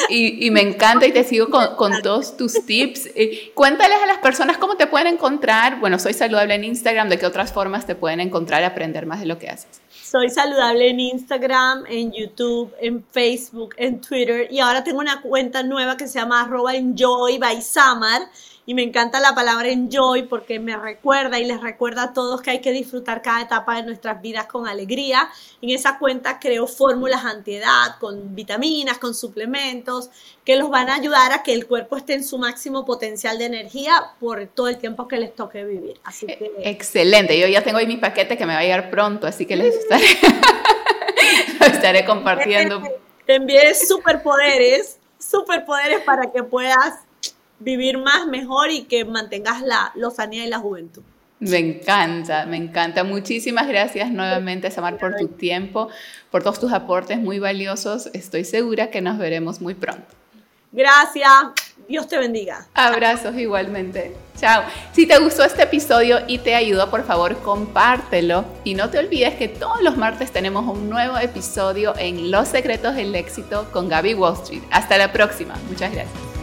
y, 0.08 0.46
y, 0.46 0.50
me 0.50 0.60
encanta 0.60 1.06
y 1.06 1.12
te 1.12 1.24
sigo 1.24 1.48
con, 1.48 1.76
con 1.76 2.02
todos 2.02 2.36
tus 2.36 2.64
tips. 2.66 3.06
Eh, 3.14 3.52
cuéntales 3.54 3.98
a 4.02 4.06
las 4.06 4.18
personas 4.18 4.58
cómo 4.58 4.76
te 4.76 4.86
pueden 4.86 5.06
encontrar. 5.06 5.80
Bueno, 5.80 5.98
soy 5.98 6.12
saludable 6.12 6.54
en 6.54 6.64
Instagram, 6.64 7.08
¿de 7.08 7.18
qué 7.18 7.26
otras 7.26 7.52
formas 7.52 7.86
te 7.86 7.94
pueden 7.94 8.20
encontrar 8.20 8.62
y 8.62 8.64
aprender 8.64 9.06
más 9.06 9.20
de 9.20 9.26
lo 9.26 9.38
que 9.38 9.48
haces? 9.48 9.80
Soy 10.02 10.30
saludable 10.30 10.90
en 10.90 11.00
Instagram, 11.00 11.84
en 11.88 12.12
YouTube, 12.12 12.72
en 12.80 13.04
Facebook, 13.10 13.74
en 13.76 14.00
Twitter 14.00 14.48
y 14.50 14.60
ahora 14.60 14.84
tengo 14.84 15.00
una 15.00 15.20
cuenta 15.20 15.62
nueva 15.62 15.96
que 15.96 16.06
se 16.06 16.18
llama 16.18 16.42
arroba 16.42 16.74
enjoy 16.74 17.38
by 17.38 17.60
Samar 17.60 18.22
y 18.68 18.74
me 18.74 18.82
encanta 18.82 19.20
la 19.20 19.32
palabra 19.32 19.68
enjoy 19.68 20.24
porque 20.24 20.58
me 20.58 20.76
recuerda 20.76 21.38
y 21.38 21.44
les 21.44 21.60
recuerda 21.60 22.02
a 22.02 22.12
todos 22.12 22.42
que 22.42 22.50
hay 22.50 22.60
que 22.60 22.72
disfrutar 22.72 23.22
cada 23.22 23.42
etapa 23.42 23.76
de 23.76 23.84
nuestras 23.84 24.20
vidas 24.20 24.46
con 24.46 24.66
alegría. 24.66 25.28
En 25.62 25.70
esa 25.70 25.98
cuenta 26.00 26.40
creo 26.40 26.66
fórmulas 26.66 27.24
antiedad 27.24 27.96
con 28.00 28.34
vitaminas, 28.34 28.98
con 28.98 29.14
suplementos 29.14 30.10
que 30.44 30.56
los 30.56 30.68
van 30.68 30.90
a 30.90 30.96
ayudar 30.96 31.32
a 31.32 31.44
que 31.44 31.52
el 31.52 31.68
cuerpo 31.68 31.96
esté 31.96 32.14
en 32.14 32.24
su 32.24 32.38
máximo 32.38 32.84
potencial 32.84 33.38
de 33.38 33.44
energía 33.44 33.92
por 34.18 34.44
todo 34.48 34.66
el 34.66 34.78
tiempo 34.78 35.06
que 35.06 35.18
les 35.18 35.32
toque 35.32 35.64
vivir. 35.64 36.00
Así 36.02 36.26
que... 36.26 36.50
Excelente, 36.58 37.38
yo 37.38 37.46
ya 37.46 37.62
tengo 37.62 37.78
ahí 37.78 37.86
mi 37.86 37.98
paquete 37.98 38.36
que 38.36 38.46
me 38.46 38.54
va 38.54 38.58
a 38.58 38.62
llegar 38.62 38.90
pronto, 38.90 39.28
así 39.28 39.46
que 39.46 39.54
les 39.54 39.76
estaré, 39.76 40.06
estaré 41.72 42.04
compartiendo. 42.04 42.82
Te 43.26 43.36
envié 43.36 43.74
superpoderes, 43.74 44.98
superpoderes 45.18 46.00
para 46.00 46.32
que 46.32 46.42
puedas 46.42 47.05
vivir 47.58 47.98
más, 47.98 48.26
mejor 48.26 48.70
y 48.70 48.84
que 48.84 49.04
mantengas 49.04 49.62
la 49.62 49.92
lozanía 49.94 50.44
y 50.44 50.48
la 50.48 50.58
juventud. 50.58 51.02
Me 51.38 51.58
encanta, 51.58 52.46
me 52.46 52.56
encanta. 52.56 53.04
Muchísimas 53.04 53.68
gracias 53.68 54.10
nuevamente, 54.10 54.70
Samar, 54.70 54.96
por 54.98 55.16
tu 55.16 55.28
tiempo, 55.28 55.88
por 56.30 56.42
todos 56.42 56.58
tus 56.58 56.72
aportes 56.72 57.18
muy 57.18 57.38
valiosos. 57.38 58.08
Estoy 58.14 58.44
segura 58.44 58.90
que 58.90 59.02
nos 59.02 59.18
veremos 59.18 59.60
muy 59.60 59.74
pronto. 59.74 60.06
Gracias. 60.72 61.30
Dios 61.88 62.08
te 62.08 62.18
bendiga. 62.18 62.66
Abrazos 62.74 63.36
igualmente. 63.36 64.14
Chao. 64.38 64.64
Si 64.92 65.06
te 65.06 65.18
gustó 65.18 65.44
este 65.44 65.62
episodio 65.62 66.18
y 66.26 66.38
te 66.38 66.54
ayudó, 66.54 66.90
por 66.90 67.04
favor, 67.04 67.36
compártelo. 67.38 68.44
Y 68.64 68.74
no 68.74 68.90
te 68.90 68.98
olvides 68.98 69.34
que 69.34 69.48
todos 69.48 69.80
los 69.82 69.96
martes 69.96 70.32
tenemos 70.32 70.66
un 70.66 70.90
nuevo 70.90 71.16
episodio 71.18 71.94
en 71.96 72.30
Los 72.30 72.48
Secretos 72.48 72.96
del 72.96 73.14
Éxito 73.14 73.70
con 73.72 73.88
Gaby 73.88 74.14
Wall 74.14 74.34
Street. 74.34 74.62
Hasta 74.70 74.98
la 74.98 75.12
próxima. 75.12 75.54
Muchas 75.68 75.92
gracias. 75.92 76.35